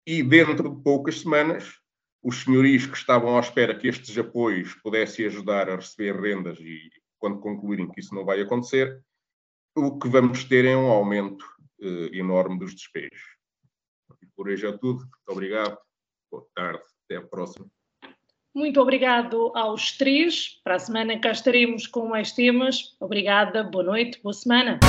e 0.07 0.21
dentro 0.21 0.69
de 0.69 0.83
poucas 0.83 1.21
semanas 1.21 1.79
os 2.23 2.43
senhorios 2.43 2.86
que 2.86 2.97
estavam 2.97 3.38
à 3.38 3.39
espera 3.39 3.77
que 3.77 3.88
estes 3.88 4.17
apoios 4.17 4.73
pudessem 4.75 5.25
ajudar 5.25 5.69
a 5.69 5.75
receber 5.75 6.19
rendas 6.19 6.59
e 6.59 6.89
quando 7.19 7.39
concluírem 7.39 7.89
que 7.89 7.99
isso 7.99 8.13
não 8.15 8.25
vai 8.25 8.41
acontecer, 8.41 9.03
o 9.75 9.97
que 9.99 10.07
vamos 10.07 10.43
ter 10.43 10.65
é 10.65 10.75
um 10.75 10.88
aumento 10.88 11.45
uh, 11.81 12.13
enorme 12.13 12.57
dos 12.57 12.73
despejos. 12.73 13.21
Por 14.36 14.49
hoje 14.49 14.65
é 14.67 14.71
tudo. 14.77 14.99
Muito 14.99 15.29
obrigado. 15.29 15.77
Boa 16.31 16.45
tarde. 16.53 16.83
Até 17.05 17.17
a 17.17 17.27
próxima. 17.27 17.74
Muito 18.56 18.80
obrigado 18.80 19.51
aos 19.53 19.91
três. 19.91 20.62
Para 20.64 20.76
a 20.76 20.80
semana 20.80 21.20
cá 21.20 21.32
estaremos 21.32 21.86
com 21.88 22.08
mais 22.08 22.32
temas. 22.32 22.95
Obrigada, 23.01 23.66
boa 23.66 23.84
noite, 23.84 24.18
boa 24.24 24.34
semana. 24.34 24.80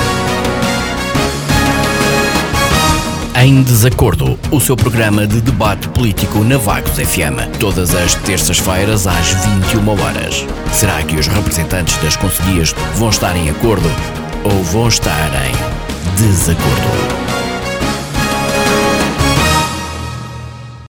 Em 3.42 3.62
Desacordo, 3.64 4.38
o 4.52 4.60
seu 4.60 4.76
programa 4.76 5.26
de 5.26 5.40
debate 5.40 5.88
político 5.88 6.44
na 6.44 6.56
Vagos 6.56 6.92
FM, 6.92 7.58
todas 7.58 7.92
as 7.92 8.14
terças-feiras 8.22 9.08
às 9.08 9.34
21 9.74 9.88
horas. 9.90 10.46
Será 10.72 11.02
que 11.02 11.16
os 11.16 11.26
representantes 11.26 11.96
das 11.98 12.16
conselhias 12.16 12.72
vão 12.94 13.10
estar 13.10 13.36
em 13.36 13.50
acordo 13.50 13.88
ou 14.44 14.62
vão 14.62 14.86
estar 14.86 15.28
em 15.44 16.16
desacordo? 16.16 17.25